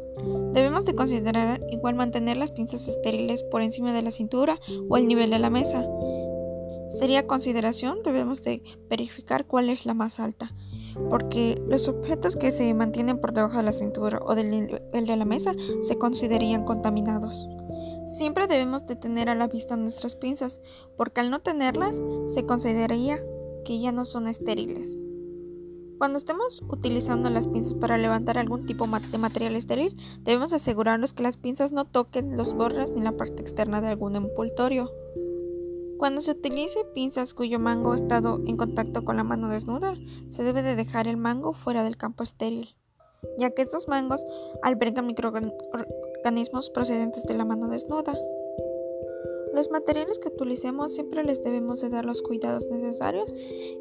Debemos 0.52 0.84
de 0.84 0.94
considerar 0.94 1.60
igual 1.70 1.94
mantener 1.94 2.36
las 2.36 2.52
pinzas 2.52 2.88
estériles 2.88 3.42
por 3.44 3.62
encima 3.62 3.92
de 3.92 4.02
la 4.02 4.10
cintura 4.10 4.58
o 4.88 4.96
el 4.96 5.06
nivel 5.06 5.30
de 5.30 5.38
la 5.38 5.50
mesa. 5.50 5.86
Sería 6.88 7.26
consideración, 7.26 8.02
debemos 8.04 8.42
de 8.42 8.62
verificar 8.88 9.46
cuál 9.46 9.70
es 9.70 9.86
la 9.86 9.94
más 9.94 10.20
alta 10.20 10.52
porque 11.10 11.56
los 11.68 11.88
objetos 11.88 12.36
que 12.36 12.50
se 12.50 12.72
mantienen 12.74 13.18
por 13.18 13.32
debajo 13.32 13.58
de 13.58 13.62
la 13.62 13.72
cintura 13.72 14.20
o 14.24 14.34
del 14.34 14.50
nivel 14.50 15.06
de 15.06 15.16
la 15.16 15.24
mesa 15.24 15.54
se 15.80 15.98
considerarían 15.98 16.64
contaminados. 16.64 17.46
Siempre 18.06 18.46
debemos 18.46 18.86
de 18.86 18.96
tener 18.96 19.28
a 19.28 19.34
la 19.34 19.48
vista 19.48 19.76
nuestras 19.76 20.16
pinzas, 20.16 20.60
porque 20.96 21.20
al 21.20 21.30
no 21.30 21.40
tenerlas 21.40 22.02
se 22.26 22.46
consideraría 22.46 23.20
que 23.64 23.80
ya 23.80 23.92
no 23.92 24.04
son 24.04 24.28
estériles. 24.28 25.00
Cuando 25.98 26.18
estemos 26.18 26.62
utilizando 26.68 27.30
las 27.30 27.48
pinzas 27.48 27.74
para 27.74 27.96
levantar 27.96 28.36
algún 28.36 28.66
tipo 28.66 28.86
de 28.86 29.18
material 29.18 29.56
estéril, 29.56 29.96
debemos 30.20 30.52
asegurarnos 30.52 31.14
que 31.14 31.22
las 31.22 31.38
pinzas 31.38 31.72
no 31.72 31.86
toquen 31.86 32.36
los 32.36 32.52
bordes 32.52 32.92
ni 32.92 33.00
la 33.00 33.16
parte 33.16 33.40
externa 33.40 33.80
de 33.80 33.88
algún 33.88 34.14
envoltorio. 34.14 34.90
Cuando 35.96 36.20
se 36.20 36.32
utilice 36.32 36.84
pinzas 36.94 37.32
cuyo 37.32 37.58
mango 37.58 37.92
ha 37.92 37.96
estado 37.96 38.42
en 38.46 38.58
contacto 38.58 39.06
con 39.06 39.16
la 39.16 39.24
mano 39.24 39.48
desnuda, 39.48 39.94
se 40.28 40.42
debe 40.42 40.62
de 40.62 40.76
dejar 40.76 41.08
el 41.08 41.16
mango 41.16 41.54
fuera 41.54 41.82
del 41.82 41.96
campo 41.96 42.22
estéril, 42.22 42.76
ya 43.38 43.50
que 43.50 43.62
estos 43.62 43.88
mangos 43.88 44.22
albergan 44.62 45.06
microorganismos 45.06 45.56
procedentes 46.72 47.24
de 47.24 47.34
la 47.34 47.44
mano 47.44 47.68
desnuda. 47.68 48.14
Los 49.54 49.70
materiales 49.70 50.18
que 50.18 50.28
utilicemos 50.28 50.94
siempre 50.94 51.24
les 51.24 51.42
debemos 51.42 51.80
de 51.80 51.88
dar 51.88 52.04
los 52.04 52.20
cuidados 52.20 52.68
necesarios 52.68 53.32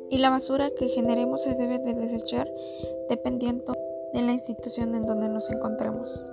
y 0.10 0.20
la 0.20 0.30
basura 0.30 0.70
que 0.72 0.88
generemos 0.88 1.44
se 1.44 1.56
debe 1.56 1.80
de 1.80 1.94
desechar 1.94 2.50
dependiendo 3.10 3.74
de 4.14 4.22
la 4.22 4.32
institución 4.32 4.96
en 4.96 5.06
donde 5.06 5.28
nos 5.28 5.50
encontremos. 5.50 6.24